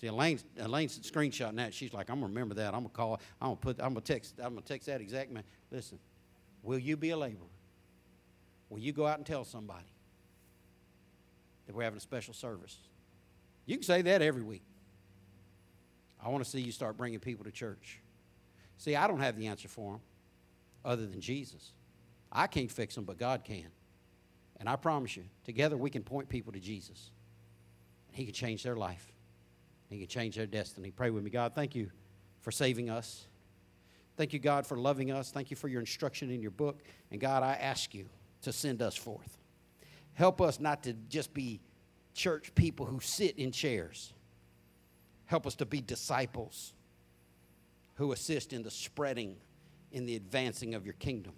See, 0.00 0.06
Elaine, 0.06 0.38
Elaine's 0.56 1.00
screenshotting 1.00 1.56
that. 1.56 1.74
She's 1.74 1.92
like, 1.92 2.10
I'm 2.10 2.20
gonna 2.20 2.28
remember 2.28 2.54
that. 2.54 2.74
I'm 2.74 2.82
gonna 2.82 2.90
call. 2.90 3.20
I'm 3.42 3.48
gonna 3.48 3.56
put. 3.56 3.80
I'm 3.80 3.94
gonna 3.94 4.02
text. 4.02 4.34
I'm 4.38 4.50
gonna 4.50 4.60
text 4.60 4.86
that 4.86 5.00
exact 5.00 5.32
man. 5.32 5.42
Listen, 5.72 5.98
will 6.62 6.78
you 6.78 6.96
be 6.96 7.10
a 7.10 7.16
laborer? 7.16 7.48
Will 8.70 8.78
you 8.78 8.92
go 8.92 9.04
out 9.04 9.18
and 9.18 9.26
tell 9.26 9.44
somebody 9.44 9.88
that 11.68 11.76
we're 11.76 11.84
having 11.84 11.98
a 11.98 12.00
special 12.00 12.34
service? 12.34 12.76
You 13.66 13.76
can 13.76 13.84
say 13.84 14.02
that 14.02 14.22
every 14.22 14.42
week. 14.42 14.64
I 16.24 16.30
want 16.30 16.42
to 16.42 16.50
see 16.50 16.60
you 16.60 16.72
start 16.72 16.96
bringing 16.96 17.20
people 17.20 17.44
to 17.44 17.52
church. 17.52 18.00
See, 18.78 18.96
I 18.96 19.06
don't 19.06 19.20
have 19.20 19.36
the 19.36 19.46
answer 19.46 19.68
for 19.68 19.92
them 19.92 20.00
other 20.84 21.06
than 21.06 21.20
Jesus. 21.20 21.72
I 22.32 22.46
can't 22.46 22.70
fix 22.70 22.94
them, 22.94 23.04
but 23.04 23.18
God 23.18 23.44
can. 23.44 23.66
And 24.58 24.68
I 24.68 24.76
promise 24.76 25.16
you, 25.16 25.24
together 25.44 25.76
we 25.76 25.90
can 25.90 26.02
point 26.02 26.28
people 26.28 26.52
to 26.52 26.58
Jesus. 26.58 27.10
And 28.08 28.16
He 28.16 28.24
can 28.24 28.34
change 28.34 28.62
their 28.62 28.76
life, 28.76 29.12
He 29.88 29.98
can 29.98 30.08
change 30.08 30.36
their 30.36 30.46
destiny. 30.46 30.90
Pray 30.90 31.10
with 31.10 31.22
me, 31.22 31.30
God. 31.30 31.54
Thank 31.54 31.74
you 31.74 31.90
for 32.40 32.50
saving 32.50 32.90
us. 32.90 33.26
Thank 34.16 34.32
you, 34.32 34.40
God, 34.40 34.66
for 34.66 34.76
loving 34.76 35.12
us. 35.12 35.30
Thank 35.30 35.50
you 35.50 35.56
for 35.56 35.68
your 35.68 35.78
instruction 35.78 36.30
in 36.30 36.42
your 36.42 36.50
book. 36.50 36.82
And 37.12 37.20
God, 37.20 37.44
I 37.44 37.52
ask 37.52 37.94
you 37.94 38.06
to 38.42 38.52
send 38.52 38.82
us 38.82 38.96
forth. 38.96 39.38
Help 40.18 40.40
us 40.40 40.58
not 40.58 40.82
to 40.82 40.94
just 41.08 41.32
be 41.32 41.60
church 42.12 42.52
people 42.56 42.84
who 42.84 42.98
sit 42.98 43.38
in 43.38 43.52
chairs. 43.52 44.12
Help 45.26 45.46
us 45.46 45.54
to 45.54 45.64
be 45.64 45.80
disciples 45.80 46.72
who 47.94 48.10
assist 48.10 48.52
in 48.52 48.64
the 48.64 48.70
spreading, 48.70 49.36
in 49.92 50.06
the 50.06 50.16
advancing 50.16 50.74
of 50.74 50.84
your 50.84 50.94
kingdom. 50.94 51.34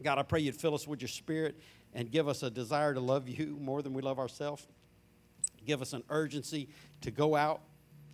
God, 0.00 0.18
I 0.18 0.22
pray 0.22 0.38
you'd 0.38 0.54
fill 0.54 0.76
us 0.76 0.86
with 0.86 1.00
your 1.00 1.08
spirit 1.08 1.58
and 1.92 2.12
give 2.12 2.28
us 2.28 2.44
a 2.44 2.50
desire 2.50 2.94
to 2.94 3.00
love 3.00 3.28
you 3.28 3.58
more 3.60 3.82
than 3.82 3.92
we 3.92 4.02
love 4.02 4.20
ourselves. 4.20 4.64
Give 5.66 5.82
us 5.82 5.92
an 5.92 6.04
urgency 6.10 6.68
to 7.00 7.10
go 7.10 7.34
out 7.34 7.60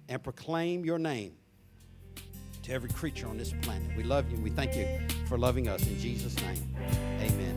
and 0.08 0.22
proclaim 0.22 0.86
your 0.86 0.98
name 0.98 1.34
to 2.62 2.72
every 2.72 2.88
creature 2.88 3.28
on 3.28 3.36
this 3.36 3.52
planet. 3.60 3.94
We 3.94 4.04
love 4.04 4.30
you 4.30 4.36
and 4.36 4.42
we 4.42 4.48
thank 4.48 4.74
you 4.74 4.86
for 5.28 5.36
loving 5.36 5.68
us. 5.68 5.86
In 5.86 6.00
Jesus' 6.00 6.34
name, 6.36 6.74
amen. 7.20 7.56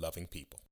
loving 0.00 0.26
people. 0.26 0.69